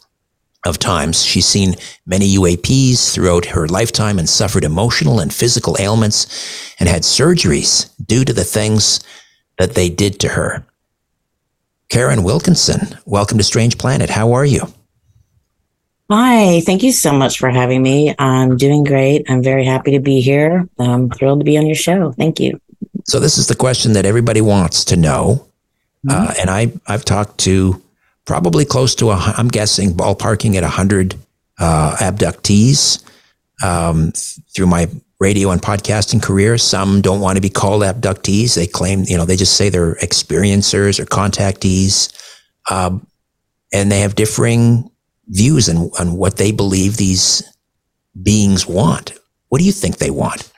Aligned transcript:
of 0.66 0.80
times. 0.80 1.24
She's 1.24 1.46
seen 1.46 1.76
many 2.06 2.36
UAPs 2.38 3.14
throughout 3.14 3.46
her 3.46 3.68
lifetime 3.68 4.20
and 4.20 4.28
suffered 4.28 4.64
emotional 4.64 5.20
and 5.20 5.34
physical 5.34 5.78
ailments 5.80 6.74
and 6.80 6.90
had 6.90 7.04
surgeries 7.04 7.92
due 8.06 8.26
to 8.26 8.34
the 8.34 8.44
things 8.44 9.00
that 9.58 9.76
they 9.76 9.90
did 9.90 10.20
to 10.20 10.30
her. 10.30 10.66
Karin 11.90 12.24
Wilkinson, 12.24 12.98
welcome 13.06 13.38
to 13.38 13.44
Strange 13.44 13.78
Planet. 13.78 14.10
How 14.10 14.34
are 14.34 14.46
you? 14.46 14.62
Hi, 16.12 16.62
thank 16.62 16.82
you 16.82 16.92
so 16.92 17.14
much 17.14 17.38
for 17.38 17.50
having 17.50 17.84
me. 17.84 18.16
I'm 18.18 18.58
doing 18.58 18.84
great. 18.84 19.30
I'm 19.30 19.44
very 19.44 19.64
happy 19.64 19.92
to 19.92 20.00
be 20.00 20.22
here. 20.22 20.68
I'm 20.80 21.10
thrilled 21.10 21.40
to 21.40 21.46
be 21.46 21.58
on 21.58 21.68
your 21.68 21.76
show. 21.76 22.12
Thank 22.12 22.40
you. 22.40 22.60
So, 23.06 23.20
this 23.20 23.38
is 23.38 23.48
the 23.48 23.56
question 23.56 23.94
that 23.94 24.06
everybody 24.06 24.42
wants 24.42 24.86
to 24.86 24.98
know. 24.98 25.48
Mm-hmm. 26.08 26.10
Uh, 26.12 26.34
and 26.40 26.50
I, 26.50 26.74
I've 26.88 27.06
talked 27.06 27.40
to 27.40 27.82
probably 28.30 28.64
close 28.64 28.94
to, 28.94 29.10
a, 29.10 29.16
I'm 29.16 29.48
guessing, 29.48 29.92
ballparking 29.92 30.54
at 30.54 30.62
100 30.62 31.16
uh, 31.58 31.96
abductees 32.00 33.04
um, 33.66 34.12
through 34.54 34.68
my 34.68 34.88
radio 35.20 35.50
and 35.50 35.60
podcasting 35.60 36.22
career. 36.22 36.56
Some 36.60 37.02
don't 37.02 37.22
want 37.22 37.38
to 37.38 37.42
be 37.42 37.50
called 37.50 37.82
abductees. 37.82 38.54
They 38.54 38.68
claim, 38.68 39.04
you 39.08 39.18
know, 39.18 39.26
they 39.26 39.36
just 39.36 39.58
say 39.58 39.70
they're 39.70 39.96
experiencers 39.96 41.00
or 41.00 41.06
contactees. 41.06 42.14
Um, 42.70 43.08
and 43.74 43.92
they 43.92 44.02
have 44.02 44.14
differing 44.14 44.92
views 45.30 45.68
on, 45.68 45.90
on 46.00 46.16
what 46.16 46.38
they 46.38 46.52
believe 46.52 46.98
these 46.98 47.42
beings 48.22 48.68
want. 48.68 49.14
What 49.48 49.58
do 49.58 49.66
you 49.66 49.72
think 49.72 49.98
they 49.98 50.12
want? 50.12 50.52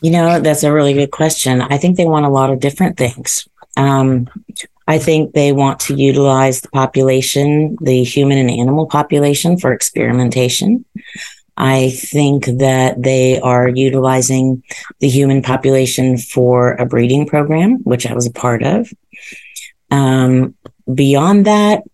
You 0.00 0.12
know, 0.12 0.40
that's 0.40 0.62
a 0.62 0.72
really 0.72 0.94
good 0.94 1.10
question. 1.10 1.60
I 1.60 1.76
think 1.76 1.98
they 1.98 2.06
want 2.06 2.24
a 2.24 2.30
lot 2.30 2.48
of 2.48 2.58
different 2.58 2.96
things. 2.96 3.46
Um, 3.76 4.30
I 4.90 4.98
think 4.98 5.34
they 5.34 5.52
want 5.52 5.78
to 5.86 5.94
utilize 5.94 6.62
the 6.62 6.68
population, 6.70 7.76
the 7.80 8.02
human 8.02 8.38
and 8.38 8.50
animal 8.50 8.86
population 8.86 9.56
for 9.56 9.72
experimentation. 9.72 10.84
I 11.56 11.90
think 11.90 12.46
that 12.58 13.00
they 13.00 13.38
are 13.38 13.68
utilizing 13.68 14.64
the 14.98 15.08
human 15.08 15.42
population 15.42 16.18
for 16.18 16.72
a 16.72 16.86
breeding 16.86 17.24
program, 17.24 17.76
which 17.84 18.04
I 18.04 18.14
was 18.14 18.26
a 18.26 18.32
part 18.32 18.64
of. 18.64 18.92
Um, 19.92 20.56
beyond 20.92 21.44
that, 21.46 21.84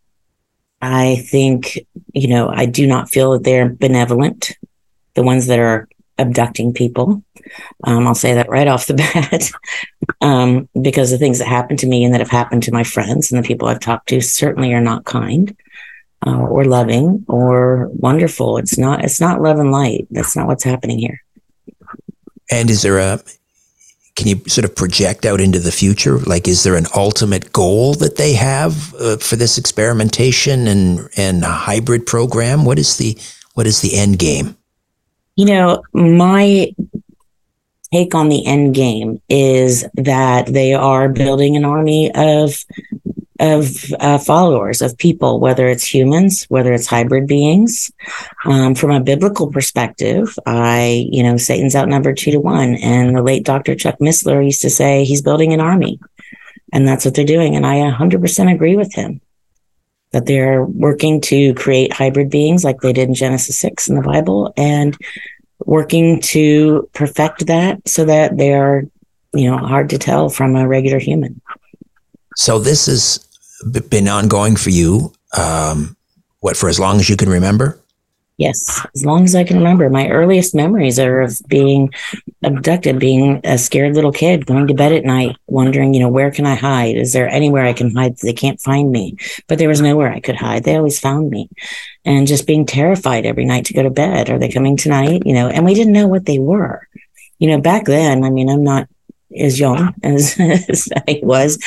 I 0.80 1.16
think, 1.16 1.78
you 2.14 2.28
know, 2.28 2.48
I 2.48 2.64
do 2.64 2.86
not 2.86 3.10
feel 3.10 3.32
that 3.32 3.44
they're 3.44 3.68
benevolent, 3.68 4.56
the 5.12 5.22
ones 5.22 5.48
that 5.48 5.58
are 5.58 5.86
abducting 6.18 6.72
people. 6.72 7.22
Um, 7.84 8.06
I'll 8.06 8.14
say 8.14 8.34
that 8.34 8.48
right 8.48 8.68
off 8.68 8.86
the 8.86 8.94
bat, 8.94 9.50
um, 10.20 10.68
because 10.80 11.10
the 11.10 11.18
things 11.18 11.38
that 11.38 11.48
happened 11.48 11.78
to 11.80 11.86
me 11.86 12.04
and 12.04 12.12
that 12.14 12.20
have 12.20 12.30
happened 12.30 12.62
to 12.64 12.72
my 12.72 12.84
friends 12.84 13.30
and 13.30 13.42
the 13.42 13.46
people 13.46 13.68
I've 13.68 13.80
talked 13.80 14.08
to 14.08 14.20
certainly 14.20 14.72
are 14.72 14.80
not 14.80 15.04
kind 15.04 15.56
uh, 16.26 16.38
or 16.38 16.64
loving 16.64 17.24
or 17.28 17.88
wonderful. 17.88 18.58
It's 18.58 18.78
not. 18.78 19.04
It's 19.04 19.20
not 19.20 19.40
love 19.40 19.58
and 19.58 19.70
light. 19.70 20.06
That's 20.10 20.36
not 20.36 20.46
what's 20.46 20.64
happening 20.64 20.98
here. 20.98 21.22
And 22.50 22.70
is 22.70 22.82
there 22.82 22.98
a? 22.98 23.20
Can 24.14 24.28
you 24.28 24.42
sort 24.46 24.64
of 24.64 24.74
project 24.74 25.26
out 25.26 25.42
into 25.42 25.58
the 25.58 25.70
future? 25.70 26.18
Like, 26.18 26.48
is 26.48 26.62
there 26.62 26.76
an 26.76 26.86
ultimate 26.96 27.52
goal 27.52 27.92
that 27.94 28.16
they 28.16 28.32
have 28.32 28.94
uh, 28.94 29.18
for 29.18 29.36
this 29.36 29.58
experimentation 29.58 30.66
and 30.66 31.08
and 31.16 31.44
hybrid 31.44 32.06
program? 32.06 32.64
What 32.64 32.78
is 32.78 32.96
the 32.96 33.18
what 33.54 33.66
is 33.66 33.82
the 33.82 33.96
end 33.96 34.18
game? 34.18 34.56
You 35.36 35.44
know, 35.46 35.82
my 35.92 36.74
take 37.92 38.14
on 38.14 38.28
the 38.28 38.44
end 38.46 38.74
game 38.74 39.20
is 39.28 39.84
that 39.94 40.46
they 40.46 40.74
are 40.74 41.08
building 41.08 41.56
an 41.56 41.64
army 41.64 42.10
of 42.14 42.64
of 43.38 43.92
uh, 44.00 44.16
followers 44.16 44.80
of 44.80 44.96
people 44.96 45.40
whether 45.40 45.68
it's 45.68 45.84
humans 45.84 46.46
whether 46.48 46.72
it's 46.72 46.86
hybrid 46.86 47.26
beings. 47.26 47.92
Um, 48.46 48.74
from 48.74 48.90
a 48.90 49.00
biblical 49.00 49.50
perspective 49.50 50.38
i 50.46 51.06
you 51.10 51.22
know 51.22 51.36
satan's 51.36 51.76
outnumbered 51.76 52.16
two 52.16 52.30
to 52.30 52.40
one 52.40 52.76
and 52.76 53.14
the 53.14 53.22
late 53.22 53.44
dr 53.44 53.74
chuck 53.76 53.98
missler 53.98 54.44
used 54.44 54.62
to 54.62 54.70
say 54.70 55.04
he's 55.04 55.20
building 55.20 55.52
an 55.52 55.60
army 55.60 56.00
and 56.72 56.88
that's 56.88 57.04
what 57.04 57.14
they're 57.14 57.24
doing 57.24 57.56
and 57.56 57.66
i 57.66 57.76
100% 57.76 58.52
agree 58.52 58.76
with 58.76 58.94
him 58.94 59.20
that 60.16 60.24
they're 60.24 60.64
working 60.64 61.20
to 61.20 61.52
create 61.54 61.92
hybrid 61.92 62.30
beings 62.30 62.64
like 62.64 62.80
they 62.80 62.92
did 62.92 63.08
in 63.08 63.14
genesis 63.14 63.58
6 63.58 63.88
in 63.88 63.96
the 63.96 64.02
bible 64.02 64.52
and 64.56 64.96
working 65.64 66.20
to 66.20 66.88
perfect 66.92 67.46
that 67.46 67.86
so 67.86 68.04
that 68.04 68.36
they 68.36 68.52
are, 68.52 68.84
you 69.34 69.50
know, 69.50 69.58
hard 69.58 69.90
to 69.90 69.98
tell 69.98 70.28
from 70.28 70.56
a 70.56 70.66
regular 70.66 70.98
human. 70.98 71.40
So 72.36 72.58
this 72.58 72.86
has 72.86 73.18
been 73.88 74.08
ongoing 74.08 74.56
for 74.56 74.70
you, 74.70 75.12
um, 75.36 75.96
what, 76.40 76.56
for 76.56 76.68
as 76.68 76.78
long 76.78 77.00
as 77.00 77.08
you 77.08 77.16
can 77.16 77.28
remember? 77.28 77.78
Yes, 78.38 78.86
as 78.94 79.06
long 79.06 79.24
as 79.24 79.34
I 79.34 79.44
can 79.44 79.56
remember. 79.56 79.88
My 79.88 80.10
earliest 80.10 80.54
memories 80.54 80.98
are 80.98 81.22
of 81.22 81.40
being 81.48 81.90
abducted, 82.42 82.98
being 82.98 83.40
a 83.44 83.56
scared 83.56 83.94
little 83.94 84.12
kid, 84.12 84.44
going 84.44 84.66
to 84.66 84.74
bed 84.74 84.92
at 84.92 85.06
night, 85.06 85.36
wondering, 85.46 85.94
you 85.94 86.00
know, 86.00 86.10
where 86.10 86.30
can 86.30 86.44
I 86.44 86.54
hide? 86.54 86.96
Is 86.96 87.14
there 87.14 87.28
anywhere 87.28 87.64
I 87.64 87.72
can 87.72 87.94
hide? 87.94 88.18
They 88.18 88.34
can't 88.34 88.60
find 88.60 88.92
me. 88.92 89.16
But 89.48 89.58
there 89.58 89.70
was 89.70 89.80
nowhere 89.80 90.12
I 90.12 90.20
could 90.20 90.36
hide. 90.36 90.64
They 90.64 90.76
always 90.76 91.00
found 91.00 91.30
me. 91.30 91.48
And 92.04 92.26
just 92.26 92.46
being 92.46 92.66
terrified 92.66 93.24
every 93.24 93.46
night 93.46 93.64
to 93.66 93.74
go 93.74 93.82
to 93.82 93.90
bed. 93.90 94.28
Are 94.28 94.38
they 94.38 94.50
coming 94.50 94.76
tonight? 94.76 95.22
You 95.24 95.32
know, 95.32 95.48
and 95.48 95.64
we 95.64 95.72
didn't 95.72 95.94
know 95.94 96.06
what 96.06 96.26
they 96.26 96.38
were. 96.38 96.86
You 97.38 97.48
know, 97.48 97.60
back 97.60 97.86
then, 97.86 98.22
I 98.22 98.28
mean, 98.28 98.50
I'm 98.50 98.64
not 98.64 98.86
as 99.34 99.58
young 99.58 99.94
as, 100.02 100.38
as 100.38 100.88
I 101.08 101.20
was. 101.22 101.58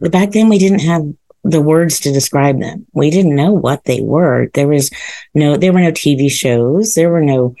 But 0.00 0.10
back 0.10 0.32
then, 0.32 0.48
we 0.48 0.58
didn't 0.58 0.80
have 0.80 1.02
the 1.44 1.60
words 1.60 2.00
to 2.00 2.12
describe 2.12 2.60
them. 2.60 2.86
We 2.92 3.10
didn't 3.10 3.36
know 3.36 3.52
what 3.52 3.84
they 3.84 4.00
were. 4.00 4.50
There 4.54 4.68
was 4.68 4.90
no, 5.34 5.56
there 5.56 5.72
were 5.72 5.80
no 5.80 5.92
TV 5.92 6.30
shows. 6.30 6.94
There 6.94 7.10
were 7.10 7.22
no, 7.22 7.54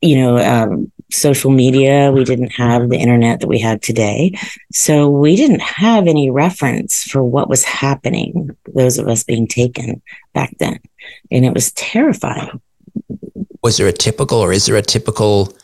you 0.00 0.16
know, 0.16 0.38
um, 0.38 0.92
social 1.10 1.50
media. 1.50 2.12
We 2.12 2.24
didn't 2.24 2.52
have 2.52 2.88
the 2.88 2.98
internet 2.98 3.40
that 3.40 3.48
we 3.48 3.58
have 3.60 3.80
today. 3.80 4.38
So 4.72 5.08
we 5.08 5.36
didn't 5.36 5.62
have 5.62 6.06
any 6.06 6.30
reference 6.30 7.04
for 7.04 7.22
what 7.22 7.48
was 7.48 7.64
happening, 7.64 8.56
those 8.74 8.98
of 8.98 9.08
us 9.08 9.24
being 9.24 9.46
taken 9.46 10.00
back 10.32 10.54
then. 10.58 10.78
And 11.30 11.44
it 11.44 11.52
was 11.52 11.72
terrifying. 11.72 12.60
Was 13.62 13.76
there 13.76 13.88
a 13.88 13.92
typical 13.92 14.38
or 14.38 14.52
is 14.52 14.66
there 14.66 14.76
a 14.76 14.82
typical 14.82 15.54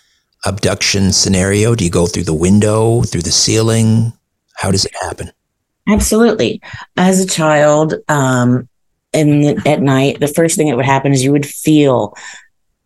abduction 0.44 1.12
scenario? 1.12 1.74
Do 1.74 1.84
you 1.84 1.90
go 1.90 2.06
through 2.06 2.24
the 2.24 2.34
window, 2.34 3.02
through 3.02 3.22
the 3.22 3.32
ceiling? 3.32 4.12
How 4.56 4.70
does 4.70 4.84
it 4.84 4.92
happen? 5.00 5.32
Absolutely. 5.88 6.60
As 6.96 7.20
a 7.20 7.26
child, 7.26 7.94
um, 8.08 8.68
and 9.12 9.66
at 9.66 9.80
night, 9.80 10.20
the 10.20 10.28
first 10.28 10.56
thing 10.56 10.68
that 10.68 10.76
would 10.76 10.84
happen 10.84 11.12
is 11.12 11.24
you 11.24 11.32
would 11.32 11.46
feel 11.46 12.14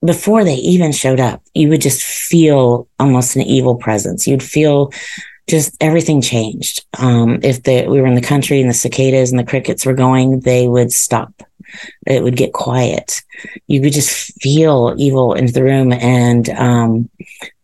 before 0.05 0.45
they 0.45 0.55
even 0.55 0.93
showed 0.93 1.21
up, 1.21 1.43
you 1.55 1.69
would 1.69 1.81
just 1.81 2.03
feel 2.03 2.89
almost 2.99 3.37
an 3.37 3.43
evil 3.43 3.75
presence. 3.77 4.27
You'd 4.27 4.43
feel 4.43 4.93
just 5.49 5.77
everything 5.81 6.23
changed. 6.23 6.85
Um, 6.99 7.41
if 7.43 7.63
the, 7.65 7.87
we 7.87 8.01
were 8.01 8.07
in 8.07 8.15
the 8.15 8.21
country 8.21 8.61
and 8.61 8.71
the 8.71 8.75
cicadas 8.75 9.31
and 9.31 9.39
the 9.39 9.45
crickets 9.45 9.85
were 9.85 9.95
going, 9.95 10.41
they 10.41 10.69
would 10.69 10.93
stop. 10.93 11.43
It 12.07 12.23
would 12.23 12.37
get 12.37 12.53
quiet. 12.53 13.23
You 13.67 13.81
would 13.83 13.93
just 13.93 14.41
feel 14.41 14.95
evil 14.99 15.35
into 15.35 15.53
the 15.53 15.65
room. 15.65 15.93
And 15.93 16.49
um, 16.51 17.11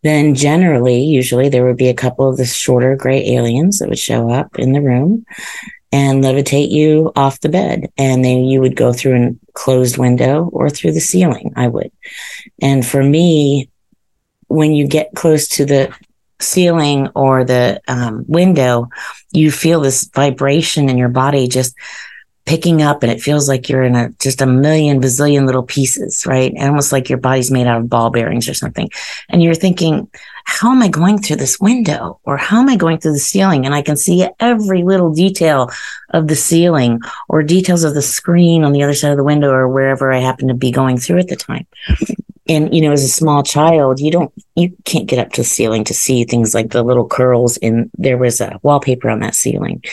then, 0.03 0.35
generally, 0.35 1.03
usually, 1.03 1.49
there 1.49 1.65
would 1.65 1.77
be 1.77 1.89
a 1.89 1.93
couple 1.93 2.29
of 2.29 2.37
the 2.37 2.45
shorter 2.45 2.95
gray 2.95 3.35
aliens 3.35 3.79
that 3.79 3.89
would 3.89 3.99
show 3.99 4.29
up 4.29 4.57
in 4.59 4.73
the 4.73 4.81
room 4.81 5.25
and 5.91 6.23
levitate 6.23 6.69
you 6.69 7.11
off 7.15 7.39
the 7.39 7.49
bed. 7.49 7.91
And 7.97 8.23
then 8.23 8.45
you 8.45 8.61
would 8.61 8.75
go 8.75 8.93
through 8.93 9.23
a 9.23 9.51
closed 9.53 9.97
window 9.97 10.49
or 10.51 10.69
through 10.69 10.93
the 10.93 10.99
ceiling. 10.99 11.53
I 11.55 11.67
would. 11.67 11.91
And 12.61 12.85
for 12.85 13.03
me, 13.03 13.69
when 14.47 14.73
you 14.73 14.87
get 14.87 15.15
close 15.15 15.47
to 15.49 15.65
the 15.65 15.93
ceiling 16.39 17.09
or 17.15 17.43
the 17.43 17.81
um, 17.87 18.25
window, 18.27 18.89
you 19.31 19.51
feel 19.51 19.81
this 19.81 20.09
vibration 20.13 20.89
in 20.89 20.97
your 20.97 21.09
body 21.09 21.47
just 21.47 21.75
picking 22.47 22.81
up 22.81 23.03
and 23.03 23.11
it 23.11 23.21
feels 23.21 23.49
like 23.49 23.67
you're 23.67 23.83
in 23.83 23.95
a 23.95 24.09
just 24.21 24.41
a 24.41 24.45
million 24.45 25.01
bazillion 25.01 25.45
little 25.45 25.63
pieces, 25.63 26.25
right? 26.25 26.53
Almost 26.57 26.93
like 26.93 27.09
your 27.09 27.19
body's 27.19 27.51
made 27.51 27.67
out 27.67 27.81
of 27.81 27.89
ball 27.89 28.09
bearings 28.09 28.47
or 28.47 28.53
something. 28.53 28.89
And 29.29 29.43
you're 29.43 29.53
thinking, 29.53 30.09
how 30.45 30.71
am 30.71 30.81
I 30.81 30.87
going 30.87 31.19
through 31.19 31.35
this 31.35 31.59
window 31.59 32.19
or 32.23 32.37
how 32.37 32.61
am 32.61 32.69
I 32.69 32.77
going 32.77 32.99
through 32.99 33.13
the 33.13 33.19
ceiling? 33.19 33.65
And 33.65 33.75
I 33.75 33.81
can 33.81 33.97
see 33.97 34.27
every 34.39 34.83
little 34.83 35.13
detail 35.13 35.69
of 36.11 36.29
the 36.29 36.37
ceiling 36.37 37.01
or 37.27 37.43
details 37.43 37.83
of 37.83 37.93
the 37.93 38.01
screen 38.01 38.63
on 38.63 38.71
the 38.71 38.81
other 38.81 38.93
side 38.93 39.11
of 39.11 39.17
the 39.17 39.25
window 39.25 39.51
or 39.51 39.67
wherever 39.67 40.13
I 40.13 40.19
happen 40.19 40.47
to 40.47 40.53
be 40.53 40.71
going 40.71 40.97
through 40.97 41.19
at 41.19 41.27
the 41.27 41.35
time. 41.35 41.67
And, 42.47 42.73
you 42.73 42.81
know, 42.81 42.93
as 42.93 43.03
a 43.03 43.09
small 43.09 43.43
child, 43.43 43.99
you 43.99 44.09
don't, 44.09 44.31
you 44.55 44.73
can't 44.85 45.05
get 45.05 45.19
up 45.19 45.33
to 45.33 45.41
the 45.41 45.45
ceiling 45.45 45.83
to 45.83 45.93
see 45.93 46.23
things 46.23 46.53
like 46.53 46.71
the 46.71 46.81
little 46.81 47.09
curls 47.09 47.57
in, 47.57 47.91
there 47.97 48.17
was 48.17 48.39
a 48.39 48.57
wallpaper 48.63 49.09
on 49.09 49.19
that 49.19 49.35
ceiling 49.35 49.83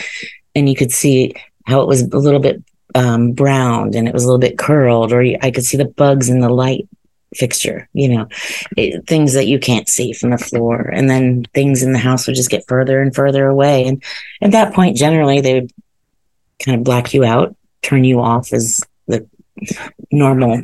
and 0.54 0.68
you 0.68 0.76
could 0.76 0.92
see 0.92 1.34
how 1.64 1.80
it 1.80 1.88
was 1.88 2.02
a 2.02 2.18
little 2.18 2.40
bit 2.40 2.62
um, 2.94 3.32
browned 3.32 3.94
and 3.94 4.06
it 4.06 4.14
was 4.14 4.24
a 4.24 4.26
little 4.26 4.40
bit 4.40 4.58
curled, 4.58 5.12
or 5.12 5.22
I 5.42 5.50
could 5.50 5.64
see 5.64 5.76
the 5.76 5.84
bugs 5.84 6.28
in 6.28 6.40
the 6.40 6.48
light 6.48 6.88
fixture, 7.34 7.88
you 7.92 8.08
know, 8.08 8.28
it, 8.76 9.06
things 9.06 9.32
that 9.34 9.46
you 9.46 9.58
can't 9.58 9.88
see 9.88 10.12
from 10.12 10.30
the 10.30 10.38
floor. 10.38 10.80
And 10.80 11.10
then 11.10 11.44
things 11.54 11.82
in 11.82 11.92
the 11.92 11.98
house 11.98 12.26
would 12.26 12.36
just 12.36 12.50
get 12.50 12.66
further 12.68 13.00
and 13.00 13.14
further 13.14 13.46
away. 13.46 13.86
And 13.86 14.02
at 14.40 14.52
that 14.52 14.74
point, 14.74 14.96
generally, 14.96 15.40
they 15.40 15.54
would 15.54 15.72
kind 16.64 16.78
of 16.78 16.84
black 16.84 17.12
you 17.12 17.24
out, 17.24 17.56
turn 17.82 18.04
you 18.04 18.20
off 18.20 18.52
as 18.52 18.80
the 19.08 19.28
normal, 20.12 20.62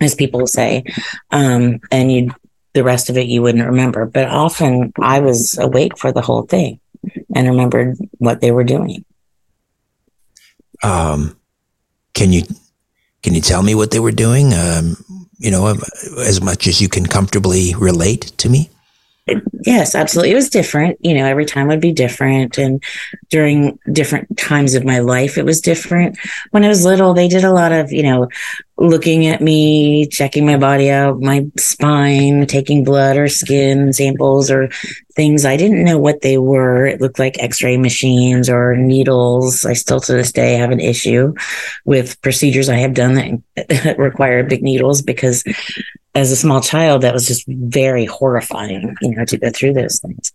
as 0.00 0.14
people 0.14 0.46
say. 0.46 0.84
Um, 1.30 1.80
and 1.90 2.12
you 2.12 2.34
the 2.74 2.84
rest 2.84 3.08
of 3.08 3.16
it 3.16 3.28
you 3.28 3.40
wouldn't 3.40 3.66
remember. 3.66 4.04
But 4.04 4.28
often 4.28 4.92
I 5.00 5.20
was 5.20 5.56
awake 5.58 5.96
for 5.96 6.12
the 6.12 6.20
whole 6.20 6.42
thing 6.42 6.80
and 7.34 7.48
remembered 7.48 7.96
what 8.18 8.40
they 8.40 8.50
were 8.50 8.64
doing. 8.64 9.04
Um, 10.82 11.36
can 12.14 12.32
you 12.32 12.42
can 13.22 13.34
you 13.34 13.40
tell 13.40 13.62
me 13.62 13.74
what 13.74 13.90
they 13.90 14.00
were 14.00 14.12
doing? 14.12 14.52
Um, 14.54 14.96
you 15.38 15.50
know, 15.50 15.76
as 16.18 16.40
much 16.40 16.66
as 16.66 16.80
you 16.80 16.88
can 16.88 17.06
comfortably 17.06 17.74
relate 17.74 18.32
to 18.38 18.48
me. 18.48 18.70
Yes, 19.64 19.94
absolutely. 19.94 20.32
It 20.32 20.34
was 20.34 20.50
different. 20.50 20.98
You 21.00 21.14
know, 21.14 21.24
every 21.24 21.46
time 21.46 21.68
would 21.68 21.80
be 21.80 21.92
different. 21.92 22.58
And 22.58 22.82
during 23.30 23.78
different 23.90 24.36
times 24.36 24.74
of 24.74 24.84
my 24.84 24.98
life, 24.98 25.38
it 25.38 25.46
was 25.46 25.62
different. 25.62 26.18
When 26.50 26.62
I 26.62 26.68
was 26.68 26.84
little, 26.84 27.14
they 27.14 27.28
did 27.28 27.42
a 27.42 27.52
lot 27.52 27.72
of, 27.72 27.90
you 27.90 28.02
know, 28.02 28.28
looking 28.76 29.26
at 29.26 29.40
me, 29.40 30.06
checking 30.08 30.44
my 30.44 30.58
body 30.58 30.90
out, 30.90 31.20
my 31.22 31.46
spine, 31.56 32.46
taking 32.46 32.84
blood 32.84 33.16
or 33.16 33.28
skin 33.28 33.94
samples 33.94 34.50
or 34.50 34.68
things. 35.14 35.46
I 35.46 35.56
didn't 35.56 35.84
know 35.84 35.98
what 35.98 36.20
they 36.20 36.36
were. 36.36 36.84
It 36.84 37.00
looked 37.00 37.18
like 37.18 37.38
x 37.38 37.62
ray 37.62 37.78
machines 37.78 38.50
or 38.50 38.76
needles. 38.76 39.64
I 39.64 39.72
still 39.72 40.00
to 40.00 40.12
this 40.12 40.32
day 40.32 40.56
have 40.56 40.70
an 40.70 40.80
issue 40.80 41.32
with 41.86 42.20
procedures 42.20 42.68
I 42.68 42.76
have 42.76 42.92
done 42.92 43.42
that 43.56 43.96
require 43.98 44.42
big 44.42 44.62
needles 44.62 45.00
because 45.00 45.44
as 46.14 46.30
a 46.30 46.36
small 46.36 46.60
child, 46.60 47.02
that 47.02 47.14
was 47.14 47.26
just 47.26 47.44
very 47.48 48.04
horrifying, 48.04 48.94
you 49.02 49.14
know, 49.14 49.24
to 49.24 49.36
go 49.36 49.50
through 49.50 49.74
those 49.74 50.00
things. 50.00 50.32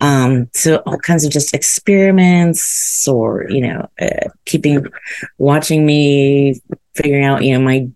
Um, 0.00 0.48
so 0.54 0.76
all 0.86 0.98
kinds 0.98 1.24
of 1.24 1.32
just 1.32 1.54
experiments 1.54 3.06
or, 3.08 3.46
you 3.50 3.60
know, 3.60 3.88
uh, 4.00 4.28
keeping, 4.44 4.86
watching 5.38 5.84
me, 5.84 6.60
figuring 6.94 7.24
out, 7.24 7.42
you 7.42 7.52
know, 7.52 7.64
my 7.64 7.88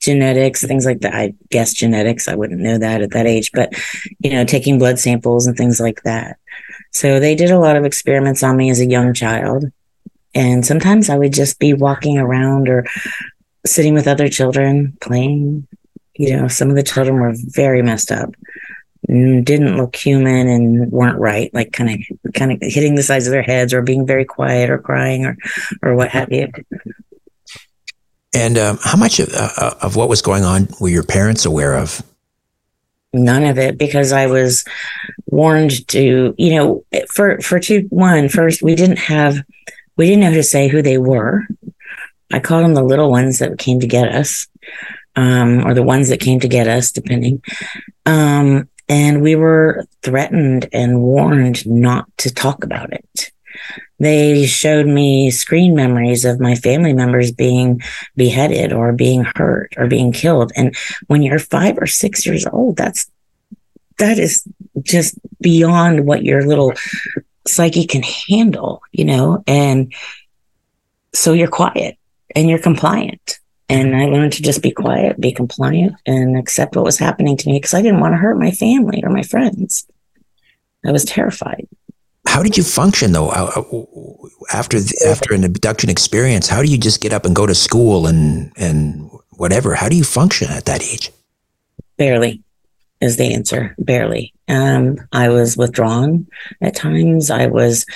genetics, 0.00 0.64
things 0.64 0.86
like 0.86 1.00
that. 1.00 1.14
I 1.14 1.34
guess 1.50 1.74
genetics, 1.74 2.28
I 2.28 2.34
wouldn't 2.34 2.60
know 2.60 2.78
that 2.78 3.02
at 3.02 3.10
that 3.10 3.26
age, 3.26 3.52
but, 3.52 3.72
you 4.20 4.30
know, 4.30 4.44
taking 4.44 4.78
blood 4.78 4.98
samples 4.98 5.46
and 5.46 5.56
things 5.56 5.78
like 5.78 6.02
that. 6.04 6.38
So 6.92 7.20
they 7.20 7.34
did 7.34 7.50
a 7.50 7.58
lot 7.58 7.76
of 7.76 7.84
experiments 7.84 8.42
on 8.42 8.56
me 8.56 8.70
as 8.70 8.80
a 8.80 8.86
young 8.86 9.12
child. 9.12 9.70
And 10.34 10.64
sometimes 10.64 11.10
I 11.10 11.18
would 11.18 11.32
just 11.32 11.58
be 11.58 11.74
walking 11.74 12.16
around 12.18 12.68
or 12.68 12.86
sitting 13.66 13.94
with 13.94 14.08
other 14.08 14.28
children 14.28 14.96
playing 15.00 15.66
you 16.20 16.36
know, 16.36 16.48
some 16.48 16.68
of 16.68 16.76
the 16.76 16.82
children 16.82 17.18
were 17.18 17.32
very 17.34 17.80
messed 17.80 18.12
up, 18.12 18.34
didn't 19.08 19.78
look 19.78 19.96
human 19.96 20.48
and 20.48 20.92
weren't 20.92 21.18
right, 21.18 21.52
like 21.54 21.72
kind 21.72 21.88
of 21.88 22.34
kind 22.34 22.52
of 22.52 22.58
hitting 22.60 22.94
the 22.94 23.02
sides 23.02 23.26
of 23.26 23.30
their 23.30 23.40
heads 23.40 23.72
or 23.72 23.80
being 23.80 24.06
very 24.06 24.26
quiet 24.26 24.68
or 24.68 24.76
crying 24.76 25.24
or 25.24 25.34
or 25.82 25.94
what 25.94 26.10
have 26.10 26.30
you. 26.30 26.48
And 28.34 28.58
um, 28.58 28.78
how 28.84 28.98
much 28.98 29.18
of, 29.18 29.30
uh, 29.32 29.76
of 29.80 29.96
what 29.96 30.10
was 30.10 30.20
going 30.20 30.44
on 30.44 30.68
were 30.78 30.90
your 30.90 31.04
parents 31.04 31.46
aware 31.46 31.74
of? 31.74 32.02
None 33.14 33.44
of 33.44 33.58
it 33.58 33.78
because 33.78 34.12
I 34.12 34.26
was 34.26 34.66
warned 35.24 35.88
to, 35.88 36.34
you 36.36 36.54
know, 36.54 36.84
for 37.08 37.40
for 37.40 37.58
two 37.58 37.86
one 37.88 38.28
first 38.28 38.62
we 38.62 38.74
didn't 38.74 38.98
have 38.98 39.38
we 39.96 40.04
didn't 40.04 40.20
know 40.20 40.28
how 40.28 40.36
to 40.36 40.42
say 40.42 40.68
who 40.68 40.82
they 40.82 40.98
were. 40.98 41.46
I 42.30 42.40
called 42.40 42.64
them 42.64 42.74
the 42.74 42.84
little 42.84 43.10
ones 43.10 43.38
that 43.38 43.58
came 43.58 43.80
to 43.80 43.86
get 43.86 44.14
us 44.14 44.46
um, 45.16 45.66
or 45.66 45.74
the 45.74 45.82
ones 45.82 46.08
that 46.08 46.20
came 46.20 46.40
to 46.40 46.48
get 46.48 46.68
us, 46.68 46.92
depending. 46.92 47.42
Um, 48.06 48.68
and 48.88 49.22
we 49.22 49.36
were 49.36 49.86
threatened 50.02 50.68
and 50.72 51.00
warned 51.00 51.66
not 51.66 52.06
to 52.18 52.32
talk 52.32 52.64
about 52.64 52.92
it. 52.92 53.32
They 53.98 54.46
showed 54.46 54.86
me 54.86 55.30
screen 55.30 55.74
memories 55.74 56.24
of 56.24 56.40
my 56.40 56.54
family 56.54 56.92
members 56.92 57.32
being 57.32 57.82
beheaded 58.16 58.72
or 58.72 58.92
being 58.92 59.24
hurt 59.36 59.74
or 59.76 59.86
being 59.86 60.12
killed. 60.12 60.52
And 60.56 60.74
when 61.06 61.22
you're 61.22 61.38
five 61.38 61.76
or 61.78 61.86
six 61.86 62.24
years 62.24 62.46
old, 62.46 62.76
that's 62.76 63.10
that 63.98 64.18
is 64.18 64.44
just 64.82 65.18
beyond 65.40 66.06
what 66.06 66.24
your 66.24 66.46
little 66.46 66.72
psyche 67.46 67.86
can 67.86 68.02
handle, 68.02 68.82
you 68.92 69.04
know? 69.04 69.44
And 69.46 69.92
so 71.12 71.32
you're 71.32 71.48
quiet 71.48 71.98
and 72.34 72.48
you're 72.48 72.58
compliant. 72.58 73.39
And 73.70 73.96
I 73.96 74.06
learned 74.06 74.32
to 74.34 74.42
just 74.42 74.62
be 74.62 74.72
quiet, 74.72 75.20
be 75.20 75.32
compliant, 75.32 75.94
and 76.04 76.36
accept 76.36 76.74
what 76.74 76.84
was 76.84 76.98
happening 76.98 77.36
to 77.36 77.48
me 77.48 77.58
because 77.58 77.72
I 77.72 77.82
didn't 77.82 78.00
want 78.00 78.14
to 78.14 78.18
hurt 78.18 78.36
my 78.36 78.50
family 78.50 79.00
or 79.04 79.10
my 79.10 79.22
friends. 79.22 79.86
I 80.84 80.90
was 80.90 81.04
terrified. 81.04 81.68
How 82.26 82.42
did 82.42 82.56
you 82.56 82.64
function 82.64 83.12
though 83.12 83.30
after 84.52 84.80
the, 84.80 85.06
after 85.08 85.34
an 85.34 85.44
abduction 85.44 85.88
experience? 85.88 86.48
How 86.48 86.62
do 86.62 86.70
you 86.70 86.78
just 86.78 87.00
get 87.00 87.12
up 87.12 87.24
and 87.24 87.34
go 87.34 87.46
to 87.46 87.54
school 87.54 88.06
and 88.06 88.52
and 88.56 89.08
whatever? 89.30 89.74
How 89.74 89.88
do 89.88 89.96
you 89.96 90.04
function 90.04 90.50
at 90.50 90.64
that 90.64 90.82
age? 90.82 91.10
Barely 91.96 92.42
is 93.00 93.16
the 93.16 93.32
answer. 93.32 93.74
Barely. 93.78 94.34
Um, 94.48 94.98
I 95.12 95.28
was 95.28 95.56
withdrawn 95.56 96.26
at 96.60 96.76
times. 96.76 97.30
I 97.30 97.46
was 97.46 97.86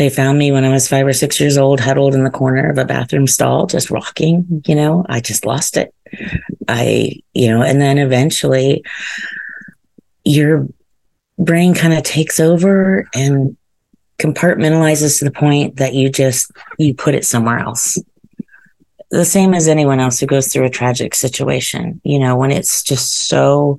they 0.00 0.08
found 0.08 0.38
me 0.38 0.50
when 0.50 0.64
I 0.64 0.70
was 0.70 0.88
five 0.88 1.06
or 1.06 1.12
six 1.12 1.38
years 1.38 1.58
old, 1.58 1.78
huddled 1.78 2.14
in 2.14 2.24
the 2.24 2.30
corner 2.30 2.70
of 2.70 2.78
a 2.78 2.86
bathroom 2.86 3.26
stall, 3.26 3.66
just 3.66 3.90
rocking. 3.90 4.62
You 4.66 4.74
know, 4.74 5.04
I 5.08 5.20
just 5.20 5.44
lost 5.44 5.76
it. 5.76 5.94
I, 6.66 7.20
you 7.34 7.50
know, 7.50 7.62
and 7.62 7.80
then 7.80 7.98
eventually 7.98 8.82
your 10.24 10.66
brain 11.38 11.74
kind 11.74 11.92
of 11.92 12.02
takes 12.02 12.40
over 12.40 13.06
and 13.14 13.58
compartmentalizes 14.18 15.18
to 15.18 15.26
the 15.26 15.30
point 15.30 15.76
that 15.76 15.94
you 15.94 16.08
just 16.08 16.50
you 16.78 16.94
put 16.94 17.14
it 17.14 17.24
somewhere 17.24 17.58
else 17.58 17.98
the 19.10 19.24
same 19.24 19.54
as 19.54 19.66
anyone 19.66 19.98
else 19.98 20.20
who 20.20 20.26
goes 20.26 20.48
through 20.52 20.66
a 20.66 20.70
tragic 20.70 21.14
situation 21.14 21.98
you 22.04 22.18
know 22.18 22.36
when 22.36 22.50
it's 22.50 22.82
just 22.82 23.28
so 23.28 23.78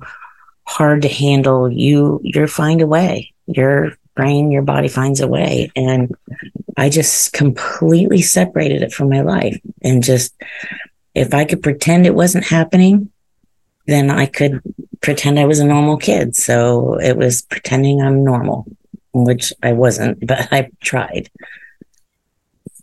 hard 0.66 1.00
to 1.00 1.08
handle 1.08 1.70
you 1.70 2.20
you 2.24 2.44
find 2.48 2.80
a 2.80 2.86
way 2.88 3.32
you're 3.46 3.92
brain, 4.14 4.50
your 4.50 4.62
body 4.62 4.88
finds 4.88 5.20
a 5.20 5.28
way. 5.28 5.70
And 5.76 6.14
I 6.76 6.88
just 6.88 7.32
completely 7.32 8.22
separated 8.22 8.82
it 8.82 8.92
from 8.92 9.08
my 9.08 9.20
life 9.20 9.60
and 9.82 10.02
just, 10.02 10.34
if 11.14 11.34
I 11.34 11.44
could 11.44 11.62
pretend 11.62 12.06
it 12.06 12.14
wasn't 12.14 12.46
happening, 12.46 13.10
then 13.86 14.10
I 14.10 14.26
could 14.26 14.60
pretend 15.00 15.38
I 15.38 15.44
was 15.44 15.58
a 15.58 15.66
normal 15.66 15.96
kid. 15.96 16.36
So 16.36 16.98
it 17.00 17.16
was 17.16 17.42
pretending 17.42 18.00
I'm 18.00 18.24
normal, 18.24 18.66
which 19.12 19.52
I 19.62 19.72
wasn't, 19.72 20.26
but 20.26 20.48
I 20.52 20.70
tried. 20.80 21.30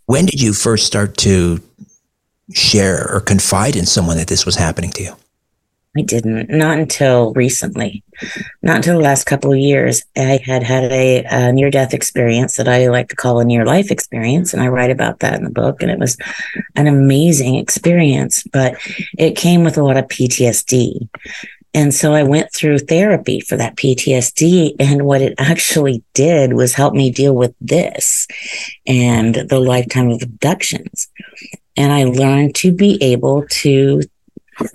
When 0.06 0.26
did 0.26 0.40
you 0.40 0.52
first 0.52 0.86
start 0.86 1.16
to 1.18 1.60
share 2.52 3.08
or 3.12 3.20
confide 3.20 3.76
in 3.76 3.86
someone 3.86 4.16
that 4.16 4.26
this 4.26 4.44
was 4.44 4.56
happening 4.56 4.90
to 4.92 5.02
you? 5.04 5.16
I 5.96 6.02
didn't. 6.02 6.48
Not 6.50 6.78
until 6.78 7.32
recently. 7.32 8.04
Not 8.62 8.76
until 8.76 8.96
the 8.96 9.02
last 9.02 9.24
couple 9.24 9.52
of 9.52 9.58
years. 9.58 10.04
I 10.16 10.40
had 10.44 10.62
had 10.62 10.84
a, 10.92 11.24
a 11.24 11.52
near 11.52 11.68
death 11.68 11.92
experience 11.92 12.56
that 12.56 12.68
I 12.68 12.86
like 12.88 13.08
to 13.08 13.16
call 13.16 13.40
a 13.40 13.44
near 13.44 13.66
life 13.66 13.90
experience. 13.90 14.52
And 14.52 14.62
I 14.62 14.68
write 14.68 14.92
about 14.92 15.18
that 15.18 15.34
in 15.34 15.42
the 15.42 15.50
book. 15.50 15.82
And 15.82 15.90
it 15.90 15.98
was 15.98 16.16
an 16.76 16.86
amazing 16.86 17.56
experience, 17.56 18.44
but 18.52 18.76
it 19.18 19.36
came 19.36 19.64
with 19.64 19.76
a 19.76 19.82
lot 19.82 19.96
of 19.96 20.06
PTSD. 20.06 21.08
And 21.74 21.92
so 21.92 22.12
I 22.12 22.22
went 22.22 22.52
through 22.52 22.80
therapy 22.80 23.40
for 23.40 23.56
that 23.56 23.76
PTSD. 23.76 24.76
And 24.78 25.06
what 25.06 25.22
it 25.22 25.34
actually 25.38 26.04
did 26.14 26.52
was 26.52 26.72
help 26.72 26.94
me 26.94 27.10
deal 27.10 27.34
with 27.34 27.54
this 27.60 28.28
and 28.86 29.34
the 29.34 29.58
lifetime 29.58 30.10
of 30.10 30.22
abductions. 30.22 31.08
And 31.76 31.92
I 31.92 32.04
learned 32.04 32.54
to 32.56 32.72
be 32.72 32.96
able 33.02 33.46
to 33.50 34.02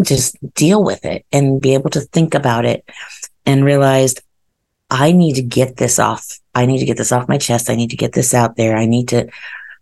just 0.04 0.38
deal 0.54 0.84
with 0.84 1.06
it 1.06 1.26
and 1.32 1.62
be 1.62 1.74
able 1.74 1.90
to 1.92 2.02
think 2.02 2.34
about 2.34 2.66
it 2.66 2.88
and 3.46 3.66
realized 3.66 4.22
I 4.90 5.12
need 5.12 5.36
to 5.36 5.42
get 5.42 5.78
this 5.78 6.00
off. 6.00 6.40
I 6.54 6.66
need 6.66 6.80
to 6.80 6.86
get 6.86 6.98
this 6.98 7.12
off 7.12 7.28
my 7.28 7.38
chest. 7.38 7.70
I 7.70 7.76
need 7.76 7.90
to 7.90 7.98
get 7.98 8.14
this 8.14 8.34
out 8.34 8.56
there. 8.56 8.78
I 8.78 8.86
need 8.86 9.10
to, 9.10 9.28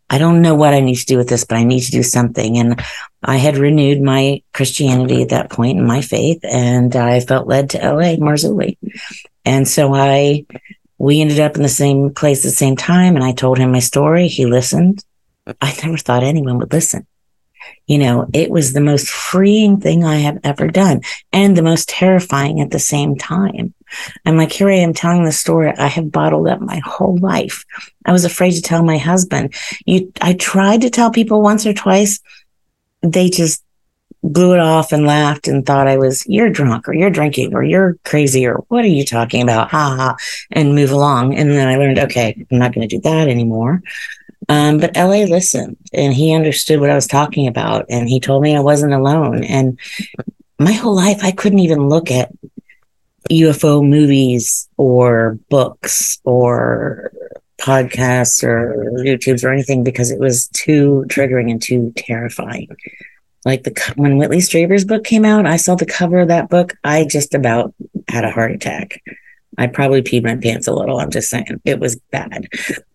I 0.09 0.17
don't 0.17 0.41
know 0.41 0.55
what 0.55 0.73
I 0.73 0.79
need 0.79 0.95
to 0.95 1.05
do 1.05 1.17
with 1.17 1.29
this, 1.29 1.43
but 1.43 1.57
I 1.57 1.63
need 1.63 1.81
to 1.81 1.91
do 1.91 2.03
something. 2.03 2.57
And 2.57 2.81
I 3.23 3.37
had 3.37 3.57
renewed 3.57 4.01
my 4.01 4.41
Christianity 4.53 5.21
at 5.21 5.29
that 5.29 5.49
point 5.49 5.77
in 5.77 5.85
my 5.85 6.01
faith, 6.01 6.39
and 6.43 6.95
I 6.95 7.19
felt 7.19 7.47
led 7.47 7.71
to 7.71 7.77
LA, 7.79 8.15
Marzulli. 8.15 8.77
And 9.45 9.67
so 9.67 9.93
I, 9.93 10.45
we 10.97 11.21
ended 11.21 11.39
up 11.39 11.55
in 11.55 11.61
the 11.61 11.69
same 11.69 12.13
place 12.13 12.39
at 12.39 12.49
the 12.49 12.55
same 12.55 12.75
time. 12.75 13.15
And 13.15 13.23
I 13.23 13.33
told 13.33 13.57
him 13.57 13.71
my 13.71 13.79
story. 13.79 14.27
He 14.27 14.45
listened. 14.45 15.03
I 15.61 15.75
never 15.83 15.97
thought 15.97 16.23
anyone 16.23 16.59
would 16.59 16.71
listen. 16.71 17.05
You 17.87 17.97
know, 17.97 18.27
it 18.33 18.49
was 18.49 18.73
the 18.73 18.81
most 18.81 19.09
freeing 19.09 19.79
thing 19.79 20.03
I 20.05 20.17
have 20.17 20.39
ever 20.43 20.67
done 20.67 21.01
and 21.31 21.55
the 21.55 21.61
most 21.61 21.89
terrifying 21.89 22.61
at 22.61 22.71
the 22.71 22.79
same 22.79 23.17
time. 23.17 23.73
I'm 24.25 24.37
like, 24.37 24.51
here 24.51 24.69
I 24.69 24.75
am 24.75 24.93
telling 24.93 25.25
the 25.25 25.31
story 25.31 25.71
I 25.71 25.87
have 25.87 26.11
bottled 26.11 26.47
up 26.47 26.61
my 26.61 26.81
whole 26.83 27.17
life. 27.17 27.65
I 28.05 28.11
was 28.11 28.25
afraid 28.25 28.51
to 28.51 28.61
tell 28.61 28.83
my 28.83 28.97
husband. 28.97 29.53
You, 29.85 30.11
I 30.21 30.33
tried 30.33 30.81
to 30.81 30.89
tell 30.89 31.11
people 31.11 31.41
once 31.41 31.65
or 31.65 31.73
twice. 31.73 32.19
They 33.01 33.29
just 33.29 33.63
blew 34.23 34.53
it 34.53 34.59
off 34.59 34.93
and 34.93 35.05
laughed 35.05 35.49
and 35.49 35.65
thought 35.65 35.87
I 35.87 35.97
was, 35.97 36.25
you're 36.27 36.49
drunk 36.49 36.87
or 36.87 36.93
you're 36.93 37.09
drinking 37.09 37.53
or 37.53 37.63
you're 37.63 37.97
crazy 38.05 38.47
or 38.47 38.63
what 38.69 38.85
are 38.85 38.87
you 38.87 39.05
talking 39.05 39.41
about? 39.41 39.69
Ha 39.69 39.95
ha, 39.97 40.15
and 40.51 40.73
move 40.73 40.91
along. 40.91 41.35
And 41.35 41.51
then 41.51 41.67
I 41.67 41.75
learned, 41.75 41.99
okay, 41.99 42.45
I'm 42.49 42.57
not 42.57 42.73
going 42.73 42.87
to 42.87 42.95
do 42.95 43.01
that 43.01 43.27
anymore. 43.27 43.83
Um, 44.49 44.77
but 44.77 44.95
LA 44.95 45.23
listened 45.23 45.77
and 45.93 46.13
he 46.13 46.33
understood 46.33 46.79
what 46.79 46.89
I 46.89 46.95
was 46.95 47.07
talking 47.07 47.47
about. 47.47 47.85
And 47.89 48.09
he 48.09 48.19
told 48.19 48.43
me 48.43 48.55
I 48.55 48.61
wasn't 48.61 48.93
alone. 48.93 49.43
And 49.43 49.79
my 50.59 50.73
whole 50.73 50.95
life, 50.95 51.23
I 51.23 51.31
couldn't 51.31 51.59
even 51.59 51.87
look 51.87 52.11
at 52.11 52.31
UFO 53.29 53.87
movies 53.87 54.67
or 54.77 55.39
books 55.49 56.19
or 56.23 57.11
podcasts 57.59 58.43
or 58.43 58.75
YouTubes 58.97 59.43
or 59.43 59.51
anything 59.51 59.83
because 59.83 60.11
it 60.11 60.19
was 60.19 60.47
too 60.49 61.05
triggering 61.07 61.49
and 61.49 61.61
too 61.61 61.93
terrifying. 61.95 62.67
Like 63.45 63.63
the 63.63 63.93
when 63.95 64.17
Whitley 64.17 64.39
Strieber's 64.39 64.85
book 64.85 65.03
came 65.03 65.25
out, 65.25 65.45
I 65.45 65.57
saw 65.57 65.75
the 65.75 65.85
cover 65.85 66.19
of 66.19 66.29
that 66.29 66.49
book. 66.49 66.73
I 66.83 67.05
just 67.05 67.33
about 67.33 67.73
had 68.07 68.23
a 68.23 68.31
heart 68.31 68.51
attack. 68.51 69.01
I 69.57 69.67
probably 69.67 70.01
peed 70.01 70.23
my 70.23 70.35
pants 70.35 70.67
a 70.67 70.73
little. 70.73 70.99
I'm 70.99 71.11
just 71.11 71.29
saying 71.29 71.61
it 71.65 71.79
was 71.79 71.97
bad. 72.11 72.47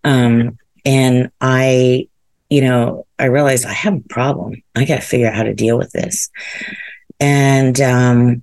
Um, 0.04 0.58
and 0.88 1.30
I, 1.38 2.08
you 2.48 2.62
know, 2.62 3.06
I 3.18 3.26
realized 3.26 3.66
I 3.66 3.74
have 3.74 3.92
a 3.92 4.08
problem. 4.08 4.62
I 4.74 4.86
got 4.86 4.96
to 4.96 5.06
figure 5.06 5.26
out 5.26 5.34
how 5.34 5.42
to 5.42 5.52
deal 5.52 5.76
with 5.76 5.92
this. 5.92 6.30
And, 7.20 7.78
um, 7.82 8.42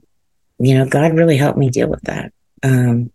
you 0.59 0.75
know, 0.75 0.87
God 0.87 1.15
really 1.15 1.37
helped 1.37 1.57
me 1.57 1.71
deal 1.71 1.87
with 1.87 2.03
that. 2.03 2.31
Um, 2.61 3.11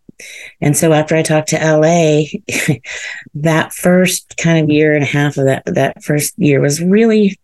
and 0.60 0.76
so 0.76 0.92
after 0.92 1.14
I 1.14 1.22
talked 1.22 1.50
to 1.50 1.58
LA, 1.58 2.24
that 3.34 3.72
first 3.72 4.36
kind 4.36 4.64
of 4.64 4.68
year 4.68 4.96
and 4.96 5.04
a 5.04 5.06
half 5.06 5.36
of 5.36 5.44
that, 5.44 5.62
that 5.66 6.02
first 6.02 6.36
year 6.36 6.60
was 6.60 6.82
really 6.82 7.38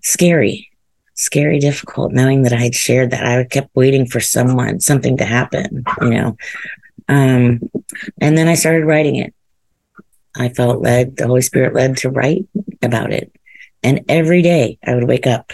scary, 0.00 0.70
scary, 1.12 1.58
difficult, 1.58 2.12
knowing 2.12 2.44
that 2.44 2.54
I 2.54 2.62
had 2.62 2.74
shared 2.74 3.10
that. 3.10 3.26
I 3.26 3.44
kept 3.44 3.76
waiting 3.76 4.06
for 4.06 4.20
someone, 4.20 4.80
something 4.80 5.18
to 5.18 5.26
happen, 5.26 5.84
you 6.00 6.10
know. 6.10 6.36
Um, 7.08 7.60
and 8.22 8.38
then 8.38 8.48
I 8.48 8.54
started 8.54 8.86
writing 8.86 9.16
it. 9.16 9.34
I 10.38 10.50
felt 10.50 10.82
led, 10.82 11.16
the 11.16 11.26
Holy 11.26 11.42
Spirit 11.42 11.74
led 11.74 11.96
to 11.98 12.10
write 12.10 12.46
about 12.82 13.12
it. 13.12 13.32
And 13.82 14.04
every 14.08 14.42
day 14.42 14.78
I 14.84 14.94
would 14.94 15.08
wake 15.08 15.26
up 15.26 15.52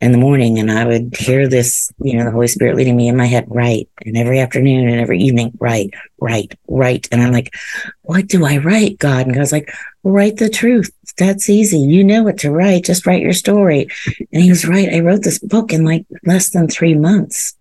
in 0.00 0.12
the 0.12 0.18
morning 0.18 0.58
and 0.58 0.70
I 0.70 0.84
would 0.84 1.16
hear 1.16 1.48
this, 1.48 1.90
you 1.98 2.16
know, 2.16 2.24
the 2.24 2.30
Holy 2.30 2.48
Spirit 2.48 2.76
leading 2.76 2.96
me 2.96 3.08
in 3.08 3.16
my 3.16 3.26
head, 3.26 3.46
right. 3.48 3.88
And 4.04 4.16
every 4.16 4.40
afternoon 4.40 4.88
and 4.88 5.00
every 5.00 5.20
evening, 5.20 5.52
right, 5.58 5.92
right, 6.20 6.52
right. 6.68 7.08
And 7.10 7.22
I'm 7.22 7.32
like, 7.32 7.54
what 8.02 8.26
do 8.26 8.44
I 8.44 8.58
write, 8.58 8.98
God? 8.98 9.26
And 9.26 9.34
God's 9.34 9.52
like, 9.52 9.72
write 10.04 10.36
the 10.36 10.50
truth. 10.50 10.90
That's 11.16 11.48
easy. 11.48 11.78
You 11.78 12.04
know 12.04 12.22
what 12.22 12.38
to 12.38 12.50
write. 12.50 12.84
Just 12.84 13.06
write 13.06 13.22
your 13.22 13.32
story. 13.32 13.88
And 14.32 14.42
he 14.42 14.50
was 14.50 14.68
right. 14.68 14.92
I 14.92 15.00
wrote 15.00 15.22
this 15.22 15.38
book 15.38 15.72
in 15.72 15.84
like 15.84 16.04
less 16.26 16.50
than 16.50 16.68
three 16.68 16.94
months 16.94 17.56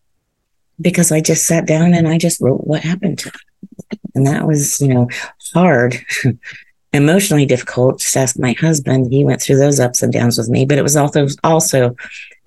because 0.80 1.12
I 1.12 1.22
just 1.22 1.48
sat 1.48 1.66
down 1.66 1.94
and 1.94 2.08
I 2.08 2.18
just 2.18 2.42
wrote 2.42 2.68
what 2.68 2.82
happened 2.82 3.20
to 3.20 3.32
me. 3.32 4.00
And 4.16 4.26
that 4.26 4.48
was, 4.48 4.82
you 4.82 4.88
know, 4.88 5.10
hard 5.54 5.98
emotionally 6.94 7.46
difficult. 7.46 8.00
Just 8.00 8.18
ask 8.18 8.40
my 8.40 8.54
husband. 8.54 9.12
He 9.12 9.26
went 9.26 9.42
through 9.42 9.58
those 9.58 9.80
ups 9.80 10.02
and 10.02 10.14
downs 10.14 10.38
with 10.38 10.50
me, 10.50 10.66
but 10.66 10.78
it 10.78 10.84
was 10.84 10.96
also 10.96 11.28
also 11.44 11.96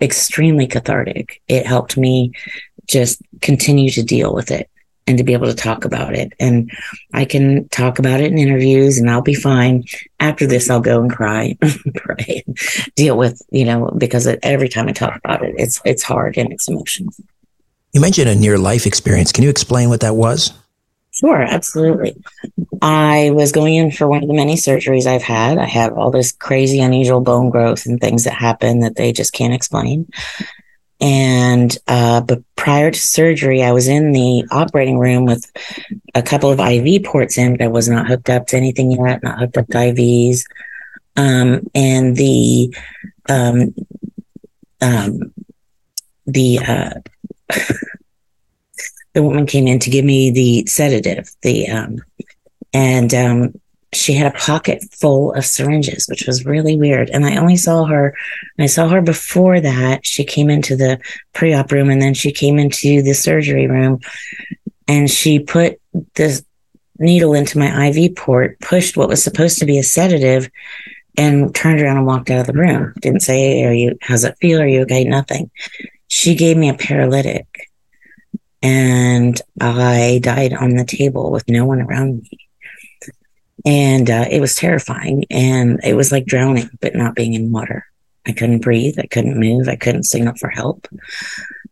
extremely 0.01 0.67
cathartic. 0.67 1.41
It 1.47 1.65
helped 1.65 1.97
me 1.97 2.33
just 2.87 3.21
continue 3.41 3.91
to 3.91 4.03
deal 4.03 4.33
with 4.33 4.51
it 4.51 4.69
and 5.09 5.17
to 5.17 5.23
be 5.23 5.33
able 5.33 5.47
to 5.47 5.55
talk 5.55 5.85
about 5.85 6.13
it. 6.13 6.33
And 6.39 6.71
I 7.13 7.25
can 7.25 7.67
talk 7.69 7.97
about 7.97 8.21
it 8.21 8.31
in 8.31 8.37
interviews 8.37 8.99
and 8.99 9.09
I'll 9.09 9.21
be 9.21 9.33
fine. 9.33 9.83
After 10.19 10.45
this, 10.45 10.69
I'll 10.69 10.81
go 10.81 11.01
and 11.01 11.11
cry, 11.11 11.57
pray, 11.95 12.43
deal 12.95 13.17
with, 13.17 13.41
you 13.49 13.65
know, 13.65 13.91
because 13.97 14.27
every 14.43 14.69
time 14.69 14.87
I 14.87 14.91
talk 14.91 15.19
about 15.23 15.43
it, 15.43 15.55
it's, 15.57 15.81
it's 15.83 16.03
hard 16.03 16.37
and 16.37 16.53
it's 16.53 16.69
emotional. 16.69 17.11
You 17.91 18.01
mentioned 18.01 18.29
a 18.29 18.35
near 18.35 18.59
life 18.59 18.85
experience. 18.85 19.31
Can 19.31 19.43
you 19.43 19.49
explain 19.49 19.89
what 19.89 20.01
that 20.01 20.15
was? 20.15 20.53
Sure, 21.19 21.41
absolutely. 21.41 22.15
I 22.81 23.31
was 23.33 23.51
going 23.51 23.75
in 23.75 23.91
for 23.91 24.07
one 24.07 24.23
of 24.23 24.29
the 24.29 24.35
many 24.35 24.55
surgeries 24.55 25.05
I've 25.05 25.21
had. 25.21 25.57
I 25.57 25.65
have 25.65 25.97
all 25.97 26.11
this 26.11 26.31
crazy, 26.31 26.79
unusual 26.79 27.19
bone 27.19 27.49
growth 27.49 27.85
and 27.85 27.99
things 27.99 28.23
that 28.23 28.33
happen 28.33 28.79
that 28.79 28.95
they 28.95 29.11
just 29.11 29.33
can't 29.33 29.53
explain. 29.53 30.09
And, 31.01 31.77
uh, 31.89 32.21
but 32.21 32.41
prior 32.55 32.89
to 32.89 32.99
surgery, 32.99 33.63
I 33.63 33.73
was 33.73 33.89
in 33.89 34.13
the 34.13 34.45
operating 34.49 34.97
room 34.97 35.25
with 35.25 35.51
a 36.15 36.21
couple 36.21 36.51
of 36.51 36.59
IV 36.61 37.03
ports 37.03 37.37
in, 37.37 37.57
but 37.57 37.65
I 37.65 37.67
was 37.67 37.89
not 37.89 38.07
hooked 38.07 38.29
up 38.29 38.47
to 38.47 38.57
anything 38.57 38.91
yet, 38.91 39.21
not 39.21 39.39
hooked 39.39 39.57
up 39.57 39.67
to 39.67 39.77
IVs. 39.77 40.45
Um, 41.17 41.67
and 41.75 42.15
the, 42.15 42.73
um, 43.27 43.75
um, 44.79 45.33
the, 46.25 46.59
uh, 46.59 46.93
the 49.13 49.23
woman 49.23 49.45
came 49.45 49.67
in 49.67 49.79
to 49.79 49.89
give 49.89 50.05
me 50.05 50.31
the 50.31 50.65
sedative, 50.67 51.29
the 51.41 51.67
um, 51.67 51.97
and 52.73 53.13
um, 53.13 53.53
she 53.93 54.13
had 54.13 54.33
a 54.33 54.37
pocket 54.37 54.83
full 54.91 55.33
of 55.33 55.45
syringes, 55.45 56.05
which 56.07 56.27
was 56.27 56.45
really 56.45 56.75
weird. 56.75 57.09
And 57.09 57.25
I 57.25 57.37
only 57.37 57.57
saw 57.57 57.85
her, 57.85 58.15
I 58.59 58.67
saw 58.67 58.87
her 58.87 59.01
before 59.01 59.59
that. 59.59 60.05
She 60.05 60.23
came 60.23 60.49
into 60.49 60.75
the 60.75 60.99
pre-op 61.33 61.71
room 61.71 61.89
and 61.89 62.01
then 62.01 62.13
she 62.13 62.31
came 62.31 62.59
into 62.59 63.01
the 63.01 63.13
surgery 63.13 63.67
room 63.67 63.99
and 64.87 65.09
she 65.09 65.39
put 65.39 65.79
this 66.15 66.43
needle 66.99 67.33
into 67.33 67.57
my 67.57 67.87
IV 67.87 68.15
port, 68.15 68.59
pushed 68.59 68.95
what 68.95 69.09
was 69.09 69.23
supposed 69.23 69.57
to 69.59 69.65
be 69.65 69.79
a 69.79 69.83
sedative 69.83 70.49
and 71.17 71.53
turned 71.55 71.81
around 71.81 71.97
and 71.97 72.05
walked 72.05 72.29
out 72.29 72.41
of 72.41 72.47
the 72.47 72.53
room. 72.53 72.93
Didn't 73.01 73.21
say, 73.21 73.63
are 73.65 73.73
you, 73.73 73.97
how's 74.01 74.23
it 74.23 74.37
feel? 74.39 74.61
Are 74.61 74.67
you 74.67 74.81
okay? 74.81 75.03
Nothing. 75.03 75.49
She 76.09 76.35
gave 76.35 76.57
me 76.57 76.69
a 76.69 76.75
paralytic 76.75 77.68
and 78.61 79.41
I 79.61 80.19
died 80.21 80.53
on 80.53 80.75
the 80.75 80.85
table 80.85 81.31
with 81.31 81.49
no 81.49 81.65
one 81.65 81.81
around 81.81 82.23
me. 82.23 82.49
And 83.65 84.09
uh, 84.09 84.25
it 84.29 84.39
was 84.39 84.55
terrifying. 84.55 85.25
And 85.29 85.79
it 85.83 85.93
was 85.93 86.11
like 86.11 86.25
drowning, 86.25 86.69
but 86.81 86.95
not 86.95 87.15
being 87.15 87.33
in 87.33 87.51
water. 87.51 87.85
I 88.25 88.31
couldn't 88.31 88.59
breathe. 88.59 88.99
I 88.99 89.07
couldn't 89.07 89.39
move. 89.39 89.67
I 89.67 89.75
couldn't 89.75 90.03
signal 90.03 90.35
for 90.35 90.49
help. 90.49 90.87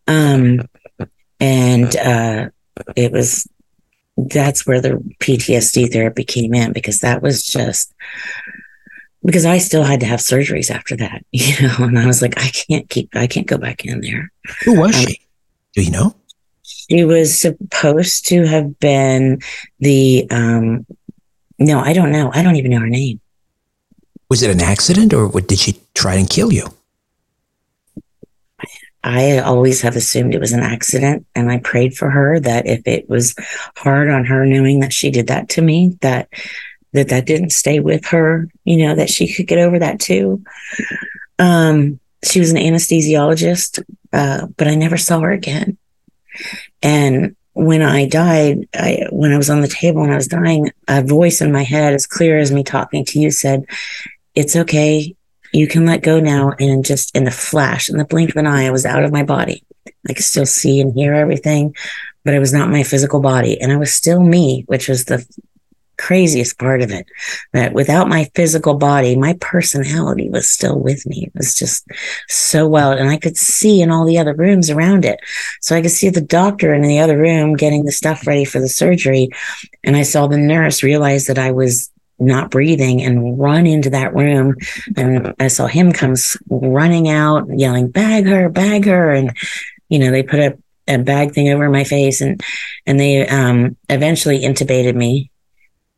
Um, 0.06 0.68
and 1.40 1.96
uh, 1.96 2.48
it 2.96 3.12
was 3.12 3.46
that's 4.16 4.66
where 4.66 4.80
the 4.80 5.02
PTSD 5.20 5.92
therapy 5.92 6.24
came 6.24 6.52
in 6.54 6.72
because 6.72 7.00
that 7.00 7.22
was 7.22 7.44
just 7.44 7.94
because 9.24 9.46
I 9.46 9.58
still 9.58 9.84
had 9.84 10.00
to 10.00 10.06
have 10.06 10.20
surgeries 10.20 10.70
after 10.70 10.96
that, 10.96 11.24
you 11.32 11.54
know, 11.62 11.76
and 11.80 11.98
I 11.98 12.06
was 12.06 12.22
like, 12.22 12.38
I 12.38 12.48
can't 12.48 12.88
keep, 12.88 13.14
I 13.14 13.26
can't 13.26 13.46
go 13.46 13.58
back 13.58 13.84
in 13.84 14.00
there. 14.00 14.32
Who 14.64 14.80
was 14.80 14.96
um, 14.96 15.06
she? 15.06 15.20
Do 15.74 15.82
you 15.82 15.90
know? 15.90 16.14
She 16.90 17.04
was 17.04 17.40
supposed 17.40 18.26
to 18.28 18.46
have 18.46 18.78
been 18.80 19.40
the, 19.78 20.26
um, 20.30 20.86
no, 21.58 21.80
I 21.80 21.92
don't 21.92 22.12
know. 22.12 22.30
I 22.32 22.42
don't 22.42 22.56
even 22.56 22.70
know 22.70 22.80
her 22.80 22.88
name. 22.88 23.20
Was 24.30 24.42
it 24.42 24.50
an 24.50 24.60
accident 24.60 25.12
or 25.12 25.26
what, 25.28 25.48
did 25.48 25.58
she 25.58 25.80
try 25.94 26.14
and 26.14 26.28
kill 26.28 26.52
you? 26.52 26.66
I 29.04 29.38
always 29.38 29.80
have 29.82 29.96
assumed 29.96 30.34
it 30.34 30.40
was 30.40 30.52
an 30.52 30.60
accident 30.60 31.24
and 31.34 31.50
I 31.50 31.58
prayed 31.58 31.96
for 31.96 32.10
her 32.10 32.40
that 32.40 32.66
if 32.66 32.86
it 32.86 33.08
was 33.08 33.34
hard 33.76 34.10
on 34.10 34.24
her 34.24 34.44
knowing 34.44 34.80
that 34.80 34.92
she 34.92 35.10
did 35.10 35.28
that 35.28 35.48
to 35.50 35.62
me, 35.62 35.96
that 36.00 36.28
that 36.92 37.08
that 37.08 37.26
didn't 37.26 37.50
stay 37.50 37.80
with 37.80 38.06
her, 38.06 38.48
you 38.64 38.78
know, 38.78 38.94
that 38.94 39.10
she 39.10 39.32
could 39.32 39.46
get 39.46 39.58
over 39.58 39.78
that 39.78 40.00
too. 40.00 40.42
Um, 41.38 42.00
she 42.24 42.40
was 42.40 42.50
an 42.50 42.56
anesthesiologist, 42.56 43.82
uh, 44.12 44.46
but 44.56 44.66
I 44.66 44.74
never 44.74 44.96
saw 44.96 45.20
her 45.20 45.30
again. 45.30 45.78
And 46.82 47.34
when 47.52 47.82
I 47.82 48.06
died, 48.06 48.68
I, 48.74 49.06
when 49.10 49.32
I 49.32 49.36
was 49.36 49.50
on 49.50 49.62
the 49.62 49.68
table 49.68 50.02
and 50.02 50.12
I 50.12 50.16
was 50.16 50.28
dying, 50.28 50.70
a 50.86 51.02
voice 51.02 51.40
in 51.40 51.52
my 51.52 51.64
head, 51.64 51.94
as 51.94 52.06
clear 52.06 52.38
as 52.38 52.52
me 52.52 52.62
talking 52.62 53.04
to 53.06 53.18
you, 53.18 53.30
said, 53.30 53.64
It's 54.34 54.54
okay. 54.54 55.14
You 55.52 55.66
can 55.66 55.86
let 55.86 56.02
go 56.02 56.20
now. 56.20 56.52
And 56.58 56.84
just 56.84 57.16
in 57.16 57.24
the 57.24 57.30
flash, 57.30 57.88
in 57.88 57.96
the 57.96 58.04
blink 58.04 58.30
of 58.30 58.36
an 58.36 58.46
eye, 58.46 58.66
I 58.66 58.70
was 58.70 58.86
out 58.86 59.02
of 59.02 59.12
my 59.12 59.22
body. 59.22 59.64
I 60.08 60.12
could 60.12 60.24
still 60.24 60.46
see 60.46 60.80
and 60.80 60.92
hear 60.92 61.14
everything, 61.14 61.74
but 62.24 62.34
it 62.34 62.38
was 62.38 62.52
not 62.52 62.70
my 62.70 62.82
physical 62.82 63.20
body. 63.20 63.60
And 63.60 63.72
I 63.72 63.76
was 63.76 63.92
still 63.92 64.22
me, 64.22 64.64
which 64.66 64.88
was 64.88 65.06
the 65.06 65.26
craziest 65.98 66.58
part 66.58 66.80
of 66.80 66.90
it 66.90 67.06
that 67.52 67.74
without 67.74 68.08
my 68.08 68.30
physical 68.34 68.74
body, 68.74 69.16
my 69.16 69.36
personality 69.40 70.30
was 70.30 70.48
still 70.48 70.78
with 70.78 71.04
me. 71.06 71.24
It 71.26 71.32
was 71.34 71.54
just 71.54 71.86
so 72.28 72.66
well. 72.66 72.92
And 72.92 73.10
I 73.10 73.18
could 73.18 73.36
see 73.36 73.82
in 73.82 73.90
all 73.90 74.06
the 74.06 74.18
other 74.18 74.34
rooms 74.34 74.70
around 74.70 75.04
it. 75.04 75.20
So 75.60 75.76
I 75.76 75.82
could 75.82 75.90
see 75.90 76.08
the 76.08 76.20
doctor 76.20 76.72
in 76.72 76.82
the 76.82 77.00
other 77.00 77.18
room 77.18 77.54
getting 77.54 77.84
the 77.84 77.92
stuff 77.92 78.26
ready 78.26 78.44
for 78.44 78.60
the 78.60 78.68
surgery. 78.68 79.28
And 79.84 79.96
I 79.96 80.02
saw 80.02 80.26
the 80.26 80.38
nurse 80.38 80.82
realize 80.82 81.26
that 81.26 81.38
I 81.38 81.50
was 81.50 81.90
not 82.18 82.50
breathing 82.50 83.02
and 83.02 83.38
run 83.38 83.66
into 83.66 83.90
that 83.90 84.14
room. 84.14 84.56
And 84.96 85.34
I 85.38 85.48
saw 85.48 85.66
him 85.66 85.92
come 85.92 86.14
running 86.48 87.08
out, 87.08 87.46
yelling, 87.56 87.90
bag 87.90 88.26
her, 88.26 88.48
bag 88.48 88.86
her. 88.86 89.12
And, 89.12 89.36
you 89.88 89.98
know, 89.98 90.10
they 90.10 90.22
put 90.22 90.40
a, 90.40 90.58
a 90.88 90.98
bag 90.98 91.32
thing 91.32 91.50
over 91.50 91.68
my 91.68 91.84
face 91.84 92.20
and, 92.20 92.42
and 92.86 92.98
they, 92.98 93.26
um, 93.28 93.76
eventually 93.88 94.40
intubated 94.40 94.94
me 94.94 95.30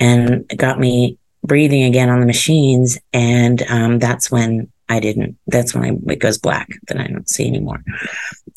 and 0.01 0.49
got 0.57 0.81
me 0.81 1.19
breathing 1.45 1.85
again 1.85 2.09
on 2.09 2.21
the 2.21 2.27
machines. 2.27 2.99
And 3.13 3.63
um, 3.69 3.99
that's 3.99 4.31
when 4.31 4.71
I 4.89 4.99
didn't, 4.99 5.39
that's 5.47 5.75
when 5.75 5.85
I, 5.85 6.13
it 6.13 6.19
goes 6.19 6.39
black 6.39 6.69
that 6.89 6.99
I 6.99 7.07
don't 7.07 7.29
see 7.29 7.47
anymore. 7.47 7.83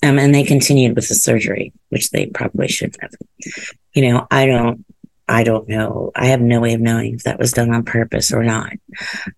Um, 0.01 0.17
and 0.17 0.33
they 0.33 0.43
continued 0.43 0.95
with 0.95 1.07
the 1.07 1.15
surgery, 1.15 1.71
which 1.89 2.09
they 2.09 2.25
probably 2.25 2.67
shouldn't 2.67 3.01
have. 3.01 3.11
You 3.93 4.09
know, 4.09 4.27
I 4.31 4.47
don't, 4.47 4.83
I 5.27 5.43
don't 5.43 5.69
know. 5.69 6.11
I 6.15 6.27
have 6.27 6.41
no 6.41 6.59
way 6.59 6.73
of 6.73 6.81
knowing 6.81 7.15
if 7.15 7.23
that 7.23 7.39
was 7.39 7.53
done 7.53 7.73
on 7.73 7.83
purpose 7.83 8.33
or 8.33 8.43
not. 8.43 8.73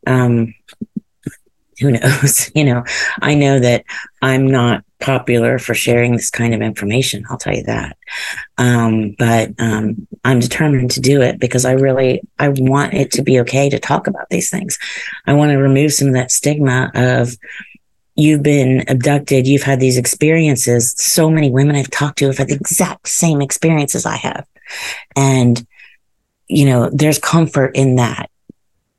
Um, 0.07 0.55
who 1.79 1.91
knows? 1.91 2.51
you 2.55 2.63
know, 2.63 2.83
I 3.21 3.35
know 3.35 3.59
that 3.59 3.85
I'm 4.21 4.47
not 4.47 4.83
popular 4.99 5.59
for 5.59 5.73
sharing 5.73 6.13
this 6.13 6.29
kind 6.29 6.53
of 6.53 6.61
information. 6.61 7.25
I'll 7.29 7.37
tell 7.37 7.53
you 7.53 7.63
that. 7.63 7.97
Um, 8.57 9.15
but 9.19 9.51
um, 9.59 10.07
I'm 10.23 10.39
determined 10.39 10.91
to 10.91 11.01
do 11.01 11.21
it 11.21 11.39
because 11.39 11.65
I 11.65 11.73
really 11.73 12.21
I 12.39 12.49
want 12.49 12.93
it 12.93 13.11
to 13.13 13.21
be 13.21 13.39
okay 13.41 13.69
to 13.69 13.79
talk 13.79 14.07
about 14.07 14.29
these 14.29 14.49
things. 14.49 14.79
I 15.27 15.33
want 15.33 15.51
to 15.51 15.57
remove 15.57 15.93
some 15.93 16.07
of 16.07 16.13
that 16.13 16.31
stigma 16.31 16.91
of 16.95 17.35
you've 18.15 18.43
been 18.43 18.83
abducted, 18.87 19.47
you've 19.47 19.63
had 19.63 19.79
these 19.79 19.97
experiences. 19.97 20.95
So 20.97 21.29
many 21.29 21.51
women 21.51 21.75
I've 21.75 21.91
talked 21.91 22.17
to 22.19 22.27
have 22.27 22.37
had 22.37 22.47
the 22.47 22.55
exact 22.55 23.07
same 23.07 23.41
experiences 23.41 24.05
I 24.05 24.15
have. 24.15 24.47
And, 25.15 25.65
you 26.47 26.65
know, 26.65 26.89
there's 26.91 27.19
comfort 27.19 27.75
in 27.75 27.97
that, 27.97 28.29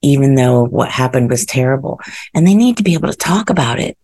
even 0.02 0.34
though 0.34 0.64
what 0.64 0.90
happened 0.90 1.30
was 1.30 1.46
terrible. 1.46 2.00
And 2.34 2.46
they 2.46 2.54
need 2.54 2.76
to 2.76 2.82
be 2.82 2.94
able 2.94 3.10
to 3.10 3.16
talk 3.16 3.50
about 3.50 3.78
it, 3.78 3.96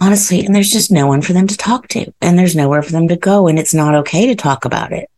honestly. 0.00 0.44
And 0.44 0.54
there's 0.54 0.72
just 0.72 0.90
no 0.90 1.06
one 1.06 1.22
for 1.22 1.32
them 1.32 1.46
to 1.46 1.56
talk 1.56 1.88
to, 1.88 2.12
and 2.20 2.38
there's 2.38 2.56
nowhere 2.56 2.82
for 2.82 2.92
them 2.92 3.08
to 3.08 3.16
go. 3.16 3.48
And 3.48 3.58
it's 3.58 3.74
not 3.74 3.94
okay 3.96 4.26
to 4.26 4.34
talk 4.34 4.64
about 4.64 4.92
it. 4.92 5.10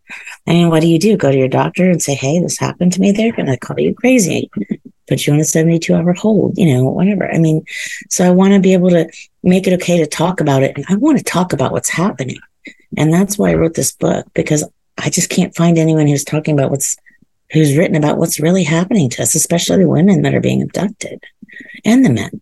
I 0.47 0.53
mean, 0.53 0.69
what 0.69 0.81
do 0.81 0.89
you 0.89 0.99
do? 0.99 1.17
Go 1.17 1.31
to 1.31 1.37
your 1.37 1.49
doctor 1.49 1.89
and 1.91 2.03
say, 2.03 2.15
Hey, 2.15 2.41
this 2.41 2.59
happened 2.59 2.93
to 2.95 3.01
me. 3.01 3.13
They're 3.13 3.33
going 3.33 3.47
to 3.47 3.57
call 3.57 3.79
you 3.79 3.95
crazy, 3.95 4.51
put 5.09 5.27
you 5.27 5.33
on 5.33 5.41
a 5.41 5.45
72 5.45 5.95
hour 5.95 6.13
hold, 6.13 6.59
you 6.59 6.75
know, 6.75 6.85
whatever. 6.85 7.31
I 7.31 7.39
mean, 7.39 7.65
so 8.11 8.25
I 8.27 8.31
want 8.31 8.53
to 8.55 8.61
be 8.61 8.73
able 8.73 8.91
to 8.91 9.11
make 9.43 9.67
it 9.67 9.75
okay 9.75 9.99
to 9.99 10.07
talk 10.07 10.41
about 10.41 10.63
it. 10.63 10.77
And 10.77 10.85
I 10.89 10.97
want 10.97 11.19
to 11.19 11.25
talk 11.25 11.53
about 11.53 11.73
what's 11.73 11.89
happening. 11.89 12.39
And 12.97 13.13
that's 13.13 13.39
why 13.39 13.51
I 13.51 13.55
wrote 13.55 13.75
this 13.75 13.93
book 13.93 14.27
because 14.35 14.65
I 14.99 15.09
just 15.09 15.31
can't 15.31 15.55
find 15.55 15.79
anyone 15.79 16.07
who's 16.07 16.25
talking 16.25 16.55
about 16.55 16.71
what's, 16.71 16.97
who's 17.53 17.77
written 17.77 17.97
about 17.97 18.19
what's 18.19 18.41
really 18.41 18.65
happening 18.65 19.11
to 19.11 19.23
us, 19.23 19.35
especially 19.35 19.79
the 19.79 19.89
women 19.89 20.23
that 20.23 20.35
are 20.35 20.41
being 20.41 20.63
abducted 20.63 21.23
and 21.85 22.05
the 22.05 22.11
men. 22.11 22.41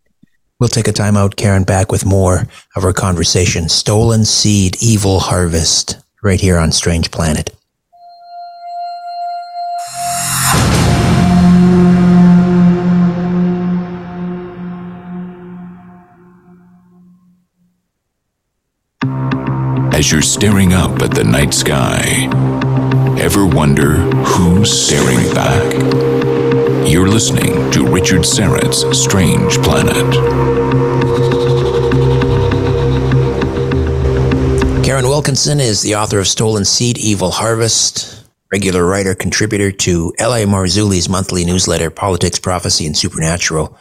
We'll 0.58 0.68
take 0.68 0.88
a 0.88 0.92
time 0.92 1.16
out, 1.16 1.36
Karin, 1.36 1.64
back 1.64 1.90
with 1.90 2.04
more 2.04 2.46
of 2.76 2.84
our 2.84 2.92
conversation. 2.92 3.68
Stolen 3.68 4.24
Seed, 4.24 4.76
Evil 4.82 5.18
Harvest, 5.18 5.98
right 6.22 6.40
here 6.40 6.58
on 6.58 6.70
Strange 6.70 7.10
Planet. 7.10 7.56
As 19.92 20.10
you're 20.10 20.22
staring 20.22 20.72
up 20.72 21.02
at 21.02 21.10
the 21.10 21.24
night 21.24 21.52
sky, 21.52 22.28
ever 23.18 23.46
wonder 23.46 23.96
who's 24.24 24.70
staring 24.70 25.34
back? 25.34 25.72
You're 26.88 27.08
listening 27.08 27.70
to 27.72 27.86
Richard 27.86 28.24
Syrett's 28.24 28.84
Strange 28.98 29.56
Planet. 29.62 30.14
Karin 34.84 35.06
Wilkinson 35.06 35.60
is 35.60 35.82
the 35.82 35.94
author 35.94 36.18
of 36.18 36.26
Stolen 36.28 36.64
Seed, 36.64 36.98
Evil 36.98 37.30
Harvest, 37.30 38.24
regular 38.52 38.84
writer, 38.84 39.14
contributor 39.14 39.70
to 39.72 40.12
L.A. 40.18 40.44
Marzulli's 40.44 41.08
monthly 41.08 41.44
newsletter, 41.44 41.90
Politics, 41.90 42.38
Prophecy, 42.38 42.86
and 42.86 42.96
Supernatural, 42.96 43.78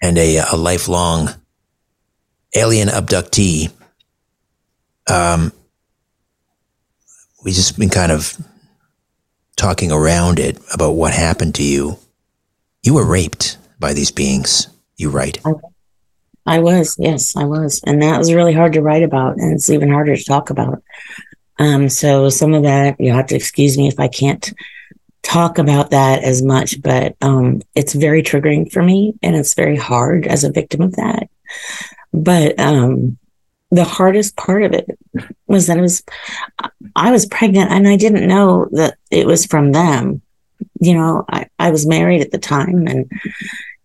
and 0.00 0.18
a, 0.18 0.38
a 0.38 0.56
lifelong 0.56 1.30
alien 2.54 2.88
abductee. 2.88 3.72
Um, 5.08 5.52
we 7.44 7.52
just 7.52 7.78
been 7.78 7.90
kind 7.90 8.12
of 8.12 8.36
talking 9.62 9.92
around 9.92 10.40
it 10.40 10.58
about 10.74 10.90
what 10.90 11.14
happened 11.14 11.54
to 11.54 11.62
you. 11.62 11.96
You 12.82 12.94
were 12.94 13.06
raped 13.06 13.58
by 13.78 13.92
these 13.92 14.10
beings. 14.10 14.66
You 14.96 15.08
write. 15.08 15.38
I 16.44 16.58
was, 16.58 16.96
yes, 16.98 17.36
I 17.36 17.44
was. 17.44 17.80
And 17.86 18.02
that 18.02 18.18
was 18.18 18.34
really 18.34 18.54
hard 18.54 18.72
to 18.72 18.82
write 18.82 19.04
about. 19.04 19.36
And 19.36 19.52
it's 19.52 19.70
even 19.70 19.88
harder 19.88 20.16
to 20.16 20.24
talk 20.24 20.50
about. 20.50 20.82
Um, 21.60 21.88
so 21.88 22.28
some 22.28 22.54
of 22.54 22.64
that, 22.64 22.96
you'll 22.98 23.14
have 23.14 23.28
to 23.28 23.36
excuse 23.36 23.78
me 23.78 23.86
if 23.86 24.00
I 24.00 24.08
can't 24.08 24.52
talk 25.22 25.58
about 25.58 25.90
that 25.90 26.24
as 26.24 26.42
much, 26.42 26.82
but 26.82 27.14
um, 27.20 27.62
it's 27.76 27.92
very 27.92 28.24
triggering 28.24 28.72
for 28.72 28.82
me 28.82 29.14
and 29.22 29.36
it's 29.36 29.54
very 29.54 29.76
hard 29.76 30.26
as 30.26 30.42
a 30.42 30.50
victim 30.50 30.80
of 30.80 30.96
that. 30.96 31.28
But 32.12 32.58
um, 32.58 33.16
the 33.72 33.84
hardest 33.84 34.36
part 34.36 34.62
of 34.62 34.74
it 34.74 34.86
was 35.46 35.66
that 35.66 35.78
I 35.78 35.80
was 35.80 36.02
I 36.94 37.10
was 37.10 37.24
pregnant 37.24 37.72
and 37.72 37.88
I 37.88 37.96
didn't 37.96 38.28
know 38.28 38.68
that 38.72 38.98
it 39.10 39.26
was 39.26 39.46
from 39.46 39.72
them. 39.72 40.20
You 40.78 40.94
know, 40.94 41.24
I, 41.30 41.46
I 41.58 41.70
was 41.70 41.86
married 41.86 42.20
at 42.20 42.30
the 42.30 42.38
time 42.38 42.86
and 42.86 43.10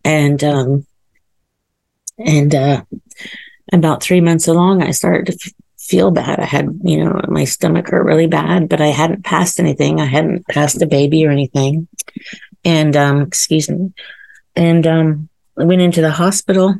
and 0.04 0.44
um 0.44 0.86
and 2.20 2.54
uh 2.54 2.84
about 3.72 4.04
three 4.04 4.20
months 4.20 4.48
along 4.50 4.84
I 4.84 4.92
started 4.92 5.28
to 5.28 5.40
f- 5.42 5.54
feel 5.78 6.12
bad. 6.12 6.40
I 6.42 6.46
had, 6.46 6.68
you 6.84 7.06
know, 7.06 7.22
my 7.30 7.46
stomach 7.46 7.88
hurt 7.88 8.04
really 8.04 8.28
bad, 8.28 8.68
but 8.68 8.82
I 8.82 8.88
hadn't 8.88 9.24
passed 9.24 9.58
anything. 9.58 10.02
I 10.02 10.06
hadn't 10.06 10.46
passed 10.48 10.82
a 10.82 10.86
baby 10.86 11.26
or 11.26 11.32
anything. 11.32 11.88
And 12.66 12.96
um, 12.98 13.22
excuse 13.22 13.70
me. 13.70 13.94
And 14.54 14.86
um 14.86 15.30
I 15.58 15.64
went 15.64 15.82
into 15.82 16.02
the 16.02 16.12
hospital 16.12 16.76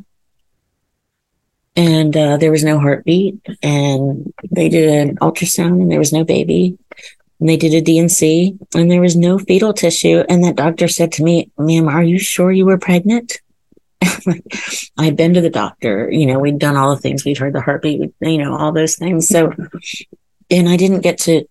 and 1.76 2.16
uh, 2.16 2.36
there 2.36 2.50
was 2.50 2.64
no 2.64 2.78
heartbeat 2.78 3.40
and 3.62 4.32
they 4.50 4.68
did 4.68 4.88
an 4.88 5.16
ultrasound 5.18 5.80
and 5.80 5.90
there 5.90 5.98
was 5.98 6.12
no 6.12 6.24
baby. 6.24 6.76
And 7.40 7.48
they 7.48 7.56
did 7.56 7.72
a 7.72 7.80
dnc 7.80 8.58
and 8.74 8.90
there 8.90 9.00
was 9.00 9.14
no 9.14 9.38
fetal 9.38 9.72
tissue. 9.72 10.24
And 10.28 10.42
that 10.42 10.56
doctor 10.56 10.88
said 10.88 11.12
to 11.12 11.22
me 11.22 11.50
ma'am 11.56 11.88
are 11.88 12.02
you 12.02 12.18
sure 12.18 12.50
you 12.50 12.66
were 12.66 12.78
pregnant? 12.78 13.40
I'd 14.98 15.16
been 15.16 15.34
to 15.34 15.40
the 15.40 15.50
doctor. 15.50 16.10
You 16.10 16.26
know 16.26 16.38
we'd 16.38 16.58
done 16.58 16.76
all 16.76 16.94
the 16.94 17.00
things. 17.00 17.24
We'd 17.24 17.38
heard 17.38 17.54
the 17.54 17.60
heartbeat 17.60 18.12
you 18.20 18.38
know 18.38 18.56
all 18.56 18.72
those 18.72 18.96
things. 18.96 19.28
So 19.28 19.52
and 20.50 20.68
i 20.68 20.76
didn't 20.76 21.00
get 21.00 21.18
to 21.18 21.46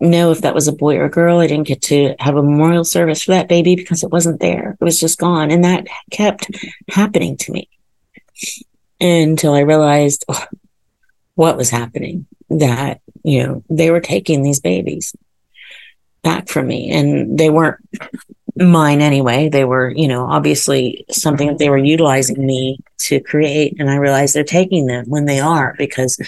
know 0.00 0.30
if 0.30 0.42
that 0.42 0.54
was 0.54 0.68
a 0.68 0.72
boy 0.72 0.96
or 0.96 1.04
a 1.04 1.10
girl. 1.10 1.38
I 1.38 1.46
didn't 1.46 1.66
get 1.66 1.82
to 1.82 2.14
have 2.18 2.36
a 2.36 2.42
memorial 2.42 2.84
service 2.84 3.22
for 3.22 3.32
that 3.32 3.48
baby 3.48 3.76
because 3.76 4.02
it 4.02 4.10
wasn't 4.10 4.40
there. 4.40 4.76
It 4.80 4.84
was 4.84 5.00
just 5.00 5.18
gone. 5.18 5.50
And 5.50 5.64
that 5.64 5.86
kept 6.10 6.50
happening 6.88 7.36
to 7.38 7.52
me 7.52 7.68
until 9.00 9.54
I 9.54 9.60
realized 9.60 10.24
what 11.34 11.56
was 11.56 11.70
happening 11.70 12.26
that, 12.50 13.00
you 13.22 13.42
know, 13.42 13.62
they 13.68 13.90
were 13.90 14.00
taking 14.00 14.42
these 14.42 14.60
babies 14.60 15.14
back 16.22 16.48
from 16.48 16.66
me 16.66 16.90
and 16.90 17.38
they 17.38 17.50
weren't 17.50 17.78
mine 18.56 19.00
anyway. 19.00 19.48
They 19.48 19.64
were, 19.64 19.90
you 19.90 20.08
know, 20.08 20.26
obviously 20.26 21.04
something 21.10 21.48
that 21.48 21.58
they 21.58 21.68
were 21.68 21.76
utilizing 21.76 22.44
me 22.44 22.80
to 22.98 23.20
create. 23.20 23.76
And 23.78 23.90
I 23.90 23.96
realized 23.96 24.34
they're 24.34 24.44
taking 24.44 24.86
them 24.86 25.04
when 25.08 25.26
they 25.26 25.40
are 25.40 25.74
because 25.78 26.18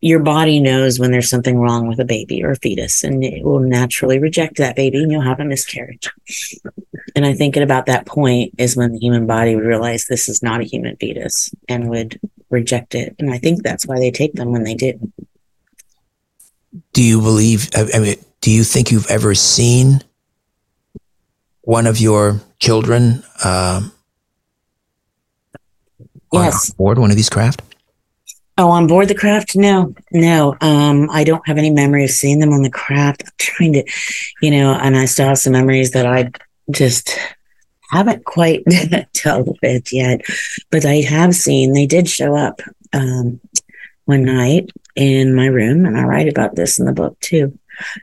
your 0.00 0.20
body 0.20 0.60
knows 0.60 1.00
when 1.00 1.10
there's 1.10 1.28
something 1.28 1.58
wrong 1.58 1.88
with 1.88 1.98
a 1.98 2.04
baby 2.04 2.42
or 2.44 2.52
a 2.52 2.56
fetus 2.56 3.02
and 3.02 3.24
it 3.24 3.44
will 3.44 3.58
naturally 3.58 4.18
reject 4.18 4.56
that 4.58 4.76
baby 4.76 5.02
and 5.02 5.10
you'll 5.10 5.20
have 5.20 5.40
a 5.40 5.44
miscarriage. 5.44 6.08
And 7.16 7.26
I 7.26 7.34
think 7.34 7.56
at 7.56 7.64
about 7.64 7.86
that 7.86 8.06
point 8.06 8.54
is 8.58 8.76
when 8.76 8.92
the 8.92 8.98
human 8.98 9.26
body 9.26 9.56
would 9.56 9.64
realize 9.64 10.06
this 10.06 10.28
is 10.28 10.42
not 10.42 10.60
a 10.60 10.64
human 10.64 10.96
fetus 10.96 11.52
and 11.68 11.90
would 11.90 12.20
reject 12.48 12.94
it. 12.94 13.16
And 13.18 13.32
I 13.32 13.38
think 13.38 13.62
that's 13.62 13.86
why 13.86 13.98
they 13.98 14.12
take 14.12 14.34
them 14.34 14.52
when 14.52 14.62
they 14.62 14.74
do. 14.74 15.12
Do 16.92 17.02
you 17.02 17.20
believe, 17.20 17.68
I 17.74 17.98
mean, 17.98 18.16
do 18.40 18.52
you 18.52 18.62
think 18.62 18.92
you've 18.92 19.10
ever 19.10 19.34
seen 19.34 20.00
one 21.62 21.88
of 21.88 21.98
your 21.98 22.40
children 22.60 23.24
um, 23.44 23.92
yes. 26.32 26.70
on 26.70 26.76
board 26.76 26.98
one 26.98 27.10
of 27.10 27.16
these 27.16 27.30
craft? 27.30 27.62
Oh, 28.60 28.70
on 28.70 28.88
board 28.88 29.06
the 29.06 29.14
craft? 29.14 29.54
No, 29.54 29.94
no. 30.10 30.56
Um, 30.60 31.08
I 31.12 31.22
don't 31.22 31.46
have 31.46 31.58
any 31.58 31.70
memory 31.70 32.02
of 32.02 32.10
seeing 32.10 32.40
them 32.40 32.52
on 32.52 32.62
the 32.62 32.70
craft. 32.70 33.22
I'm 33.24 33.32
trying 33.38 33.72
to, 33.74 33.84
you 34.42 34.50
know, 34.50 34.74
and 34.74 34.96
I 34.96 35.04
still 35.04 35.28
have 35.28 35.38
some 35.38 35.52
memories 35.52 35.92
that 35.92 36.06
I 36.06 36.32
just 36.72 37.16
haven't 37.92 38.24
quite 38.24 38.64
dealt 39.12 39.56
with 39.62 39.92
yet. 39.92 40.22
But 40.72 40.84
I 40.84 40.96
have 41.02 41.36
seen 41.36 41.72
they 41.72 41.86
did 41.86 42.08
show 42.08 42.34
up 42.34 42.60
um, 42.92 43.40
one 44.06 44.24
night 44.24 44.70
in 44.96 45.36
my 45.36 45.46
room, 45.46 45.86
and 45.86 45.96
I 45.96 46.02
write 46.02 46.28
about 46.28 46.56
this 46.56 46.80
in 46.80 46.86
the 46.86 46.92
book 46.92 47.16
too. 47.20 47.56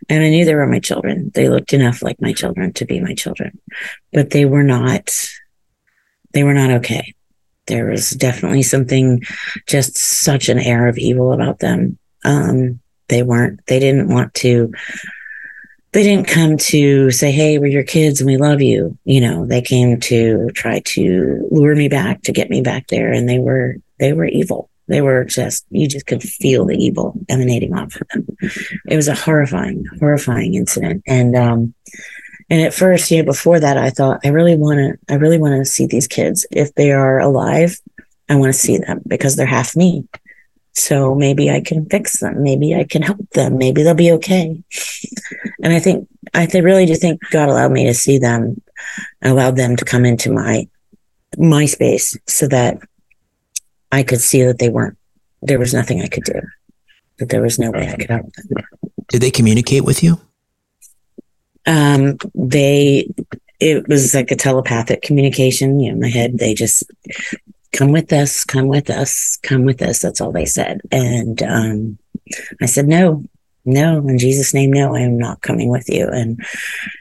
And 0.08 0.24
I 0.24 0.30
knew 0.30 0.46
they 0.46 0.56
were 0.56 0.68
my 0.68 0.80
children. 0.80 1.32
They 1.34 1.50
looked 1.50 1.74
enough 1.74 2.02
like 2.02 2.22
my 2.22 2.32
children 2.32 2.72
to 2.74 2.86
be 2.86 3.02
my 3.02 3.14
children, 3.14 3.60
but 4.14 4.30
they 4.30 4.46
were 4.46 4.64
not. 4.64 5.14
They 6.32 6.44
were 6.44 6.54
not 6.54 6.72
okay 6.72 7.14
there 7.68 7.90
was 7.90 8.12
definitely 8.12 8.64
something, 8.64 9.22
just 9.68 9.98
such 9.98 10.50
an 10.50 10.60
air 10.60 10.88
of 10.88 10.98
evil 10.98 11.34
about 11.34 11.60
them. 11.60 11.98
Um, 12.24 12.80
they 13.08 13.24
weren't, 13.24 13.66
they 13.68 13.80
didn't 13.80 14.10
want 14.10 14.34
to, 14.36 14.74
they 15.92 16.04
didn't 16.04 16.28
come 16.28 16.58
to 16.58 17.12
say, 17.12 17.32
Hey, 17.32 17.58
we're 17.58 17.68
your 17.68 17.84
kids 17.84 18.20
and 18.20 18.28
we 18.30 18.38
love 18.38 18.62
you. 18.62 18.98
You 19.06 19.22
know, 19.22 19.46
they 19.46 19.62
came 19.62 20.00
to 20.02 20.50
try 20.52 20.82
to 20.86 21.48
lure 21.52 21.76
me 21.76 21.88
back 21.88 22.22
to 22.24 22.32
get 22.32 22.50
me 22.50 22.62
back 22.62 22.88
there. 22.88 23.12
And 23.12 23.30
they 23.30 23.40
were, 23.40 23.76
they 24.00 24.14
were 24.14 24.26
evil. 24.26 24.70
They 24.88 25.02
were 25.02 25.24
just, 25.24 25.66
you 25.70 25.88
just 25.88 26.06
could 26.06 26.22
feel 26.22 26.66
the 26.66 26.76
evil 26.76 27.14
emanating 27.30 27.74
off 27.74 27.96
of 27.96 28.08
them. 28.10 28.28
It 28.88 28.96
was 28.96 29.08
a 29.08 29.16
horrifying, 29.16 29.86
horrifying 30.00 30.54
incident. 30.54 31.02
And, 31.08 31.36
um, 31.36 31.74
and 32.50 32.62
at 32.62 32.74
first, 32.74 33.10
yeah, 33.10 33.24
before 33.24 33.60
that, 33.60 33.78
I 33.78 33.90
thought, 33.90 34.22
I 34.24 34.30
really 34.30 34.56
want 34.56 34.78
to, 34.78 35.14
I 35.14 35.18
really 35.18 35.40
want 35.40 35.56
to 35.56 35.66
see 35.66 35.88
these 35.88 36.08
kids. 36.08 36.46
If 36.52 36.74
they 36.76 36.92
are 36.92 37.20
alive, 37.20 37.80
I 38.30 38.36
want 38.36 38.54
to 38.54 38.60
see 38.60 38.78
them 38.78 39.02
because 39.08 39.36
they're 39.36 39.46
half 39.46 39.76
me. 39.76 40.08
So 40.74 41.16
maybe 41.16 41.50
I 41.50 41.62
can 41.62 41.86
fix 41.88 42.20
them. 42.20 42.44
Maybe 42.44 42.76
I 42.76 42.84
can 42.84 43.02
help 43.02 43.30
them. 43.32 43.58
Maybe 43.58 43.82
they'll 43.82 43.94
be 43.94 44.12
okay. 44.14 44.62
And 45.64 45.74
I 45.74 45.80
think, 45.80 46.08
I 46.34 46.46
th- 46.46 46.64
really 46.64 46.86
do 46.86 46.94
think 46.96 47.22
God 47.32 47.50
allowed 47.50 47.72
me 47.72 47.86
to 47.86 47.94
see 47.94 48.20
them, 48.20 48.62
allowed 49.24 49.56
them 49.56 49.76
to 49.78 49.86
come 49.86 50.06
into 50.06 50.32
my, 50.32 50.68
my 51.40 51.66
space 51.66 52.16
so 52.28 52.48
that 52.50 52.78
I 53.92 54.04
could 54.04 54.22
see 54.22 54.44
that 54.44 54.60
they 54.60 54.70
weren't, 54.70 54.98
there 55.42 55.58
was 55.58 55.74
nothing 55.74 56.02
I 56.02 56.08
could 56.08 56.26
do, 56.26 56.40
that 57.18 57.30
there 57.30 57.42
was 57.42 57.58
no 57.58 57.72
way 57.72 57.90
I 57.90 57.96
could 57.96 58.12
help 58.12 58.32
them. 58.34 58.64
Did 59.08 59.22
they 59.22 59.32
communicate 59.32 59.84
with 59.84 60.04
you? 60.04 60.20
Um, 61.66 62.18
they, 62.34 63.10
it 63.60 63.88
was 63.88 64.14
like 64.14 64.32
a 64.32 64.36
telepathic 64.36 65.02
communication. 65.02 65.80
You 65.80 65.90
know, 65.90 65.96
in 65.96 66.02
my 66.02 66.10
head, 66.10 66.38
they 66.38 66.54
just 66.54 66.84
come 67.74 67.92
with 67.92 68.14
us, 68.14 68.44
come 68.44 68.68
with 68.68 68.90
us, 68.90 69.38
come 69.38 69.66
with 69.66 69.82
us. 69.82 70.02
That's 70.02 70.22
all 70.22 70.32
they 70.32 70.46
said. 70.46 70.82
And 70.92 71.42
um, 71.44 71.98
I 72.62 72.66
said, 72.66 72.88
no, 72.88 73.24
no, 73.66 74.08
in 74.08 74.20
Jesus' 74.20 74.54
name, 74.54 74.72
no, 74.72 74.96
I 74.96 75.00
am 75.00 75.18
not 75.18 75.42
coming 75.42 75.70
with 75.70 75.90
you. 75.90 76.08
And 76.08 76.40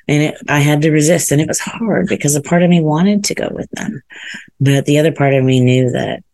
and 0.08 0.22
it, 0.22 0.36
I 0.48 0.60
had 0.60 0.80
to 0.82 0.90
resist, 0.90 1.30
and 1.30 1.40
it 1.40 1.48
was 1.48 1.60
hard 1.60 2.06
because 2.08 2.34
a 2.34 2.42
part 2.42 2.62
of 2.62 2.70
me 2.70 2.80
wanted 2.80 3.24
to 3.24 3.34
go 3.34 3.48
with 3.52 3.70
them, 3.72 4.02
but 4.60 4.86
the 4.86 4.98
other 4.98 5.12
part 5.12 5.34
of 5.34 5.44
me 5.44 5.60
knew 5.60 5.90
that, 5.90 6.24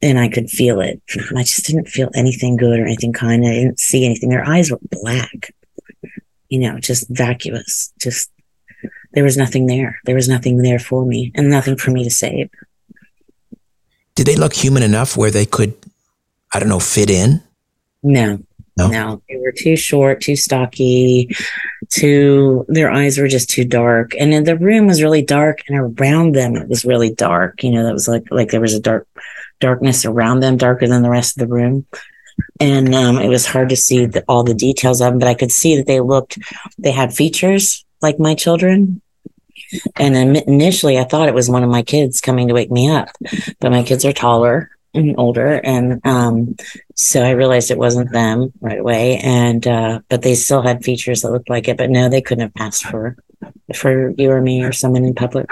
and 0.00 0.18
I 0.18 0.28
could 0.28 0.48
feel 0.48 0.80
it. 0.80 1.02
I 1.36 1.42
just 1.42 1.66
didn't 1.66 1.88
feel 1.88 2.10
anything 2.14 2.56
good 2.56 2.80
or 2.80 2.86
anything 2.86 3.12
kind. 3.12 3.44
I 3.46 3.52
didn't 3.52 3.78
see 3.78 4.06
anything. 4.06 4.30
Their 4.30 4.48
eyes 4.48 4.70
were 4.70 4.80
black, 4.90 5.54
you 6.48 6.58
know, 6.58 6.78
just 6.78 7.08
vacuous. 7.08 7.92
Just 8.00 8.30
there 9.12 9.24
was 9.24 9.36
nothing 9.36 9.66
there. 9.66 9.98
There 10.04 10.14
was 10.14 10.28
nothing 10.28 10.58
there 10.58 10.78
for 10.78 11.04
me, 11.04 11.32
and 11.34 11.50
nothing 11.50 11.76
for 11.76 11.90
me 11.90 12.04
to 12.04 12.10
save. 12.10 12.50
Did 14.14 14.26
they 14.26 14.36
look 14.36 14.54
human 14.54 14.82
enough 14.82 15.16
where 15.16 15.30
they 15.30 15.46
could, 15.46 15.74
I 16.52 16.58
don't 16.58 16.68
know, 16.68 16.80
fit 16.80 17.10
in? 17.10 17.42
No, 18.02 18.38
no. 18.76 18.88
no, 18.88 19.22
they 19.28 19.36
were 19.36 19.52
too 19.52 19.76
short, 19.76 20.20
too 20.20 20.36
stocky, 20.36 21.34
too, 21.88 22.64
their 22.68 22.90
eyes 22.90 23.18
were 23.18 23.28
just 23.28 23.50
too 23.50 23.64
dark. 23.64 24.12
And 24.18 24.32
then 24.32 24.44
the 24.44 24.56
room 24.56 24.86
was 24.86 25.02
really 25.02 25.22
dark 25.22 25.60
and 25.68 25.78
around 25.78 26.34
them 26.34 26.56
it 26.56 26.68
was 26.68 26.84
really 26.84 27.12
dark. 27.12 27.62
You 27.62 27.70
know, 27.72 27.84
that 27.84 27.92
was 27.92 28.08
like, 28.08 28.30
like 28.30 28.50
there 28.50 28.60
was 28.60 28.74
a 28.74 28.80
dark 28.80 29.06
darkness 29.60 30.04
around 30.04 30.40
them, 30.40 30.56
darker 30.56 30.86
than 30.86 31.02
the 31.02 31.10
rest 31.10 31.36
of 31.36 31.40
the 31.40 31.54
room. 31.54 31.86
And 32.60 32.94
um, 32.94 33.18
it 33.18 33.28
was 33.28 33.46
hard 33.46 33.68
to 33.70 33.76
see 33.76 34.06
the, 34.06 34.24
all 34.28 34.42
the 34.42 34.54
details 34.54 35.00
of 35.00 35.12
them, 35.12 35.18
but 35.18 35.28
I 35.28 35.34
could 35.34 35.52
see 35.52 35.76
that 35.76 35.86
they 35.86 36.00
looked, 36.00 36.38
they 36.78 36.90
had 36.90 37.14
features 37.14 37.84
like 38.00 38.18
my 38.18 38.34
children. 38.34 39.00
And 39.96 40.36
initially 40.36 40.98
I 40.98 41.04
thought 41.04 41.28
it 41.28 41.34
was 41.34 41.50
one 41.50 41.64
of 41.64 41.70
my 41.70 41.82
kids 41.82 42.20
coming 42.20 42.48
to 42.48 42.54
wake 42.54 42.70
me 42.70 42.88
up, 42.90 43.08
but 43.60 43.72
my 43.72 43.82
kids 43.82 44.04
are 44.04 44.12
taller 44.12 44.70
and 44.96 45.14
older 45.18 45.60
and 45.62 46.00
um, 46.04 46.56
so 46.94 47.22
i 47.22 47.30
realized 47.30 47.70
it 47.70 47.78
wasn't 47.78 48.10
them 48.12 48.52
right 48.60 48.78
away 48.78 49.18
and 49.18 49.66
uh, 49.66 50.00
but 50.08 50.22
they 50.22 50.34
still 50.34 50.62
had 50.62 50.82
features 50.82 51.22
that 51.22 51.30
looked 51.30 51.50
like 51.50 51.68
it 51.68 51.76
but 51.76 51.90
no 51.90 52.08
they 52.08 52.22
couldn't 52.22 52.42
have 52.42 52.54
passed 52.54 52.84
for 52.84 53.16
for 53.74 54.10
you 54.10 54.30
or 54.30 54.40
me 54.40 54.64
or 54.64 54.72
someone 54.72 55.04
in 55.04 55.14
public 55.14 55.50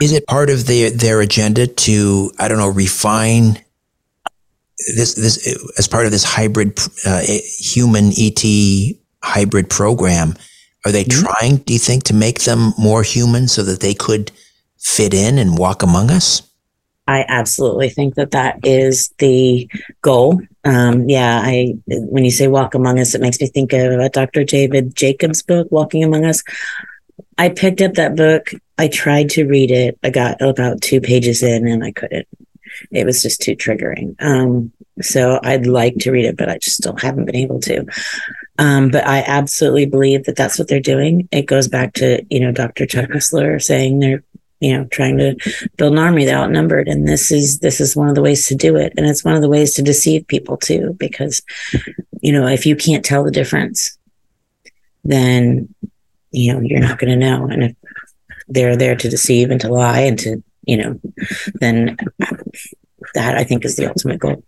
is 0.00 0.12
it 0.12 0.26
part 0.26 0.48
of 0.48 0.66
their 0.66 0.90
their 0.90 1.20
agenda 1.20 1.66
to 1.66 2.30
i 2.38 2.48
don't 2.48 2.58
know 2.58 2.68
refine 2.68 3.58
this 4.96 5.14
this 5.14 5.46
as 5.78 5.88
part 5.88 6.06
of 6.06 6.12
this 6.12 6.24
hybrid 6.24 6.78
uh, 7.06 7.22
human 7.58 8.10
et 8.18 8.42
hybrid 9.22 9.70
program 9.70 10.34
are 10.84 10.92
they 10.92 11.04
mm-hmm. 11.04 11.24
trying 11.24 11.56
do 11.58 11.72
you 11.72 11.78
think 11.78 12.04
to 12.04 12.14
make 12.14 12.40
them 12.40 12.72
more 12.78 13.02
human 13.02 13.48
so 13.48 13.62
that 13.62 13.80
they 13.80 13.94
could 13.94 14.30
fit 14.78 15.14
in 15.14 15.38
and 15.38 15.58
walk 15.58 15.82
among 15.82 16.10
us 16.10 16.42
I 17.06 17.24
absolutely 17.28 17.90
think 17.90 18.14
that 18.14 18.30
that 18.30 18.58
is 18.62 19.12
the 19.18 19.68
goal. 20.00 20.40
Um, 20.64 21.08
yeah, 21.08 21.42
I 21.44 21.74
when 21.86 22.24
you 22.24 22.30
say 22.30 22.48
"Walk 22.48 22.74
Among 22.74 22.98
Us," 22.98 23.14
it 23.14 23.20
makes 23.20 23.38
me 23.40 23.46
think 23.46 23.74
of 23.74 24.00
uh, 24.00 24.08
Dr. 24.08 24.44
David 24.44 24.96
Jacobs' 24.96 25.42
book 25.42 25.70
"Walking 25.70 26.02
Among 26.02 26.24
Us." 26.24 26.42
I 27.36 27.50
picked 27.50 27.82
up 27.82 27.94
that 27.94 28.16
book. 28.16 28.52
I 28.78 28.88
tried 28.88 29.28
to 29.30 29.46
read 29.46 29.70
it. 29.70 29.98
I 30.02 30.10
got 30.10 30.40
about 30.40 30.80
two 30.80 31.00
pages 31.00 31.42
in, 31.42 31.66
and 31.68 31.84
I 31.84 31.92
couldn't. 31.92 32.26
It 32.90 33.04
was 33.06 33.22
just 33.22 33.40
too 33.40 33.56
triggering. 33.56 34.14
Um, 34.22 34.72
so 35.00 35.40
I'd 35.42 35.66
like 35.66 35.96
to 35.98 36.10
read 36.10 36.24
it, 36.24 36.36
but 36.36 36.48
I 36.48 36.58
just 36.58 36.76
still 36.76 36.96
haven't 36.96 37.26
been 37.26 37.36
able 37.36 37.60
to. 37.60 37.84
Um, 38.58 38.90
but 38.90 39.06
I 39.06 39.24
absolutely 39.26 39.86
believe 39.86 40.24
that 40.24 40.36
that's 40.36 40.58
what 40.58 40.68
they're 40.68 40.80
doing. 40.80 41.28
It 41.32 41.46
goes 41.46 41.68
back 41.68 41.94
to 41.94 42.24
you 42.30 42.40
know 42.40 42.52
Dr. 42.52 42.86
Chuck 42.86 43.10
Missler 43.10 43.62
saying 43.62 43.98
they're 43.98 44.22
you 44.60 44.76
know 44.76 44.84
trying 44.86 45.18
to 45.18 45.36
build 45.76 45.92
an 45.92 45.98
army 45.98 46.24
they're 46.24 46.38
outnumbered 46.38 46.88
and 46.88 47.06
this 47.06 47.30
is 47.30 47.58
this 47.58 47.80
is 47.80 47.96
one 47.96 48.08
of 48.08 48.14
the 48.14 48.22
ways 48.22 48.46
to 48.46 48.54
do 48.54 48.76
it 48.76 48.92
and 48.96 49.06
it's 49.06 49.24
one 49.24 49.34
of 49.34 49.42
the 49.42 49.48
ways 49.48 49.74
to 49.74 49.82
deceive 49.82 50.26
people 50.26 50.56
too 50.56 50.96
because 50.98 51.42
you 52.22 52.32
know 52.32 52.46
if 52.46 52.64
you 52.64 52.74
can't 52.74 53.04
tell 53.04 53.24
the 53.24 53.30
difference 53.30 53.98
then 55.02 55.68
you 56.30 56.52
know 56.52 56.60
you're 56.60 56.80
not 56.80 56.98
going 56.98 57.10
to 57.10 57.16
know 57.16 57.46
and 57.46 57.64
if 57.64 57.76
they're 58.48 58.76
there 58.76 58.96
to 58.96 59.08
deceive 59.08 59.50
and 59.50 59.60
to 59.60 59.68
lie 59.68 60.00
and 60.00 60.18
to 60.18 60.42
you 60.66 60.76
know 60.76 61.00
then 61.54 61.96
that 63.14 63.36
i 63.36 63.44
think 63.44 63.64
is 63.64 63.76
the 63.76 63.86
ultimate 63.86 64.18
goal 64.18 64.42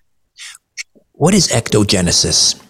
what 1.12 1.35
is 1.35 1.48
ectogenesis 1.48 2.61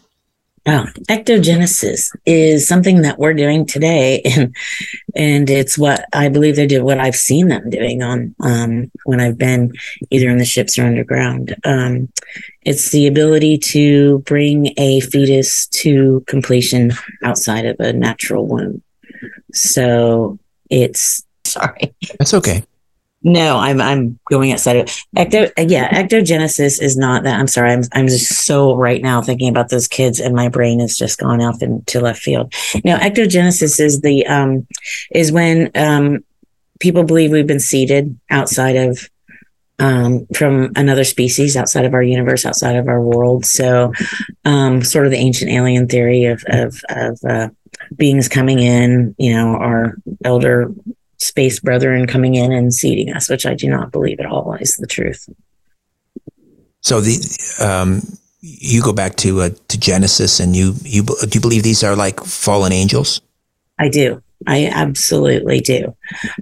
Oh, 0.68 0.86
ectogenesis 1.08 2.10
is 2.26 2.66
something 2.66 3.02
that 3.02 3.20
we're 3.20 3.34
doing 3.34 3.66
today, 3.66 4.20
and 4.24 4.54
and 5.14 5.48
it's 5.48 5.78
what 5.78 6.06
I 6.12 6.28
believe 6.28 6.56
they 6.56 6.66
do. 6.66 6.84
What 6.84 6.98
I've 6.98 7.14
seen 7.14 7.48
them 7.48 7.70
doing 7.70 8.02
on 8.02 8.34
um, 8.40 8.90
when 9.04 9.20
I've 9.20 9.38
been 9.38 9.72
either 10.10 10.28
in 10.28 10.38
the 10.38 10.44
ships 10.44 10.76
or 10.76 10.84
underground. 10.84 11.54
Um, 11.64 12.08
it's 12.62 12.90
the 12.90 13.06
ability 13.06 13.58
to 13.58 14.18
bring 14.20 14.74
a 14.76 15.00
fetus 15.00 15.68
to 15.68 16.24
completion 16.26 16.92
outside 17.22 17.64
of 17.64 17.76
a 17.78 17.92
natural 17.92 18.48
womb. 18.48 18.82
So 19.52 20.36
it's 20.68 21.24
sorry. 21.44 21.94
That's 22.18 22.34
okay. 22.34 22.64
No, 23.26 23.56
I'm 23.56 23.80
I'm 23.80 24.20
going 24.30 24.52
outside 24.52 24.76
of 24.76 24.86
ecto. 25.16 25.50
Yeah, 25.58 25.90
ectogenesis 25.90 26.80
is 26.80 26.96
not 26.96 27.24
that. 27.24 27.40
I'm 27.40 27.48
sorry. 27.48 27.72
I'm 27.72 27.82
I'm 27.90 28.06
just 28.06 28.46
so 28.46 28.76
right 28.76 29.02
now 29.02 29.20
thinking 29.20 29.48
about 29.48 29.68
those 29.68 29.88
kids, 29.88 30.20
and 30.20 30.32
my 30.32 30.48
brain 30.48 30.78
has 30.78 30.96
just 30.96 31.18
gone 31.18 31.42
off 31.42 31.60
into 31.60 32.00
left 32.00 32.22
field. 32.22 32.54
Now, 32.84 32.98
ectogenesis 32.98 33.80
is 33.80 34.00
the 34.00 34.24
um 34.28 34.64
is 35.10 35.32
when 35.32 35.72
um 35.74 36.24
people 36.78 37.02
believe 37.02 37.32
we've 37.32 37.48
been 37.48 37.58
seeded 37.58 38.16
outside 38.30 38.76
of 38.76 39.10
um, 39.80 40.28
from 40.32 40.70
another 40.76 41.02
species 41.02 41.56
outside 41.56 41.84
of 41.84 41.94
our 41.94 42.02
universe, 42.04 42.46
outside 42.46 42.76
of 42.76 42.86
our 42.86 43.00
world. 43.00 43.44
So, 43.44 43.92
um, 44.44 44.84
sort 44.84 45.04
of 45.04 45.10
the 45.10 45.18
ancient 45.18 45.50
alien 45.50 45.88
theory 45.88 46.26
of 46.26 46.44
of, 46.46 46.80
of 46.90 47.18
uh, 47.28 47.48
beings 47.96 48.28
coming 48.28 48.60
in, 48.60 49.16
you 49.18 49.34
know, 49.34 49.56
our 49.56 49.96
elder 50.24 50.72
space 51.18 51.60
brethren 51.60 52.06
coming 52.06 52.34
in 52.34 52.52
and 52.52 52.72
seeding 52.72 53.12
us, 53.12 53.28
which 53.28 53.46
I 53.46 53.54
do 53.54 53.68
not 53.68 53.92
believe 53.92 54.20
at 54.20 54.26
all 54.26 54.54
is 54.54 54.76
the 54.76 54.86
truth. 54.86 55.28
So 56.80 57.00
the 57.00 57.18
um, 57.60 58.02
you 58.40 58.82
go 58.82 58.92
back 58.92 59.16
to 59.16 59.42
uh, 59.42 59.50
to 59.68 59.78
Genesis, 59.78 60.40
and 60.40 60.54
you 60.54 60.74
you 60.82 61.02
do 61.02 61.28
you 61.32 61.40
believe 61.40 61.62
these 61.62 61.82
are 61.82 61.96
like 61.96 62.20
fallen 62.20 62.72
angels? 62.72 63.20
I 63.78 63.88
do. 63.88 64.22
I 64.46 64.66
absolutely 64.66 65.60
do. 65.60 65.96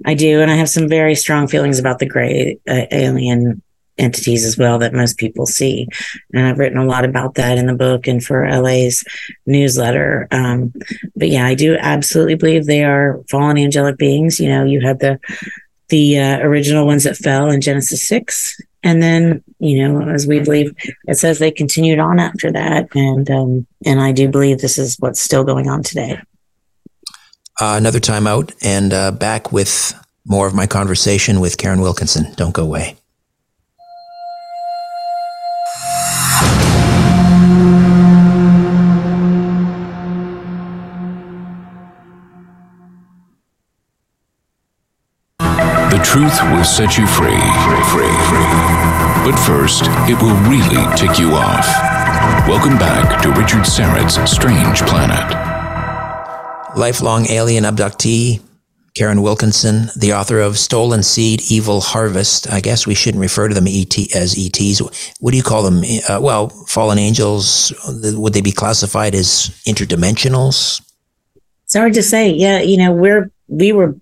I 0.05 0.13
do, 0.13 0.41
and 0.41 0.51
I 0.51 0.55
have 0.55 0.69
some 0.69 0.87
very 0.87 1.15
strong 1.15 1.47
feelings 1.47 1.79
about 1.79 1.99
the 1.99 2.05
gray 2.05 2.59
uh, 2.67 2.85
alien 2.91 3.61
entities 3.97 4.45
as 4.45 4.57
well 4.57 4.77
that 4.79 4.93
most 4.93 5.17
people 5.17 5.45
see. 5.45 5.87
And 6.33 6.45
I've 6.45 6.59
written 6.59 6.77
a 6.77 6.85
lot 6.85 7.05
about 7.05 7.35
that 7.35 7.57
in 7.57 7.67
the 7.67 7.73
book 7.73 8.07
and 8.07 8.23
for 8.23 8.49
LA's 8.49 9.03
newsletter. 9.45 10.27
Um, 10.31 10.73
but 11.15 11.29
yeah, 11.29 11.45
I 11.45 11.55
do 11.55 11.77
absolutely 11.79 12.35
believe 12.35 12.65
they 12.65 12.83
are 12.83 13.21
fallen 13.29 13.57
angelic 13.57 13.97
beings. 13.97 14.39
You 14.39 14.49
know, 14.49 14.63
you 14.63 14.81
had 14.81 14.99
the 14.99 15.19
the 15.89 16.19
uh, 16.19 16.39
original 16.39 16.85
ones 16.85 17.03
that 17.03 17.15
fell 17.15 17.49
in 17.51 17.61
Genesis 17.61 18.07
six, 18.07 18.59
and 18.81 19.03
then 19.03 19.43
you 19.59 19.87
know, 19.87 20.09
as 20.09 20.25
we 20.25 20.39
believe, 20.39 20.73
it 21.07 21.17
says 21.17 21.37
they 21.37 21.51
continued 21.51 21.99
on 21.99 22.19
after 22.19 22.51
that, 22.51 22.87
and 22.95 23.29
um, 23.29 23.67
and 23.85 24.01
I 24.01 24.11
do 24.11 24.27
believe 24.27 24.59
this 24.59 24.79
is 24.79 24.97
what's 24.99 25.21
still 25.21 25.43
going 25.43 25.69
on 25.69 25.83
today. 25.83 26.19
Uh, 27.61 27.75
another 27.77 27.99
time 27.99 28.27
out 28.27 28.51
and 28.63 28.93
uh, 28.93 29.11
back 29.11 29.51
with 29.51 29.93
more 30.25 30.47
of 30.47 30.53
my 30.53 30.67
conversation 30.67 31.39
with 31.39 31.57
Karin 31.57 31.81
Wilkinson. 31.81 32.33
Don't 32.35 32.53
go 32.53 32.63
away. 32.63 32.97
Truth 46.05 46.39
will 46.43 46.63
set 46.63 46.97
you 46.97 47.05
free. 47.07 47.41
Free, 47.65 48.15
free. 48.29 48.55
But 49.25 49.35
first, 49.45 49.83
it 50.07 50.15
will 50.21 50.35
really 50.49 50.85
tick 50.95 51.19
you 51.19 51.31
off. 51.33 51.67
Welcome 52.47 52.77
back 52.77 53.21
to 53.23 53.31
Richard 53.31 53.65
Syrett's 53.65 54.15
Strange 54.31 54.81
Planet. 54.83 55.35
Lifelong 56.77 57.25
alien 57.29 57.65
abductee, 57.65 58.39
Karin 58.95 59.23
Wilkinson, 59.23 59.89
the 59.97 60.13
author 60.13 60.39
of 60.39 60.57
Stolen 60.57 61.03
Seed, 61.03 61.41
Evil 61.51 61.81
Harvest. 61.81 62.49
I 62.49 62.61
guess 62.61 62.87
we 62.87 62.95
shouldn't 62.95 63.21
refer 63.21 63.49
to 63.49 63.55
them 63.55 63.67
ET 63.67 63.97
as 64.15 64.37
ETs. 64.37 64.79
What 65.19 65.31
do 65.31 65.37
you 65.37 65.43
call 65.43 65.63
them? 65.63 65.83
Uh, 66.07 66.19
well, 66.21 66.49
fallen 66.67 66.97
angels. 66.97 67.73
Would 67.87 68.33
they 68.33 68.41
be 68.41 68.53
classified 68.53 69.15
as 69.15 69.49
interdimensionals? 69.67 70.81
It's 71.65 71.75
hard 71.75 71.93
to 71.95 72.03
say. 72.03 72.29
Yeah, 72.29 72.61
you 72.61 72.77
know, 72.77 72.93
we're 72.93 73.31
we 73.47 73.73
were 73.73 73.95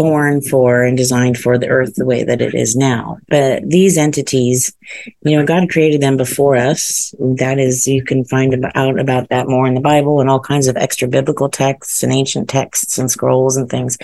born 0.00 0.40
for 0.40 0.82
and 0.82 0.96
designed 0.96 1.36
for 1.36 1.58
the 1.58 1.68
earth 1.68 1.94
the 1.94 2.06
way 2.06 2.24
that 2.24 2.40
it 2.40 2.54
is 2.54 2.74
now. 2.74 3.18
But 3.28 3.68
these 3.68 3.98
entities, 3.98 4.74
you 5.20 5.36
know, 5.36 5.44
God 5.44 5.68
created 5.68 6.00
them 6.00 6.16
before 6.16 6.56
us. 6.56 7.14
That 7.18 7.58
is, 7.58 7.86
you 7.86 8.02
can 8.02 8.24
find 8.24 8.64
out 8.74 8.98
about 8.98 9.28
that 9.28 9.46
more 9.46 9.66
in 9.66 9.74
the 9.74 9.80
Bible 9.82 10.22
and 10.22 10.30
all 10.30 10.40
kinds 10.40 10.68
of 10.68 10.78
extra 10.78 11.06
biblical 11.06 11.50
texts 11.50 12.02
and 12.02 12.14
ancient 12.14 12.48
texts 12.48 12.96
and 12.96 13.10
scrolls 13.10 13.58
and 13.58 13.68
things. 13.68 13.98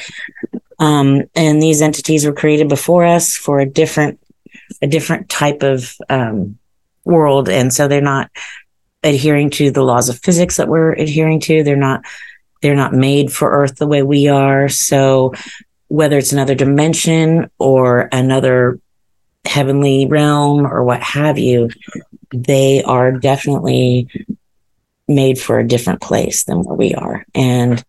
Um, 0.79 1.23
and 1.35 1.63
these 1.63 1.81
entities 1.81 2.27
were 2.27 2.35
created 2.35 2.69
before 2.69 3.07
us 3.07 3.35
for 3.35 3.59
a 3.59 3.65
different, 3.65 4.21
a 4.83 4.87
different 4.87 5.31
type 5.31 5.63
of 5.63 5.97
um, 6.11 6.59
world, 7.07 7.49
and 7.49 7.73
so 7.73 7.89
they're 7.89 8.03
not 8.03 8.31
adhering 9.03 9.49
to 9.53 9.71
the 9.71 9.83
laws 9.83 10.11
of 10.11 10.19
physics 10.19 10.59
that 10.59 10.69
we're 10.69 10.93
adhering 10.93 11.41
to. 11.41 11.63
They're 11.63 11.75
not 11.75 12.05
they're 12.61 12.75
not 12.75 12.93
made 12.93 13.33
for 13.33 13.51
earth 13.51 13.77
the 13.77 13.87
way 13.87 14.03
we 14.03 14.29
are 14.29 14.69
so 14.69 15.33
whether 15.89 16.19
it's 16.19 16.33
another 16.33 16.55
dimension 16.55 17.51
or 17.59 18.09
another 18.13 18.79
heavenly 19.45 20.07
realm 20.07 20.67
or 20.67 20.83
what 20.85 21.03
have 21.03 21.39
you, 21.39 21.71
they 22.33 22.83
are 22.83 23.13
definitely 23.13 24.09
made 25.09 25.41
for 25.41 25.59
a 25.59 25.67
different 25.67 26.01
place 26.01 26.45
than 26.45 26.63
where 26.63 26.75
we 26.75 26.95
are. 26.95 27.25
And 27.35 27.85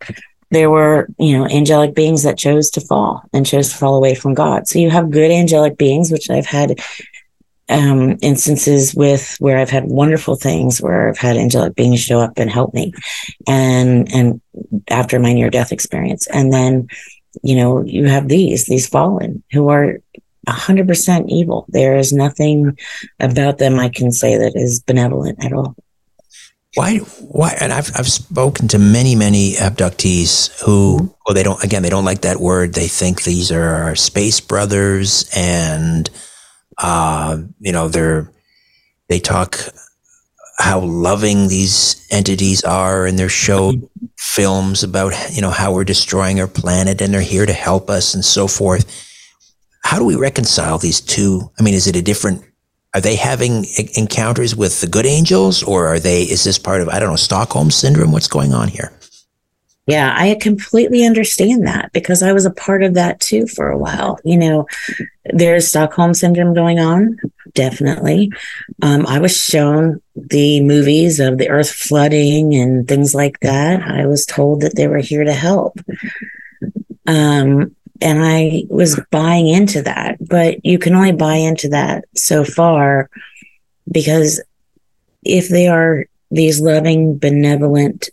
there 0.52 0.70
were, 0.70 1.08
you 1.18 1.38
know, 1.38 1.48
angelic 1.48 1.94
beings 1.96 2.24
that 2.24 2.38
chose 2.38 2.70
to 2.72 2.82
fall 2.82 3.24
and 3.34 3.46
chose 3.46 3.70
to 3.72 3.78
fall 3.78 3.96
away 3.96 4.16
from 4.16 4.34
God. 4.34 4.68
So 4.68 4.80
you 4.80 4.90
have 4.90 5.12
good 5.12 5.32
angelic 5.32 5.78
beings, 5.78 6.12
which 6.12 6.30
I've 6.30 6.46
had 6.46 6.80
um, 7.70 8.18
instances 8.22 8.96
with 8.96 9.36
where 9.40 9.58
I've 9.58 9.70
had 9.70 9.86
wonderful 9.86 10.36
things 10.36 10.82
where 10.82 11.10
I've 11.10 11.18
had 11.18 11.36
angelic 11.36 11.76
beings 11.76 12.00
show 12.00 12.20
up 12.20 12.34
and 12.38 12.50
help 12.50 12.74
me, 12.74 12.94
and 13.46 14.10
and 14.14 14.42
after 14.90 15.20
my 15.20 15.34
near 15.34 15.50
death 15.50 15.74
experience, 15.74 16.28
and 16.28 16.54
then 16.54 16.88
you 17.44 17.56
know, 17.56 17.84
you 17.84 18.06
have 18.06 18.28
these, 18.28 18.66
these 18.66 18.88
fallen 18.88 19.44
who 19.52 19.70
are 19.70 20.00
100% 20.48 21.26
evil. 21.30 21.66
There 21.70 21.98
is 21.98 22.14
nothing 22.14 22.78
about 23.20 23.58
them 23.58 23.80
I 23.80 23.90
can 23.90 24.12
say 24.12 24.38
that 24.38 24.56
is 24.56 24.82
benevolent 24.82 25.44
at 25.44 25.54
all. 25.54 25.76
Why, 26.76 26.98
why, 26.98 27.58
and 27.60 27.74
I've, 27.74 27.92
I've 27.96 28.08
spoken 28.08 28.68
to 28.70 28.80
many, 28.80 29.16
many 29.16 29.54
abductees 29.54 30.62
who, 30.64 31.16
well, 31.26 31.34
they 31.34 31.44
don't, 31.44 31.64
again, 31.64 31.82
they 31.82 31.90
don't 31.90 32.06
like 32.06 32.22
that 32.22 32.40
word. 32.40 32.74
They 32.74 32.88
think 32.88 33.24
these 33.24 33.52
are 33.52 33.64
our 33.64 33.96
space 33.96 34.40
brothers 34.40 35.30
and, 35.36 36.10
uh, 36.78 37.38
you 37.60 37.72
know, 37.72 37.88
they're, 37.88 38.32
they 39.10 39.20
talk 39.20 39.58
how 40.60 40.80
loving 40.80 41.48
these 41.48 42.08
entities 42.12 42.64
are 42.64 43.06
and 43.06 43.18
they're 43.18 43.30
films 44.18 44.84
about 44.84 45.14
you 45.32 45.42
know 45.42 45.50
how 45.50 45.74
we're 45.74 45.84
destroying 45.84 46.40
our 46.40 46.48
planet 46.48 47.02
and 47.02 47.14
they're 47.14 47.22
here 47.22 47.46
to 47.46 47.54
help 47.54 47.90
us 47.90 48.14
and 48.14 48.26
so 48.26 48.48
forth. 48.48 49.06
How 49.84 50.00
do 50.00 50.06
we 50.06 50.16
reconcile 50.16 50.78
these 50.78 51.00
two? 51.00 51.52
I 51.60 51.64
mean 51.64 51.74
is 51.74 51.88
it 51.88 51.96
a 51.96 52.02
different 52.02 52.44
are 52.94 53.02
they 53.02 53.16
having 53.16 53.66
encounters 53.96 54.56
with 54.56 54.82
the 54.82 54.88
good 54.88 55.06
angels 55.06 55.62
or 55.62 55.88
are 55.88 56.00
they 56.00 56.24
is 56.24 56.44
this 56.44 56.58
part 56.58 56.82
of 56.82 56.90
i 56.90 57.00
don't 57.00 57.10
know 57.10 57.16
stockholm 57.16 57.70
syndrome? 57.70 58.12
What's 58.12 58.28
going 58.28 58.54
on 58.54 58.68
here 58.68 58.97
yeah, 59.88 60.14
I 60.18 60.36
completely 60.36 61.06
understand 61.06 61.66
that 61.66 61.94
because 61.94 62.22
I 62.22 62.34
was 62.34 62.46
a 62.46 62.52
part 62.52 62.84
of 62.84 62.94
that 62.96 63.22
too 63.22 63.48
for 63.48 63.70
a 63.70 63.78
while. 63.78 64.20
You 64.26 64.38
know, 64.38 64.68
there's 65.26 65.70
Stockholm 65.70 66.14
syndrome 66.14 66.54
going 66.54 66.78
on, 66.78 67.18
definitely. 67.54 68.30
Um, 68.82 69.08
I 69.08 69.20
was 69.20 69.42
shown 69.42 70.02
the 70.14 70.62
movies 70.62 71.22
of 71.22 71.38
the 71.38 71.50
earth 71.50 71.72
flooding 71.72 72.54
and 72.54 72.86
things 72.86 73.16
like 73.16 73.40
that. 73.40 73.82
I 73.82 74.06
was 74.08 74.26
told 74.26 74.60
that 74.62 74.76
they 74.76 74.88
were 74.88 75.00
here 75.00 75.24
to 75.24 75.34
help. 75.34 75.80
Um, 77.08 77.74
and 78.02 78.20
I 78.22 78.66
was 78.70 79.00
buying 79.10 79.48
into 79.48 79.82
that, 79.84 80.18
but 80.20 80.66
you 80.66 80.80
can 80.80 80.96
only 80.96 81.14
buy 81.14 81.36
into 81.36 81.70
that 81.70 82.04
so 82.14 82.44
far 82.44 83.10
because 83.90 84.44
if 85.24 85.48
they 85.48 85.68
are 85.68 86.06
these 86.30 86.60
loving, 86.60 87.18
benevolent 87.18 88.10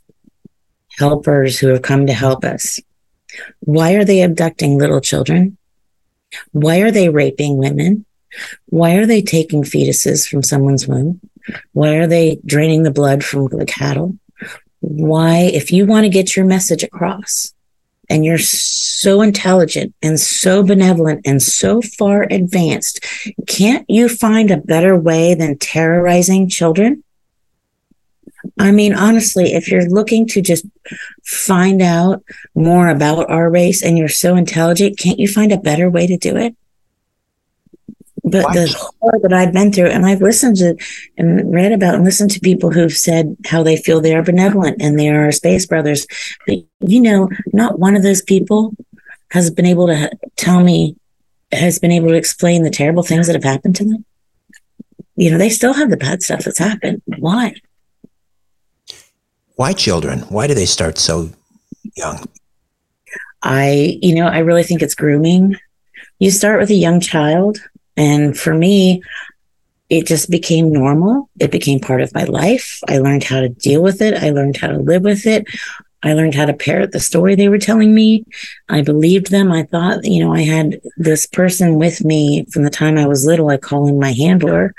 helpers 0.98 1.59
who 1.59 1.68
have 1.68 1.83
come 1.83 2.07
to 2.07 2.12
help 2.12 2.44
us. 2.44 2.80
Why 3.61 3.94
are 3.94 4.04
they 4.04 4.22
abducting 4.22 4.78
little 4.78 5.00
children? 5.00 5.57
Why 6.52 6.80
are 6.80 6.90
they 6.90 7.09
raping 7.09 7.57
women? 7.57 8.04
Why 8.66 8.94
are 8.94 9.07
they 9.07 9.22
taking 9.22 9.62
fetuses 9.62 10.28
from 10.28 10.42
someone's 10.42 10.88
womb? 10.88 11.20
Why 11.72 11.96
are 11.96 12.07
they 12.07 12.40
draining 12.44 12.83
the 12.83 12.90
blood 12.90 13.22
from 13.22 13.46
the 13.46 13.66
cattle? 13.66 14.18
Why, 14.80 15.38
if 15.38 15.72
you 15.72 15.87
want 15.87 16.04
to 16.04 16.11
get 16.11 16.37
your 16.37 16.44
message 16.44 16.83
across 16.83 17.54
and 18.11 18.24
you're 18.24 18.38
so 18.38 19.22
intelligent 19.22 19.94
and 20.02 20.18
so 20.18 20.62
benevolent 20.62 21.22
and 21.24 21.40
so 21.42 21.80
far 21.80 22.26
advanced, 22.30 23.04
can't 23.46 23.88
you 23.88 24.09
find 24.09 24.50
a 24.50 24.59
better 24.59 24.96
way 24.96 25.35
than 25.35 25.59
terrorizing 25.59 26.48
children? 26.48 27.03
I 28.59 28.70
mean, 28.70 28.94
honestly, 28.94 29.54
if 29.54 29.68
you're 29.68 29.88
looking 29.88 30.26
to 30.28 30.42
just 30.42 30.66
find 31.24 31.83
out 31.83 32.22
more 32.54 32.88
about 32.88 33.30
our 33.30 33.50
race 33.50 33.83
and 33.83 33.98
you're 33.98 34.09
so 34.09 34.37
intelligent, 34.37 34.98
can't 34.98 35.18
you 35.18 35.28
find 35.28 35.52
a 35.52 35.59
better 35.59 35.90
way 35.90 36.07
to 36.07 36.16
do 36.16 36.37
it? 36.37 36.54
But 38.26 38.54
the 38.54 38.74
horror 39.00 39.18
that 39.22 39.35
I've 39.35 39.52
been 39.52 39.70
through, 39.70 39.88
and 39.88 40.07
I've 40.07 40.22
listened 40.22 40.57
to 40.57 40.76
and 41.18 41.52
read 41.52 41.72
about 41.72 41.96
and 41.96 42.04
listened 42.04 42.30
to 42.30 42.40
people 42.40 42.70
who've 42.70 42.92
said 42.92 43.37
how 43.44 43.62
they 43.62 43.76
feel 43.76 44.00
they 44.00 44.14
are 44.14 44.22
benevolent 44.22 44.80
and 44.80 44.98
they 44.98 45.11
are 45.11 45.30
space 45.30 45.66
brothers. 45.66 46.07
But, 46.46 46.59
you 46.80 47.02
know, 47.02 47.28
not 47.52 47.78
one 47.78 47.96
of 47.96 48.02
those 48.02 48.22
people 48.22 48.74
has 49.30 49.50
been 49.50 49.66
able 49.66 49.88
to 49.88 50.11
tell 50.37 50.61
me, 50.61 50.96
has 51.52 51.78
been 51.78 51.92
able 51.92 52.09
to 52.09 52.14
explain 52.14 52.62
the 52.62 52.70
terrible 52.70 53.02
things 53.02 53.26
that 53.26 53.35
have 53.35 53.44
happened 53.44 53.76
to 53.76 53.85
them. 53.85 54.07
You 55.16 55.30
know, 55.30 55.38
they 55.38 55.50
still 55.50 55.74
have 55.74 55.90
the 55.90 55.96
bad 55.98 56.22
stuff 56.22 56.44
that's 56.44 56.59
happened. 56.59 57.02
Why? 57.18 57.54
Why 59.56 59.72
children? 59.72 60.20
Why 60.20 60.46
do 60.46 60.54
they 60.54 60.66
start 60.66 60.98
so 60.98 61.30
young? 61.96 62.24
I, 63.42 63.98
you 64.02 64.14
know, 64.14 64.26
I 64.26 64.38
really 64.38 64.64
think 64.64 64.82
it's 64.82 64.94
grooming. 64.94 65.56
You 66.18 66.30
start 66.30 66.58
with 66.58 66.70
a 66.70 66.74
young 66.74 67.00
child. 67.00 67.58
And 67.96 68.36
for 68.36 68.54
me, 68.54 69.02
it 69.90 70.06
just 70.06 70.30
became 70.30 70.72
normal. 70.72 71.28
It 71.38 71.52
became 71.52 71.78
part 71.78 72.00
of 72.00 72.14
my 72.14 72.24
life. 72.24 72.80
I 72.88 72.98
learned 72.98 73.22
how 73.22 73.40
to 73.40 73.48
deal 73.48 73.82
with 73.82 74.00
it. 74.00 74.14
I 74.14 74.30
learned 74.30 74.56
how 74.56 74.68
to 74.68 74.78
live 74.78 75.02
with 75.02 75.26
it. 75.26 75.46
I 76.04 76.12
learned 76.12 76.34
how 76.34 76.44
to 76.44 76.52
parrot 76.52 76.92
the 76.92 77.00
story 77.00 77.34
they 77.34 77.48
were 77.48 77.58
telling 77.58 77.94
me. 77.94 78.24
I 78.68 78.82
believed 78.82 79.30
them. 79.30 79.50
I 79.50 79.64
thought, 79.64 80.04
you 80.04 80.22
know, 80.22 80.34
I 80.34 80.42
had 80.42 80.80
this 80.98 81.26
person 81.26 81.76
with 81.76 82.04
me 82.04 82.44
from 82.52 82.62
the 82.62 82.70
time 82.70 82.98
I 82.98 83.06
was 83.06 83.24
little. 83.24 83.48
I 83.48 83.56
call 83.56 83.88
him 83.88 83.98
my 83.98 84.12
handler. 84.12 84.74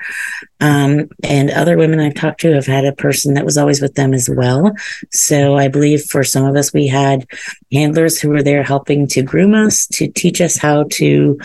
Um, 0.62 1.10
and 1.24 1.50
other 1.50 1.78
women 1.78 2.00
I've 2.00 2.14
talked 2.14 2.42
to 2.42 2.54
have 2.54 2.68
had 2.68 2.86
a 2.86 2.94
person 2.94 3.34
that 3.34 3.44
was 3.44 3.58
always 3.58 3.82
with 3.82 3.96
them 3.96 4.14
as 4.14 4.30
well. 4.30 4.72
So 5.12 5.58
I 5.58 5.68
believe 5.68 6.06
for 6.06 6.24
some 6.24 6.46
of 6.46 6.56
us, 6.56 6.72
we 6.72 6.88
had 6.88 7.26
handlers 7.74 8.22
who 8.22 8.30
were 8.30 8.44
there 8.44 8.64
helping 8.64 9.08
to 9.08 9.24
groom 9.24 9.56
us, 9.56 9.88
to 9.88 10.08
teach 10.08 10.42
us 10.42 10.58
how 10.58 10.86
to 10.92 11.40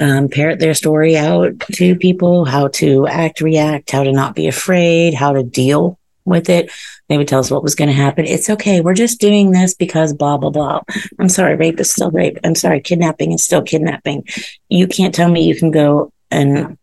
um, 0.00 0.28
parrot 0.28 0.58
their 0.58 0.74
story 0.74 1.16
out 1.16 1.58
to 1.74 1.94
people, 1.94 2.44
how 2.46 2.68
to 2.68 3.06
act, 3.06 3.40
react, 3.40 3.92
how 3.92 4.02
to 4.02 4.12
not 4.12 4.34
be 4.34 4.48
afraid, 4.48 5.14
how 5.14 5.32
to 5.32 5.42
deal 5.42 5.98
with 6.24 6.48
it. 6.48 6.70
They 7.10 7.18
would 7.18 7.26
tell 7.26 7.40
us 7.40 7.50
what 7.50 7.64
was 7.64 7.74
going 7.74 7.90
to 7.90 7.94
happen. 7.94 8.24
It's 8.24 8.48
okay. 8.48 8.80
We're 8.80 8.94
just 8.94 9.20
doing 9.20 9.50
this 9.50 9.74
because 9.74 10.14
blah, 10.14 10.36
blah, 10.36 10.50
blah. 10.50 10.80
I'm 11.18 11.28
sorry. 11.28 11.56
Rape 11.56 11.80
is 11.80 11.90
still 11.90 12.12
rape. 12.12 12.38
I'm 12.44 12.54
sorry. 12.54 12.80
Kidnapping 12.80 13.32
is 13.32 13.44
still 13.44 13.62
kidnapping. 13.62 14.22
You 14.68 14.86
can't 14.86 15.12
tell 15.12 15.28
me 15.28 15.42
you 15.42 15.56
can 15.56 15.72
go 15.72 16.12
and 16.30 16.78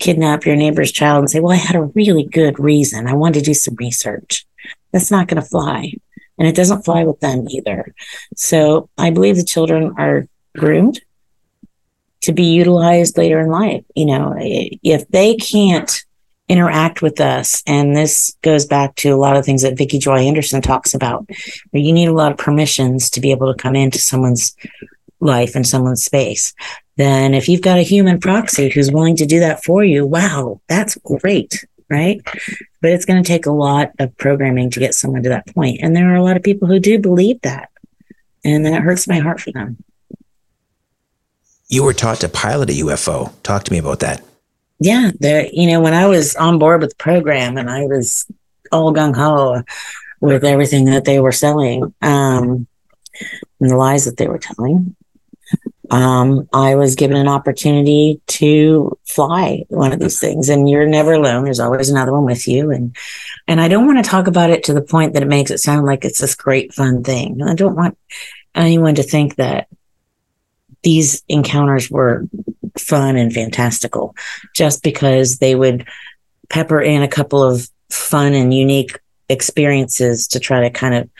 kidnap 0.00 0.46
your 0.46 0.56
neighbor's 0.56 0.90
child 0.90 1.18
and 1.18 1.30
say, 1.30 1.40
well, 1.40 1.52
I 1.52 1.56
had 1.56 1.76
a 1.76 1.82
really 1.82 2.24
good 2.24 2.58
reason. 2.58 3.06
I 3.06 3.12
wanted 3.12 3.40
to 3.40 3.44
do 3.44 3.52
some 3.52 3.74
research. 3.74 4.46
That's 4.92 5.10
not 5.10 5.28
going 5.28 5.42
to 5.42 5.46
fly. 5.46 5.92
And 6.38 6.48
it 6.48 6.56
doesn't 6.56 6.86
fly 6.86 7.04
with 7.04 7.20
them 7.20 7.46
either. 7.50 7.94
So 8.34 8.88
I 8.96 9.10
believe 9.10 9.36
the 9.36 9.44
children 9.44 9.94
are 9.98 10.26
groomed 10.56 11.02
to 12.22 12.32
be 12.32 12.44
utilized 12.44 13.18
later 13.18 13.40
in 13.40 13.50
life. 13.50 13.84
You 13.94 14.06
know, 14.06 14.34
if 14.38 15.06
they 15.08 15.34
can't 15.34 16.02
interact 16.48 17.02
with 17.02 17.20
us. 17.20 17.62
And 17.66 17.96
this 17.96 18.36
goes 18.42 18.66
back 18.66 18.94
to 18.96 19.10
a 19.10 19.16
lot 19.16 19.36
of 19.36 19.44
things 19.44 19.62
that 19.62 19.76
Vicki 19.76 19.98
Joy 19.98 20.18
Anderson 20.18 20.62
talks 20.62 20.94
about. 20.94 21.28
where 21.70 21.82
You 21.82 21.92
need 21.92 22.08
a 22.08 22.12
lot 22.12 22.32
of 22.32 22.38
permissions 22.38 23.10
to 23.10 23.20
be 23.20 23.32
able 23.32 23.52
to 23.52 23.60
come 23.60 23.74
into 23.74 23.98
someone's 23.98 24.56
life 25.20 25.56
and 25.56 25.66
someone's 25.66 26.04
space. 26.04 26.54
Then 26.96 27.34
if 27.34 27.48
you've 27.48 27.62
got 27.62 27.78
a 27.78 27.82
human 27.82 28.20
proxy 28.20 28.70
who's 28.70 28.92
willing 28.92 29.16
to 29.16 29.26
do 29.26 29.40
that 29.40 29.64
for 29.64 29.84
you, 29.84 30.06
wow, 30.06 30.60
that's 30.68 30.96
great. 30.98 31.64
Right. 31.88 32.20
But 32.80 32.90
it's 32.90 33.04
going 33.04 33.22
to 33.22 33.26
take 33.26 33.46
a 33.46 33.52
lot 33.52 33.92
of 34.00 34.16
programming 34.16 34.70
to 34.70 34.80
get 34.80 34.94
someone 34.94 35.22
to 35.22 35.28
that 35.28 35.46
point. 35.46 35.78
And 35.82 35.94
there 35.94 36.10
are 36.10 36.16
a 36.16 36.22
lot 36.22 36.36
of 36.36 36.42
people 36.42 36.66
who 36.66 36.80
do 36.80 36.98
believe 36.98 37.40
that. 37.42 37.70
And 38.44 38.66
that 38.66 38.82
hurts 38.82 39.06
my 39.06 39.18
heart 39.18 39.40
for 39.40 39.52
them. 39.52 39.82
You 41.68 41.84
were 41.84 41.92
taught 41.92 42.20
to 42.20 42.28
pilot 42.28 42.70
a 42.70 42.74
UFO. 42.74 43.32
Talk 43.42 43.64
to 43.64 43.72
me 43.72 43.78
about 43.78 44.00
that 44.00 44.20
yeah, 44.78 45.10
there, 45.18 45.48
you 45.52 45.66
know, 45.68 45.80
when 45.80 45.94
I 45.94 46.06
was 46.06 46.36
on 46.36 46.58
board 46.58 46.80
with 46.80 46.90
the 46.90 46.96
program 46.96 47.56
and 47.56 47.70
I 47.70 47.82
was 47.84 48.26
all 48.72 48.92
gung 48.92 49.14
ho 49.14 49.62
with 50.20 50.44
everything 50.44 50.86
that 50.86 51.04
they 51.04 51.20
were 51.20 51.32
selling, 51.32 51.94
um, 52.02 52.66
and 53.60 53.70
the 53.70 53.76
lies 53.76 54.04
that 54.04 54.18
they 54.18 54.28
were 54.28 54.38
telling, 54.38 54.94
um, 55.90 56.48
I 56.52 56.74
was 56.74 56.94
given 56.94 57.16
an 57.16 57.28
opportunity 57.28 58.20
to 58.26 58.98
fly 59.06 59.64
one 59.68 59.92
of 59.92 60.00
these 60.00 60.20
things. 60.20 60.48
And 60.48 60.68
you're 60.68 60.86
never 60.86 61.14
alone. 61.14 61.44
There's 61.44 61.60
always 61.60 61.88
another 61.88 62.12
one 62.12 62.24
with 62.24 62.46
you. 62.48 62.70
And 62.70 62.94
and 63.46 63.60
I 63.60 63.68
don't 63.68 63.86
want 63.86 64.04
to 64.04 64.10
talk 64.10 64.26
about 64.26 64.50
it 64.50 64.64
to 64.64 64.74
the 64.74 64.82
point 64.82 65.14
that 65.14 65.22
it 65.22 65.28
makes 65.28 65.50
it 65.50 65.58
sound 65.58 65.86
like 65.86 66.04
it's 66.04 66.20
this 66.20 66.34
great 66.34 66.74
fun 66.74 67.02
thing. 67.04 67.42
I 67.42 67.54
don't 67.54 67.76
want 67.76 67.96
anyone 68.54 68.96
to 68.96 69.02
think 69.02 69.36
that 69.36 69.68
these 70.82 71.22
encounters 71.28 71.90
were 71.90 72.28
fun 72.78 73.16
and 73.16 73.32
fantastical 73.32 74.14
just 74.54 74.82
because 74.82 75.38
they 75.38 75.54
would 75.54 75.86
pepper 76.48 76.80
in 76.80 77.02
a 77.02 77.08
couple 77.08 77.42
of 77.42 77.68
fun 77.90 78.34
and 78.34 78.52
unique 78.52 78.98
experiences 79.28 80.28
to 80.28 80.40
try 80.40 80.60
to 80.60 80.70
kind 80.70 80.94
of 80.94 81.10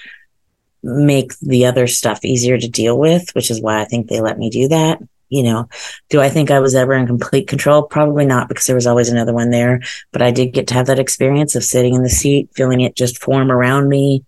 make 0.83 1.37
the 1.41 1.67
other 1.67 1.87
stuff 1.87 2.25
easier 2.25 2.59
to 2.59 2.69
deal 2.69 2.99
with, 2.99 3.35
which 3.35 3.51
is 3.51 3.61
why 3.61 3.81
I 3.81 3.85
think 3.85 4.09
they 4.09 4.21
let 4.21 4.39
me 4.39 4.51
do 4.51 4.69
that. 4.69 5.01
You 5.29 5.43
know, 5.43 5.69
do 6.09 6.21
I 6.21 6.29
think 6.29 6.53
I 6.53 6.61
was 6.61 6.77
ever 6.77 6.93
in 6.93 7.09
complete 7.09 7.49
control? 7.49 7.83
Probably 7.83 8.25
not 8.25 8.49
because 8.49 8.67
there 8.67 8.77
was 8.77 8.87
always 8.87 9.09
another 9.09 9.33
one 9.33 9.51
there, 9.51 9.81
but 10.13 10.23
I 10.23 10.31
did 10.31 10.53
get 10.53 10.69
to 10.69 10.75
have 10.75 10.87
that 10.87 11.01
experience 11.01 11.57
of 11.57 11.65
sitting 11.65 11.95
in 11.95 12.05
the 12.05 12.09
seat, 12.09 12.51
feeling 12.55 12.81
it 12.81 12.95
just 12.95 13.21
form 13.21 13.51
around 13.51 13.89
me. 13.89 14.25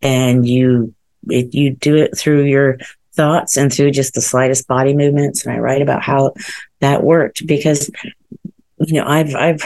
And 0.00 0.48
you, 0.48 0.94
it, 1.28 1.52
you 1.52 1.72
do 1.74 1.96
it 1.96 2.16
through 2.16 2.44
your 2.44 2.78
thoughts 3.18 3.56
and 3.58 3.72
through 3.72 3.90
just 3.90 4.14
the 4.14 4.22
slightest 4.22 4.68
body 4.68 4.94
movements. 4.94 5.44
And 5.44 5.54
I 5.54 5.58
write 5.58 5.82
about 5.82 6.02
how 6.02 6.32
that 6.78 7.02
worked 7.02 7.46
because, 7.46 7.90
you 8.78 8.94
know, 8.94 9.06
I've, 9.06 9.34
I've 9.34 9.62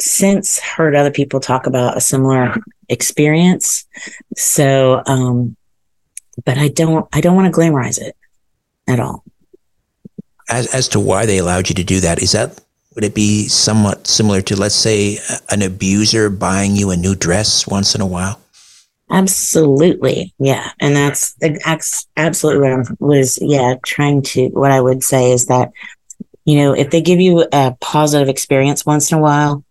since 0.00 0.58
heard 0.58 0.94
other 0.94 1.12
people 1.12 1.40
talk 1.40 1.66
about 1.66 1.96
a 1.96 2.00
similar 2.00 2.54
experience. 2.88 3.86
So, 4.36 5.02
um, 5.06 5.56
but 6.44 6.58
I 6.58 6.68
don't, 6.68 7.06
I 7.12 7.20
don't 7.20 7.36
want 7.36 7.52
to 7.52 7.58
glamorize 7.58 8.00
it 8.00 8.16
at 8.86 8.98
all. 8.98 9.24
As, 10.50 10.66
as 10.74 10.88
to 10.88 11.00
why 11.00 11.26
they 11.26 11.38
allowed 11.38 11.68
you 11.68 11.74
to 11.76 11.84
do 11.84 12.00
that, 12.00 12.22
is 12.22 12.32
that, 12.32 12.60
would 12.94 13.04
it 13.04 13.14
be 13.14 13.46
somewhat 13.46 14.08
similar 14.08 14.40
to, 14.42 14.56
let's 14.56 14.74
say, 14.74 15.18
an 15.50 15.62
abuser 15.62 16.28
buying 16.30 16.74
you 16.74 16.90
a 16.90 16.96
new 16.96 17.14
dress 17.14 17.68
once 17.68 17.94
in 17.94 18.00
a 18.00 18.06
while? 18.06 18.40
Absolutely. 19.10 20.34
Yeah. 20.38 20.70
And 20.80 20.94
that's 20.94 21.34
absolutely 22.16 22.68
what 22.68 22.72
I 22.72 22.92
was, 22.98 23.38
yeah, 23.40 23.74
trying 23.84 24.22
to, 24.22 24.48
what 24.48 24.70
I 24.70 24.80
would 24.80 25.02
say 25.02 25.32
is 25.32 25.46
that, 25.46 25.70
you 26.44 26.56
know, 26.56 26.72
if 26.72 26.90
they 26.90 27.00
give 27.00 27.20
you 27.20 27.46
a 27.52 27.76
positive 27.80 28.28
experience 28.28 28.84
once 28.84 29.10
in 29.10 29.18
a 29.18 29.20
while, 29.20 29.64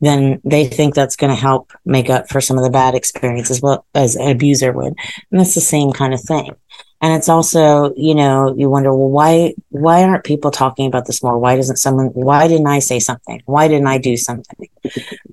then 0.00 0.40
they 0.44 0.66
think 0.66 0.94
that's 0.94 1.16
going 1.16 1.34
to 1.34 1.40
help 1.40 1.72
make 1.84 2.10
up 2.10 2.28
for 2.28 2.40
some 2.40 2.58
of 2.58 2.64
the 2.64 2.70
bad 2.70 2.94
experiences 2.94 3.62
well 3.62 3.86
as 3.94 4.14
an 4.14 4.30
abuser 4.30 4.72
would. 4.72 4.94
And 5.30 5.40
that's 5.40 5.54
the 5.54 5.60
same 5.60 5.92
kind 5.92 6.12
of 6.12 6.20
thing. 6.20 6.54
And 7.02 7.12
it's 7.12 7.28
also 7.28 7.92
you 7.94 8.14
know 8.14 8.54
you 8.56 8.70
wonder 8.70 8.90
well 8.90 9.10
why 9.10 9.54
why 9.68 10.02
aren't 10.02 10.24
people 10.24 10.50
talking 10.50 10.86
about 10.86 11.06
this 11.06 11.22
more? 11.22 11.38
Why 11.38 11.54
doesn't 11.54 11.76
someone 11.76 12.06
why 12.06 12.48
didn't 12.48 12.66
i 12.66 12.78
say 12.78 13.00
something? 13.00 13.42
Why 13.44 13.68
didn't 13.68 13.86
i 13.86 13.98
do 13.98 14.16
something? 14.16 14.68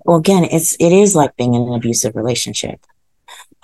Well 0.03 0.17
again 0.17 0.43
it's 0.43 0.75
it 0.75 0.91
is 0.91 1.15
like 1.15 1.37
being 1.37 1.53
in 1.53 1.61
an 1.61 1.73
abusive 1.73 2.15
relationship 2.17 2.85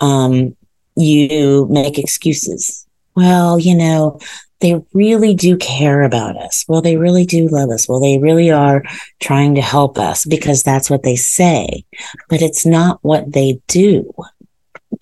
um 0.00 0.56
you 0.96 1.66
make 1.70 1.98
excuses 1.98 2.86
well 3.14 3.58
you 3.58 3.74
know 3.74 4.18
they 4.60 4.80
really 4.92 5.34
do 5.34 5.56
care 5.56 6.02
about 6.02 6.36
us. 6.36 6.64
Well, 6.68 6.82
they 6.82 6.96
really 6.96 7.24
do 7.24 7.48
love 7.48 7.70
us. 7.70 7.88
Well, 7.88 8.00
they 8.00 8.18
really 8.18 8.50
are 8.50 8.84
trying 9.18 9.54
to 9.54 9.62
help 9.62 9.98
us 9.98 10.24
because 10.24 10.62
that's 10.62 10.90
what 10.90 11.02
they 11.02 11.16
say, 11.16 11.84
but 12.28 12.42
it's 12.42 12.64
not 12.64 12.98
what 13.02 13.32
they 13.32 13.60
do. 13.66 14.12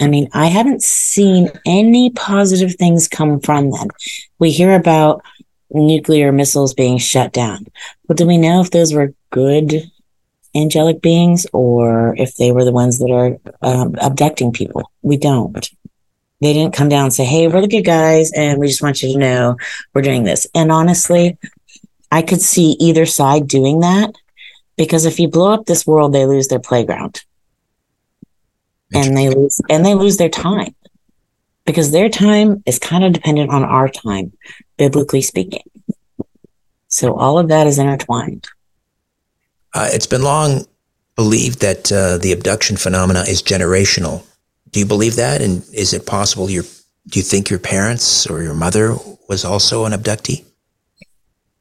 I 0.00 0.06
mean, 0.06 0.28
I 0.32 0.46
haven't 0.46 0.82
seen 0.82 1.50
any 1.66 2.10
positive 2.10 2.76
things 2.76 3.08
come 3.08 3.40
from 3.40 3.70
them. 3.70 3.88
We 4.38 4.52
hear 4.52 4.74
about 4.74 5.22
nuclear 5.70 6.30
missiles 6.30 6.72
being 6.72 6.98
shut 6.98 7.32
down. 7.32 7.66
Well, 8.06 8.14
do 8.14 8.26
we 8.26 8.38
know 8.38 8.60
if 8.60 8.70
those 8.70 8.94
were 8.94 9.12
good 9.30 9.90
angelic 10.58 11.00
beings 11.00 11.46
or 11.52 12.14
if 12.16 12.36
they 12.36 12.52
were 12.52 12.64
the 12.64 12.72
ones 12.72 12.98
that 12.98 13.10
are 13.10 13.38
um, 13.62 13.94
abducting 14.00 14.52
people? 14.52 14.90
We 15.02 15.16
don't. 15.16 15.70
They 16.40 16.52
didn't 16.52 16.74
come 16.74 16.88
down 16.88 17.04
and 17.04 17.12
say, 17.12 17.24
Hey, 17.24 17.48
we're 17.48 17.60
the 17.60 17.68
good 17.68 17.84
guys. 17.84 18.30
And 18.32 18.58
we 18.58 18.68
just 18.68 18.82
want 18.82 19.02
you 19.02 19.12
to 19.12 19.18
know 19.18 19.56
we're 19.94 20.02
doing 20.02 20.24
this. 20.24 20.46
And 20.54 20.70
honestly, 20.70 21.36
I 22.10 22.22
could 22.22 22.40
see 22.40 22.76
either 22.80 23.06
side 23.06 23.48
doing 23.48 23.80
that 23.80 24.14
because 24.76 25.04
if 25.04 25.18
you 25.18 25.28
blow 25.28 25.52
up 25.52 25.66
this 25.66 25.86
world, 25.86 26.12
they 26.12 26.26
lose 26.26 26.48
their 26.48 26.60
playground 26.60 27.22
and 28.94 29.16
they 29.16 29.28
lose, 29.28 29.60
and 29.68 29.84
they 29.84 29.94
lose 29.94 30.16
their 30.16 30.28
time 30.28 30.74
because 31.66 31.90
their 31.90 32.08
time 32.08 32.62
is 32.64 32.78
kind 32.78 33.04
of 33.04 33.12
dependent 33.12 33.50
on 33.50 33.62
our 33.62 33.88
time, 33.88 34.32
biblically 34.78 35.20
speaking. 35.20 35.64
So 36.88 37.14
all 37.14 37.38
of 37.38 37.48
that 37.48 37.66
is 37.66 37.78
intertwined. 37.78 38.48
Uh, 39.74 39.88
it's 39.92 40.06
been 40.06 40.22
long 40.22 40.66
believed 41.16 41.60
that 41.60 41.90
uh, 41.90 42.16
the 42.18 42.32
abduction 42.32 42.76
phenomena 42.76 43.24
is 43.28 43.42
generational. 43.42 44.24
Do 44.70 44.80
you 44.80 44.86
believe 44.86 45.16
that? 45.16 45.42
And 45.42 45.64
is 45.72 45.92
it 45.92 46.06
possible 46.06 46.48
your 46.48 46.64
do 47.08 47.18
you 47.18 47.22
think 47.22 47.48
your 47.48 47.58
parents 47.58 48.26
or 48.26 48.42
your 48.42 48.54
mother 48.54 48.94
was 49.28 49.44
also 49.44 49.84
an 49.84 49.92
abductee? 49.92 50.44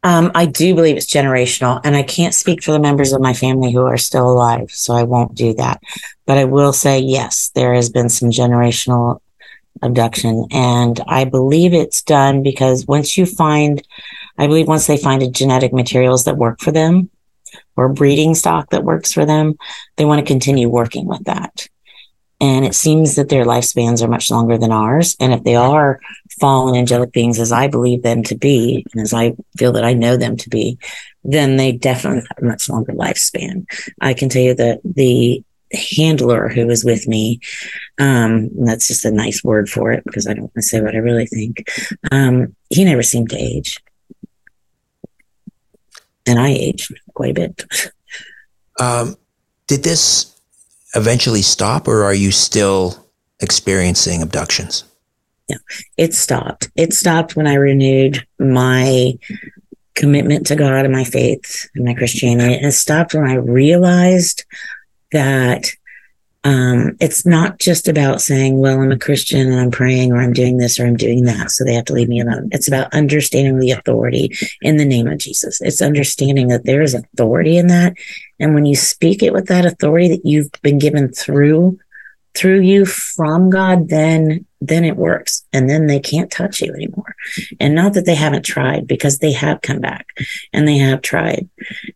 Um, 0.04 0.32
I 0.36 0.46
do 0.46 0.76
believe 0.76 0.96
it's 0.98 1.12
generational, 1.12 1.82
and 1.84 1.96
I 1.96 2.04
can't 2.04 2.34
speak 2.34 2.64
for 2.64 2.72
the 2.72 2.80
members 2.80 3.14
of 3.14 3.22
my 3.22 3.34
family 3.34 3.72
who 3.72 3.86
are 3.86 3.98
still 3.98 4.30
alive, 4.30 4.70
so 4.72 4.94
I 4.94 5.04
won't 5.04 5.36
do 5.36 5.54
that. 5.56 5.82
But 6.26 6.38
I 6.38 6.44
will 6.44 6.72
say, 6.72 7.00
yes, 7.00 7.50
there 7.56 7.74
has 7.74 7.90
been 7.90 8.10
some 8.10 8.30
generational 8.30 9.20
abduction, 9.82 10.48
and 10.52 11.00
I 11.08 11.26
believe 11.26 11.74
it's 11.74 12.02
done 12.02 12.44
because 12.44 12.86
once 12.88 13.18
you 13.18 13.26
find, 13.26 13.82
I 14.38 14.48
believe 14.48 14.68
once 14.68 14.86
they 14.86 14.98
find 14.98 15.24
a 15.24 15.32
genetic 15.32 15.74
materials 15.74 16.26
that 16.26 16.38
work 16.38 16.60
for 16.62 16.72
them 16.72 17.10
or 17.76 17.90
breeding 17.90 18.36
stock 18.36 18.70
that 18.70 18.84
works 18.84 19.14
for 19.14 19.26
them, 19.26 19.56
they 19.96 20.06
want 20.06 20.20
to 20.20 20.26
continue 20.26 20.70
working 20.70 21.06
with 21.06 21.24
that. 21.26 21.68
And 22.40 22.66
it 22.66 22.76
seems 22.76 23.16
that 23.16 23.30
their 23.30 23.46
lifespans 23.46 24.04
are 24.04 24.08
much 24.08 24.30
longer 24.30 24.58
than 24.58 24.72
ours. 24.72 25.16
And 25.20 25.34
if 25.34 25.44
they 25.44 25.56
are 25.56 26.00
fallen 26.40 26.76
angelic 26.76 27.12
beings, 27.12 27.40
as 27.40 27.52
I 27.52 27.68
believe 27.68 28.04
them 28.04 28.22
to 28.24 28.36
be, 28.36 28.86
and 28.94 29.02
as 29.02 29.14
I 29.14 29.34
feel 29.58 29.72
that 29.72 29.84
I 29.84 29.94
know 29.94 30.18
them 30.18 30.38
to 30.38 30.50
be, 30.50 30.78
then 31.24 31.58
they 31.58 31.72
definitely 31.72 32.22
have 32.22 32.44
a 32.44 32.46
much 32.46 32.70
longer 32.70 32.94
lifespan. 32.94 33.66
I 34.02 34.14
can 34.14 34.30
tell 34.30 34.44
you 34.44 34.54
that 34.54 34.82
the 34.84 35.44
handler 35.74 36.48
who 36.48 36.68
was 36.68 36.86
with 36.86 37.08
me, 37.08 37.40
um, 37.98 38.50
that's 38.66 38.88
just 38.88 39.04
a 39.04 39.12
nice 39.12 39.44
word 39.44 39.68
for 39.70 39.92
it 39.92 40.04
because 40.06 40.28
I 40.28 40.34
don't 40.34 40.44
want 40.44 40.54
to 40.56 40.62
say 40.62 40.80
what 40.80 40.96
I 40.96 41.00
really 41.00 41.26
think. 41.26 41.68
Um, 42.12 42.56
he 42.70 42.86
never 42.86 43.04
seemed 43.04 43.32
to 43.32 43.38
age. 43.38 43.80
And 46.28 46.40
I 46.40 46.50
aged 46.50 46.94
quite 47.18 47.32
a 47.32 47.34
bit. 47.34 47.92
Um, 48.80 49.16
did 49.66 49.84
this 49.84 50.40
eventually 50.94 51.42
stop, 51.42 51.88
or 51.88 52.04
are 52.04 52.14
you 52.14 52.32
still 52.32 53.08
experiencing 53.40 54.22
abductions? 54.22 54.84
Yeah, 55.50 55.58
it 55.98 56.14
stopped. 56.14 56.70
It 56.76 56.94
stopped 56.94 57.36
when 57.36 57.48
I 57.48 57.56
renewed 57.56 58.26
my 58.38 59.18
commitment 59.96 60.46
to 60.48 60.56
God 60.56 60.86
and 60.86 60.94
my 60.94 61.04
faith 61.04 61.68
and 61.74 61.86
my 61.86 61.96
Christianity. 61.96 62.54
And 62.54 62.68
it 62.68 62.74
stopped 62.74 63.16
when 63.16 63.28
I 63.28 63.36
realized 63.36 64.46
that 65.12 65.72
um, 66.44 66.96
it's 67.00 67.26
not 67.26 67.60
just 67.60 67.88
about 67.88 68.22
saying, 68.22 68.60
well, 68.60 68.80
I'm 68.80 68.92
a 68.92 68.98
Christian 68.98 69.52
and 69.52 69.60
I'm 69.60 69.72
praying 69.72 70.14
or 70.14 70.18
I'm 70.18 70.34
doing 70.34 70.58
this 70.58 70.80
or 70.80 70.86
I'm 70.86 70.96
doing 70.96 71.26
that. 71.26 71.52
So 71.52 71.64
they 71.64 71.74
have 71.74 71.86
to 71.86 71.94
leave 71.94 72.10
me 72.10 72.22
alone. 72.22 72.50
It's 72.52 72.68
about 72.68 72.94
understanding 72.94 73.60
the 73.60 73.72
authority 73.72 74.32
in 74.62 74.78
the 74.78 74.86
name 74.86 75.08
of 75.08 75.18
Jesus. 75.18 75.60
It's 75.62 75.82
understanding 75.82 76.48
that 76.48 76.64
there 76.64 76.82
is 76.82 76.94
authority 76.94 77.58
in 77.58 77.68
that. 77.68 77.94
And 78.40 78.54
when 78.54 78.66
you 78.66 78.76
speak 78.76 79.24
it 79.24 79.34
with 79.34 79.48
that 79.48 79.66
authority 79.66 80.08
that 80.10 80.26
you've 80.26 80.52
been 80.62 80.78
given 80.78 81.12
through, 81.12 81.80
through 82.34 82.62
you 82.62 82.86
from 82.86 83.50
God, 83.50 83.90
then, 83.90 84.46
then 84.62 84.86
it 84.86 84.96
works. 84.96 85.44
And 85.52 85.70
then 85.70 85.88
they 85.88 86.00
can't 86.00 86.32
touch 86.32 86.62
you 86.62 86.72
anymore. 86.72 87.16
And 87.60 87.76
not 87.76 87.94
that 87.96 88.06
they 88.06 88.16
haven't 88.16 88.44
tried 88.44 88.88
because 88.88 89.18
they 89.18 89.32
have 89.34 89.62
come 89.62 89.80
back 89.80 90.08
and 90.54 90.68
they 90.68 90.78
have 90.78 91.02
tried. 91.02 91.50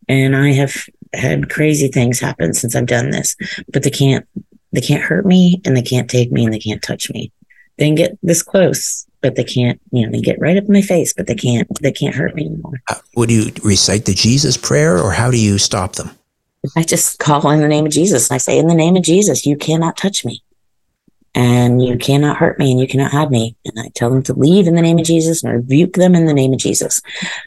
And 0.09 0.35
I 0.35 0.51
have 0.53 0.89
had 1.13 1.49
crazy 1.49 1.87
things 1.87 2.19
happen 2.19 2.53
since 2.53 2.75
I've 2.75 2.85
done 2.85 3.09
this, 3.09 3.35
but 3.71 3.83
they 3.83 3.89
can't 3.89 4.27
they 4.71 4.81
can't 4.81 5.03
hurt 5.03 5.25
me 5.25 5.61
and 5.65 5.75
they 5.75 5.81
can't 5.81 6.09
take 6.09 6.31
me 6.31 6.45
and 6.45 6.53
they 6.53 6.59
can't 6.59 6.81
touch 6.81 7.09
me. 7.11 7.31
They 7.77 7.87
can 7.87 7.95
get 7.95 8.17
this 8.23 8.41
close, 8.41 9.05
but 9.21 9.35
they 9.35 9.43
can't, 9.43 9.81
you 9.91 10.05
know, 10.05 10.11
they 10.11 10.21
get 10.21 10.39
right 10.39 10.55
up 10.55 10.63
in 10.63 10.73
my 10.73 10.81
face, 10.81 11.13
but 11.13 11.27
they 11.27 11.35
can't 11.35 11.67
they 11.81 11.91
can't 11.91 12.15
hurt 12.15 12.35
me 12.35 12.45
anymore. 12.45 12.81
Uh, 12.89 12.95
would 13.15 13.31
you 13.31 13.51
recite 13.63 14.05
the 14.05 14.13
Jesus 14.13 14.57
prayer 14.57 14.97
or 14.97 15.11
how 15.11 15.31
do 15.31 15.37
you 15.37 15.57
stop 15.57 15.95
them? 15.95 16.11
I 16.75 16.83
just 16.83 17.19
call 17.19 17.49
in 17.49 17.59
the 17.59 17.67
name 17.67 17.87
of 17.87 17.91
Jesus 17.91 18.29
and 18.29 18.35
I 18.35 18.37
say, 18.37 18.57
In 18.57 18.67
the 18.67 18.75
name 18.75 18.95
of 18.95 19.03
Jesus, 19.03 19.45
you 19.45 19.57
cannot 19.57 19.97
touch 19.97 20.23
me 20.23 20.43
and 21.33 21.83
you 21.83 21.97
cannot 21.97 22.37
hurt 22.37 22.59
me 22.59 22.71
and 22.71 22.79
you 22.79 22.87
cannot 22.87 23.11
have 23.11 23.31
me. 23.31 23.55
And 23.65 23.79
I 23.79 23.89
tell 23.95 24.09
them 24.09 24.23
to 24.23 24.33
leave 24.33 24.67
in 24.67 24.75
the 24.75 24.81
name 24.81 24.99
of 24.99 25.05
Jesus 25.05 25.43
and 25.43 25.53
rebuke 25.53 25.93
them 25.93 26.15
in 26.15 26.25
the 26.25 26.33
name 26.33 26.53
of 26.53 26.59
Jesus. 26.59 27.01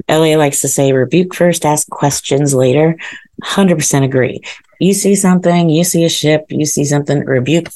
L.A. 0.08 0.36
likes 0.36 0.60
to 0.62 0.68
say, 0.68 0.92
rebuke 0.92 1.34
first, 1.34 1.64
ask 1.66 1.88
questions 1.90 2.54
later. 2.54 2.96
100% 3.42 4.04
agree. 4.04 4.40
You 4.80 4.94
see 4.94 5.14
something, 5.14 5.68
you 5.68 5.84
see 5.84 6.04
a 6.04 6.08
ship, 6.08 6.46
you 6.48 6.64
see 6.66 6.84
something, 6.84 7.20
rebuke 7.20 7.68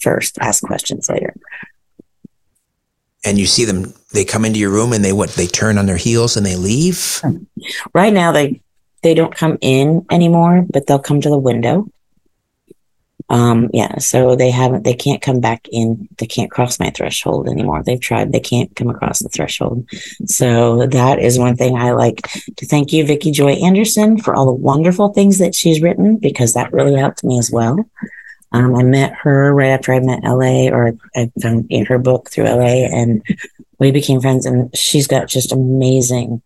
first, 0.00 0.38
ask 0.40 0.62
questions 0.62 1.08
later. 1.08 1.34
and 3.24 3.38
you 3.38 3.46
see 3.46 3.64
them 3.64 3.92
they 4.12 4.24
come 4.24 4.44
into 4.44 4.58
your 4.58 4.70
room 4.70 4.92
and 4.92 5.04
they 5.04 5.12
what 5.12 5.30
they 5.30 5.46
turn 5.46 5.78
on 5.78 5.86
their 5.86 5.96
heels 5.96 6.36
and 6.36 6.46
they 6.46 6.56
leave 6.56 7.20
right 7.94 8.12
now 8.12 8.32
they 8.32 8.60
they 9.02 9.14
don't 9.14 9.34
come 9.34 9.58
in 9.60 10.06
anymore 10.10 10.64
but 10.70 10.86
they'll 10.86 10.98
come 10.98 11.20
to 11.20 11.28
the 11.28 11.38
window 11.38 11.86
um 13.30 13.68
yeah 13.72 13.98
so 13.98 14.36
they 14.36 14.50
haven't 14.50 14.84
they 14.84 14.94
can't 14.94 15.22
come 15.22 15.40
back 15.40 15.66
in 15.70 16.08
they 16.18 16.26
can't 16.26 16.50
cross 16.50 16.78
my 16.78 16.90
threshold 16.90 17.48
anymore 17.48 17.82
they've 17.82 18.00
tried 18.00 18.32
they 18.32 18.40
can't 18.40 18.74
come 18.76 18.88
across 18.88 19.18
the 19.18 19.28
threshold 19.28 19.86
so 20.24 20.86
that 20.86 21.18
is 21.18 21.38
one 21.38 21.56
thing 21.56 21.76
i 21.76 21.90
like 21.90 22.22
to 22.56 22.64
thank 22.64 22.92
you 22.92 23.04
vicki 23.04 23.30
joy 23.30 23.52
anderson 23.52 24.18
for 24.18 24.34
all 24.34 24.46
the 24.46 24.52
wonderful 24.52 25.08
things 25.12 25.38
that 25.38 25.54
she's 25.54 25.82
written 25.82 26.16
because 26.16 26.54
that 26.54 26.72
really 26.72 26.98
helped 26.98 27.24
me 27.24 27.38
as 27.38 27.50
well 27.50 27.84
um, 28.52 28.74
I 28.76 28.82
met 28.82 29.14
her 29.14 29.52
right 29.52 29.68
after 29.68 29.92
I 29.92 30.00
met 30.00 30.24
LA, 30.24 30.68
or 30.68 30.94
I 31.14 31.30
found 31.42 31.66
in 31.68 31.84
her 31.86 31.98
book 31.98 32.30
through 32.30 32.44
LA, 32.44 32.86
and 32.86 33.22
we 33.78 33.90
became 33.90 34.20
friends. 34.20 34.46
And 34.46 34.74
she's 34.76 35.06
got 35.06 35.28
just 35.28 35.52
amazing, 35.52 36.40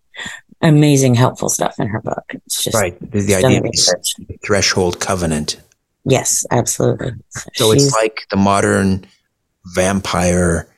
amazing, 0.60 1.14
helpful 1.14 1.48
stuff 1.48 1.78
in 1.78 1.86
her 1.88 2.00
book. 2.00 2.24
It's 2.30 2.64
just 2.64 2.74
right. 2.74 2.98
The, 3.00 3.34
idea 3.36 3.62
of 3.62 4.40
threshold 4.44 4.98
covenant. 4.98 5.60
Yes, 6.04 6.44
absolutely. 6.50 7.12
So 7.54 7.72
she's, 7.72 7.86
it's 7.86 7.94
like 7.94 8.22
the 8.30 8.36
modern 8.36 9.06
vampire 9.74 10.68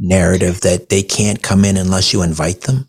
narrative 0.00 0.60
that 0.62 0.88
they 0.88 1.02
can't 1.02 1.42
come 1.42 1.64
in 1.64 1.76
unless 1.76 2.12
you 2.12 2.22
invite 2.22 2.62
them. 2.62 2.88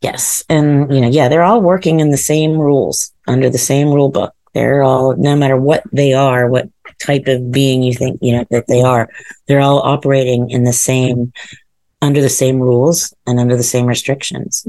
Yes, 0.00 0.44
and 0.48 0.92
you 0.92 1.00
know, 1.00 1.08
yeah, 1.08 1.28
they're 1.28 1.42
all 1.42 1.60
working 1.60 2.00
in 2.00 2.10
the 2.10 2.16
same 2.16 2.58
rules 2.58 3.12
under 3.26 3.48
the 3.48 3.58
same 3.58 3.88
rule 3.88 4.10
book. 4.10 4.34
They're 4.52 4.82
all, 4.82 5.16
no 5.16 5.34
matter 5.34 5.56
what 5.56 5.82
they 5.92 6.12
are, 6.12 6.48
what 6.48 6.68
type 7.04 7.26
of 7.26 7.50
being 7.50 7.82
you 7.82 7.92
think 7.92 8.18
you 8.22 8.32
know 8.32 8.44
that 8.50 8.66
they 8.66 8.82
are 8.82 9.08
they're 9.46 9.60
all 9.60 9.80
operating 9.80 10.50
in 10.50 10.64
the 10.64 10.72
same 10.72 11.32
under 12.02 12.20
the 12.20 12.28
same 12.28 12.60
rules 12.60 13.14
and 13.26 13.40
under 13.40 13.56
the 13.56 13.62
same 13.62 13.86
restrictions 13.86 14.66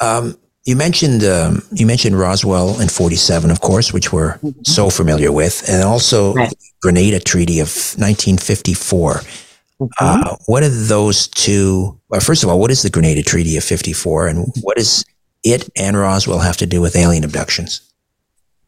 um, 0.00 0.36
you 0.64 0.76
mentioned 0.76 1.24
um, 1.24 1.62
you 1.72 1.86
mentioned 1.86 2.18
Roswell 2.18 2.80
and 2.80 2.90
47 2.90 3.50
of 3.50 3.60
course 3.60 3.92
which 3.92 4.12
we're 4.12 4.34
mm-hmm. 4.34 4.50
so 4.64 4.90
familiar 4.90 5.32
with 5.32 5.68
and 5.68 5.82
also 5.82 6.34
right. 6.34 6.52
Greada 6.84 7.22
Treaty 7.22 7.60
of 7.60 7.68
1954 7.68 9.12
mm-hmm. 9.12 9.86
uh, 10.00 10.36
what 10.46 10.62
are 10.62 10.68
those 10.68 11.28
two 11.28 11.98
well, 12.08 12.20
first 12.20 12.42
of 12.42 12.48
all 12.48 12.58
what 12.58 12.70
is 12.70 12.82
the 12.82 12.90
Greada 12.90 13.24
Treaty 13.24 13.56
of 13.56 13.64
54 13.64 14.28
and 14.28 14.52
what 14.62 14.76
does 14.76 15.04
it 15.42 15.68
and 15.76 15.96
Roswell 15.96 16.40
have 16.40 16.58
to 16.58 16.66
do 16.66 16.80
with 16.80 16.96
alien 16.96 17.24
abductions 17.24 17.90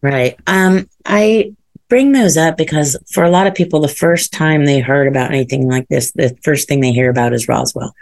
Right. 0.02 0.36
Um, 0.48 0.88
I 1.06 1.54
bring 1.88 2.12
those 2.12 2.36
up 2.36 2.56
because 2.56 2.96
for 3.12 3.22
a 3.22 3.30
lot 3.30 3.46
of 3.46 3.54
people, 3.54 3.80
the 3.80 3.88
first 3.88 4.32
time 4.32 4.64
they 4.64 4.80
heard 4.80 5.06
about 5.06 5.30
anything 5.30 5.68
like 5.68 5.88
this, 5.88 6.12
the 6.12 6.36
first 6.42 6.68
thing 6.68 6.80
they 6.80 6.92
hear 6.92 7.08
about 7.08 7.32
is 7.32 7.48
Roswell. 7.48 7.94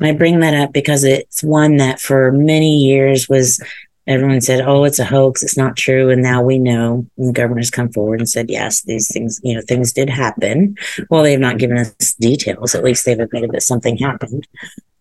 I 0.00 0.12
bring 0.12 0.40
that 0.40 0.54
up 0.54 0.72
because 0.72 1.04
it's 1.04 1.42
one 1.42 1.76
that 1.76 2.00
for 2.00 2.32
many 2.32 2.76
years 2.76 3.28
was 3.28 3.62
everyone 4.06 4.40
said, 4.40 4.60
oh, 4.60 4.84
it's 4.84 4.98
a 4.98 5.04
hoax, 5.04 5.42
it's 5.42 5.56
not 5.56 5.76
true. 5.76 6.10
And 6.10 6.22
now 6.22 6.42
we 6.42 6.58
know, 6.58 7.06
and 7.16 7.28
the 7.28 7.32
government 7.32 7.62
has 7.62 7.70
come 7.70 7.90
forward 7.90 8.20
and 8.20 8.28
said, 8.28 8.50
yes, 8.50 8.82
these 8.82 9.10
things, 9.12 9.40
you 9.42 9.54
know, 9.54 9.62
things 9.66 9.92
did 9.92 10.08
happen. 10.08 10.76
Well, 11.10 11.22
they 11.22 11.32
have 11.32 11.40
not 11.40 11.58
given 11.58 11.78
us 11.78 12.14
details. 12.14 12.74
At 12.74 12.84
least 12.84 13.04
they've 13.04 13.18
admitted 13.18 13.50
that 13.52 13.62
something 13.62 13.96
happened. 13.96 14.46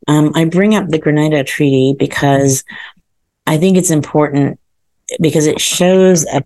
Um, 0.07 0.31
I 0.35 0.45
bring 0.45 0.75
up 0.75 0.87
the 0.87 0.99
Greada 0.99 1.45
Treaty 1.45 1.95
because 1.97 2.63
I 3.45 3.57
think 3.57 3.77
it's 3.77 3.91
important 3.91 4.59
because 5.19 5.45
it 5.45 5.61
shows 5.61 6.25
a 6.25 6.43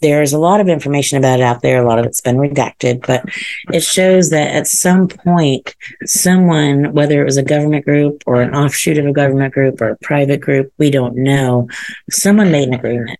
there's 0.00 0.32
a 0.32 0.38
lot 0.38 0.60
of 0.60 0.68
information 0.68 1.18
about 1.18 1.40
it 1.40 1.42
out 1.42 1.62
there. 1.62 1.82
A 1.82 1.86
lot 1.86 1.98
of 1.98 2.04
it's 2.04 2.20
been 2.20 2.36
redacted, 2.36 3.06
but 3.06 3.24
it 3.72 3.82
shows 3.82 4.30
that 4.30 4.54
at 4.54 4.66
some 4.66 5.08
point, 5.08 5.74
someone, 6.04 6.92
whether 6.92 7.20
it 7.20 7.24
was 7.24 7.38
a 7.38 7.42
government 7.42 7.84
group 7.84 8.22
or 8.26 8.42
an 8.42 8.54
offshoot 8.54 8.98
of 8.98 9.06
a 9.06 9.12
government 9.12 9.54
group 9.54 9.80
or 9.80 9.88
a 9.88 9.96
private 9.96 10.40
group, 10.40 10.72
we 10.78 10.90
don't 10.90 11.16
know, 11.16 11.68
someone 12.10 12.50
made 12.50 12.68
an 12.68 12.74
agreement 12.74 13.18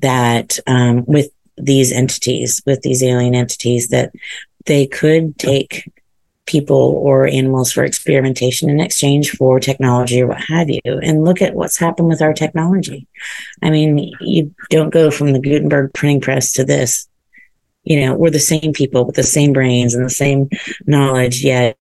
that 0.00 0.58
um, 0.66 1.04
with 1.06 1.30
these 1.56 1.92
entities, 1.92 2.62
with 2.66 2.80
these 2.82 3.02
alien 3.02 3.34
entities, 3.34 3.88
that 3.88 4.12
they 4.66 4.86
could 4.86 5.38
take 5.38 5.91
people 6.52 6.76
or 6.76 7.26
animals 7.26 7.72
for 7.72 7.82
experimentation 7.82 8.68
in 8.68 8.78
exchange 8.78 9.30
for 9.30 9.58
technology 9.58 10.20
or 10.20 10.26
what 10.28 10.40
have 10.44 10.68
you. 10.68 10.80
And 10.84 11.24
look 11.24 11.40
at 11.40 11.54
what's 11.54 11.78
happened 11.78 12.08
with 12.08 12.20
our 12.20 12.34
technology. 12.34 13.08
I 13.62 13.70
mean, 13.70 14.12
you 14.20 14.54
don't 14.68 14.90
go 14.90 15.10
from 15.10 15.32
the 15.32 15.40
Gutenberg 15.40 15.94
printing 15.94 16.20
press 16.20 16.52
to 16.52 16.64
this. 16.64 17.08
You 17.84 18.00
know, 18.00 18.14
we're 18.14 18.30
the 18.30 18.38
same 18.38 18.72
people 18.72 19.04
with 19.04 19.16
the 19.16 19.22
same 19.24 19.52
brains 19.52 19.94
and 19.94 20.04
the 20.04 20.10
same 20.10 20.48
knowledge, 20.86 21.42
yet, 21.42 21.76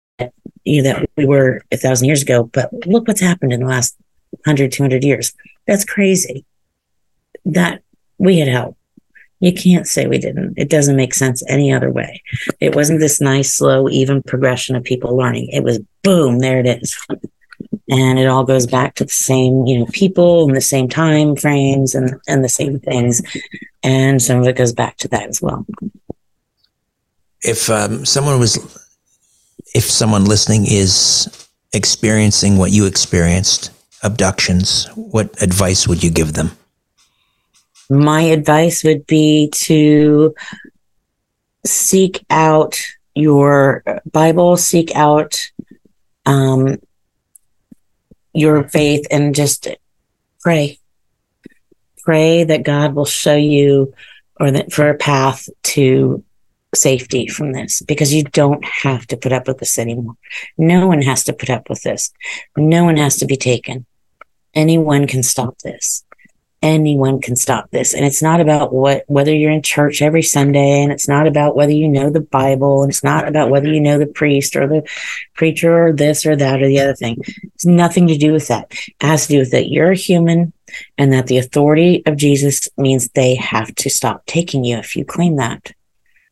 you 0.63 0.83
know, 0.83 0.91
that 0.91 1.09
we 1.15 1.25
were 1.25 1.63
a 1.71 1.77
thousand 1.77 2.07
years 2.07 2.21
ago. 2.21 2.43
But 2.43 2.71
look 2.85 3.07
what's 3.07 3.21
happened 3.21 3.53
in 3.53 3.61
the 3.61 3.65
last 3.65 3.97
100, 4.43 4.71
200 4.71 5.03
years. 5.03 5.33
That's 5.65 5.85
crazy. 5.85 6.45
That 7.45 7.81
we 8.19 8.37
had 8.39 8.49
help. 8.49 8.76
You 9.39 9.53
can't 9.53 9.87
say 9.87 10.07
we 10.07 10.17
didn't. 10.17 10.55
It 10.57 10.69
doesn't 10.69 10.95
make 10.95 11.13
sense 11.13 11.43
any 11.47 11.71
other 11.71 11.91
way. 11.91 12.23
It 12.59 12.75
wasn't 12.75 12.99
this 12.99 13.21
nice, 13.21 13.53
slow, 13.53 13.87
even 13.89 14.23
progression 14.23 14.75
of 14.75 14.83
people 14.83 15.15
learning. 15.15 15.49
It 15.51 15.63
was 15.63 15.79
boom, 16.03 16.39
there 16.39 16.59
it 16.59 16.65
is. 16.65 16.97
And 17.89 18.19
it 18.19 18.25
all 18.25 18.43
goes 18.43 18.65
back 18.67 18.95
to 18.95 19.05
the 19.05 19.11
same, 19.11 19.65
you 19.65 19.79
know, 19.79 19.85
people 19.87 20.47
and 20.47 20.55
the 20.55 20.61
same 20.61 20.89
time 20.89 21.35
frames 21.35 21.95
and, 21.95 22.19
and 22.27 22.43
the 22.43 22.49
same 22.49 22.79
things. 22.79 23.21
And 23.83 24.21
some 24.21 24.39
of 24.39 24.47
it 24.47 24.57
goes 24.57 24.73
back 24.73 24.97
to 24.97 25.07
that 25.09 25.29
as 25.29 25.41
well. 25.41 25.65
If 27.43 27.69
um, 27.69 28.05
someone 28.05 28.39
was, 28.39 28.57
if 29.73 29.83
someone 29.83 30.25
listening 30.25 30.65
is 30.67 31.47
experiencing 31.73 32.57
what 32.57 32.71
you 32.71 32.85
experienced, 32.87 33.71
abductions, 34.03 34.87
what 34.95 35.41
advice 35.41 35.87
would 35.87 36.03
you 36.03 36.09
give 36.09 36.33
them? 36.33 36.51
My 37.89 38.21
advice 38.21 38.83
would 38.83 39.05
be 39.07 39.49
to 39.53 40.35
seek 41.65 42.25
out 42.29 42.79
your 43.15 43.83
Bible, 44.11 44.57
seek 44.57 44.95
out 44.95 45.49
um, 46.25 46.77
your 48.33 48.67
faith, 48.67 49.07
and 49.09 49.33
just 49.33 49.67
pray. 50.41 50.79
Pray 52.03 52.43
that 52.43 52.63
God 52.63 52.93
will 52.93 53.05
show 53.05 53.35
you 53.35 53.93
or 54.39 54.51
that 54.51 54.71
for 54.71 54.89
a 54.89 54.97
path 54.97 55.49
to 55.63 56.23
safety 56.75 57.27
from 57.27 57.53
this 57.53 57.81
because 57.81 58.13
you 58.13 58.23
don't 58.23 58.63
have 58.63 59.07
to 59.07 59.17
put 59.17 59.33
up 59.33 59.47
with 59.47 59.57
this 59.57 59.79
anymore. 59.79 60.15
No 60.57 60.87
one 60.87 61.01
has 61.01 61.23
to 61.25 61.33
put 61.33 61.49
up 61.49 61.69
with 61.69 61.81
this. 61.81 62.11
No 62.55 62.83
one 62.83 62.97
has 62.97 63.17
to 63.17 63.25
be 63.25 63.37
taken. 63.37 63.85
Anyone 64.53 65.07
can 65.07 65.23
stop 65.23 65.57
this 65.59 66.03
anyone 66.61 67.21
can 67.21 67.35
stop 67.35 67.69
this. 67.71 67.93
And 67.93 68.05
it's 68.05 68.21
not 68.21 68.39
about 68.39 68.73
what 68.73 69.03
whether 69.07 69.33
you're 69.33 69.51
in 69.51 69.61
church 69.61 70.01
every 70.01 70.23
Sunday, 70.23 70.81
and 70.81 70.91
it's 70.91 71.07
not 71.07 71.27
about 71.27 71.55
whether 71.55 71.71
you 71.71 71.87
know 71.87 72.09
the 72.09 72.21
Bible, 72.21 72.83
and 72.83 72.91
it's 72.91 73.03
not 73.03 73.27
about 73.27 73.49
whether 73.49 73.67
you 73.67 73.79
know 73.79 73.97
the 73.97 74.07
priest 74.07 74.55
or 74.55 74.67
the 74.67 74.87
preacher 75.35 75.87
or 75.87 75.93
this 75.93 76.25
or 76.25 76.35
that 76.35 76.61
or 76.61 76.67
the 76.67 76.79
other 76.79 76.95
thing. 76.95 77.17
It's 77.55 77.65
nothing 77.65 78.07
to 78.07 78.17
do 78.17 78.31
with 78.33 78.47
that. 78.47 78.71
It 78.71 79.05
has 79.05 79.27
to 79.27 79.33
do 79.33 79.39
with 79.39 79.51
that 79.51 79.69
you're 79.69 79.91
a 79.91 79.95
human 79.95 80.53
and 80.97 81.13
that 81.13 81.27
the 81.27 81.37
authority 81.37 82.03
of 82.05 82.17
Jesus 82.17 82.67
means 82.77 83.07
they 83.09 83.35
have 83.35 83.73
to 83.75 83.89
stop 83.89 84.25
taking 84.25 84.63
you 84.63 84.77
if 84.77 84.95
you 84.95 85.05
claim 85.05 85.37
that. 85.37 85.71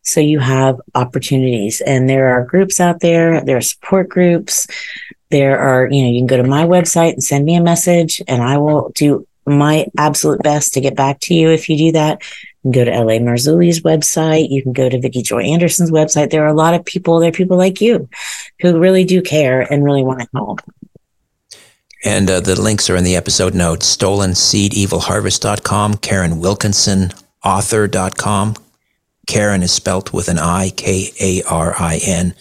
So 0.01 0.19
you 0.19 0.39
have 0.39 0.79
opportunities 0.93 1.81
and 1.81 2.07
there 2.07 2.29
are 2.29 2.45
groups 2.45 2.79
out 2.79 2.99
there, 2.99 3.43
there 3.43 3.57
are 3.57 3.61
support 3.61 4.07
groups. 4.07 4.67
There 5.31 5.57
are, 5.57 5.89
you 5.89 6.03
know, 6.03 6.09
you 6.09 6.19
can 6.19 6.27
go 6.27 6.37
to 6.37 6.43
my 6.43 6.65
website 6.65 7.13
and 7.13 7.23
send 7.23 7.45
me 7.45 7.55
a 7.55 7.61
message 7.61 8.21
and 8.27 8.43
I 8.43 8.57
will 8.57 8.91
do 8.93 9.27
my 9.45 9.85
absolute 9.97 10.41
best 10.41 10.73
to 10.73 10.81
get 10.81 10.95
back 10.95 11.19
to 11.21 11.33
you 11.33 11.49
if 11.49 11.69
you 11.69 11.77
do 11.77 11.91
that. 11.93 12.21
You 12.63 12.71
go 12.71 12.83
to 12.85 12.91
L.A. 12.91 13.19
Marzulli's 13.19 13.81
website. 13.81 14.49
You 14.49 14.63
can 14.63 14.73
go 14.73 14.89
to 14.89 14.99
Vicki 14.99 15.21
Joy 15.21 15.43
Anderson's 15.43 15.91
website. 15.91 16.31
There 16.31 16.43
are 16.43 16.49
a 16.49 16.53
lot 16.53 16.73
of 16.73 16.83
people, 16.83 17.19
there 17.19 17.29
are 17.29 17.33
people 17.33 17.57
like 17.57 17.79
you 17.79 18.09
who 18.61 18.79
really 18.79 19.03
do 19.03 19.21
care 19.21 19.61
and 19.61 19.83
really 19.83 20.03
want 20.03 20.21
to 20.21 20.27
help. 20.33 20.61
And 22.03 22.29
uh, 22.29 22.39
the 22.39 22.59
links 22.59 22.89
are 22.89 22.95
in 22.95 23.03
the 23.03 23.15
episode 23.15 23.53
notes 23.55 23.97
stolenseedevilharvest.com, 23.97 25.95
Karin 25.97 26.39
Wilkinson, 26.39 27.11
author.com. 27.43 28.55
Karen 29.27 29.63
is 29.63 29.71
spelt 29.71 30.13
with 30.13 30.27
an 30.27 30.37
I, 30.37 30.69
K 30.69 31.11
A 31.19 31.41
R 31.43 31.73
I 31.79 31.99
N, 32.05 32.35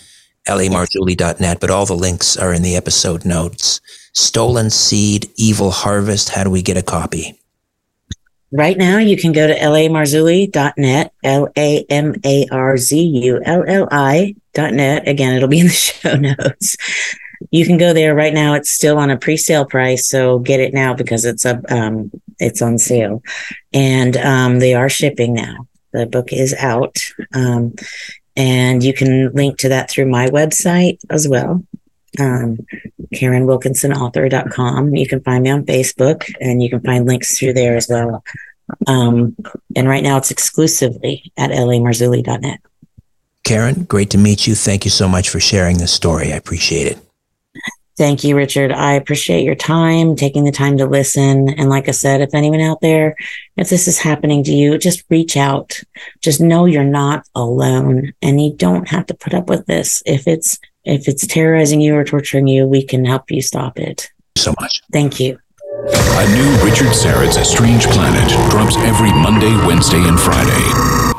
lamarzulli.net, 0.47 1.61
but 1.61 1.71
all 1.71 1.87
the 1.87 1.95
links 1.95 2.37
are 2.37 2.53
in 2.53 2.61
the 2.63 2.77
episode 2.77 3.25
notes. 3.25 3.81
Stolen 4.15 4.71
Seed, 4.71 5.31
Evil 5.37 5.71
Harvest. 5.71 6.31
How 6.31 6.45
do 6.45 6.51
we 6.51 6.63
get 6.63 6.77
a 6.77 6.83
copy? 6.83 7.39
Right 8.53 8.79
now, 8.79 8.99
you 8.99 9.17
can 9.17 9.33
go 9.33 9.49
to 9.49 9.55
lamarzulli.net, 9.55 11.13
L 11.25 11.49
A 11.57 11.85
M 11.91 12.15
A 12.25 12.47
R 12.53 12.77
Z 12.77 12.99
U 13.01 13.41
L 13.45 13.65
L 13.67 13.89
I.net. 13.91 15.09
Again, 15.09 15.35
it'll 15.35 15.49
be 15.49 15.61
in 15.61 15.67
the 15.67 15.73
show 15.73 16.15
notes. 16.15 16.77
You 17.51 17.67
can 17.67 17.77
go 17.77 17.93
there 17.93 18.15
right 18.15 18.33
now. 18.33 18.55
It's 18.55 18.71
still 18.71 18.97
on 18.99 19.11
a 19.11 19.19
pre-sale 19.19 19.65
price, 19.67 20.07
so 20.09 20.39
get 20.39 20.61
it 20.61 20.73
now 20.73 20.95
because 20.95 21.25
it's 21.25 21.45
a 21.45 21.61
um, 21.69 22.11
it's 22.39 22.63
on 22.63 22.79
sale, 22.79 23.23
and 23.73 24.17
um, 24.17 24.61
they 24.61 24.75
are 24.75 24.89
shipping 24.89 25.35
now. 25.35 25.67
The 25.93 26.07
book 26.07 26.33
is 26.33 26.55
out. 26.55 26.99
Um, 27.35 27.75
And 28.37 28.83
you 28.83 28.93
can 28.93 29.33
link 29.33 29.59
to 29.59 29.69
that 29.69 29.89
through 29.91 30.07
my 30.07 30.27
website 30.27 30.99
as 31.11 31.29
well. 31.29 31.63
Um, 32.19 32.59
KarinWilkinsonAuthor.com. 33.15 34.95
You 34.95 35.07
can 35.07 35.21
find 35.23 35.45
me 35.45 35.51
on 35.51 35.65
Facebook 35.65 36.33
and 36.41 36.63
you 36.63 36.71
can 36.71 36.81
find 36.81 37.07
links 37.07 37.39
through 37.39 37.55
there 37.55 37.77
as 37.77 37.89
well. 37.89 38.25
Um, 38.87 39.37
and 39.77 39.89
right 39.89 40.03
now 40.03 40.17
it's 40.17 40.31
exclusively 40.31 41.33
at 41.37 41.51
lamarzulli.net. 41.51 42.61
Karin, 43.45 43.85
great 43.85 44.11
to 44.11 44.19
meet 44.19 44.47
you. 44.47 44.55
Thank 44.55 44.85
you 44.85 44.91
so 44.91 45.07
much 45.07 45.29
for 45.29 45.39
sharing 45.39 45.77
this 45.79 45.93
story. 45.93 46.33
I 46.33 46.37
appreciate 46.37 46.87
it. 46.87 46.99
Thank 47.97 48.25
you, 48.25 48.35
Richard. 48.35 48.73
I 48.73 48.95
appreciate 48.95 49.45
your 49.45 49.55
time, 49.55 50.17
taking 50.17 50.43
the 50.43 50.51
time 50.51 50.79
to 50.79 50.87
listen. 50.87 51.49
And 51.51 51.69
like 51.69 51.89
I 51.89 51.93
said, 51.93 52.21
if 52.21 52.35
anyone 52.35 52.61
out 52.61 52.81
there, 52.81 53.15
if 53.57 53.69
this 53.69 53.87
is 53.87 53.99
happening 53.99 54.43
to 54.45 54.53
you, 54.53 54.79
just 54.79 55.05
reach 55.11 55.37
out. 55.37 55.79
Just 56.21 56.41
know 56.41 56.65
you're 56.65 56.83
not 56.83 57.25
alone 57.37 58.13
and 58.21 58.43
you 58.43 58.53
don't 58.53 58.89
have 58.89 59.07
to 59.07 59.15
put 59.15 59.33
up 59.33 59.49
with 59.49 59.67
this. 59.67 60.03
If 60.07 60.27
it's, 60.27 60.59
if 60.85 61.09
it's 61.09 61.27
terrorizing 61.27 61.81
you 61.81 61.95
or 61.97 62.05
torturing 62.05 62.47
you, 62.47 62.67
we 62.67 62.85
can 62.85 63.05
help 63.05 63.31
you 63.31 63.43
stop 63.43 63.79
it. 63.79 64.11
So 64.37 64.55
much. 64.61 64.83
Thank 64.93 65.21
you. 65.21 65.39
A 65.87 66.29
new 66.35 66.65
Richard 66.65 66.95
Syrett's 66.95 67.49
Strange 67.49 67.87
Planet 67.87 68.29
drops 68.51 68.77
every 68.79 69.13
Monday, 69.13 69.55
Wednesday, 69.67 70.03
and 70.09 70.19
Friday. 70.19 71.14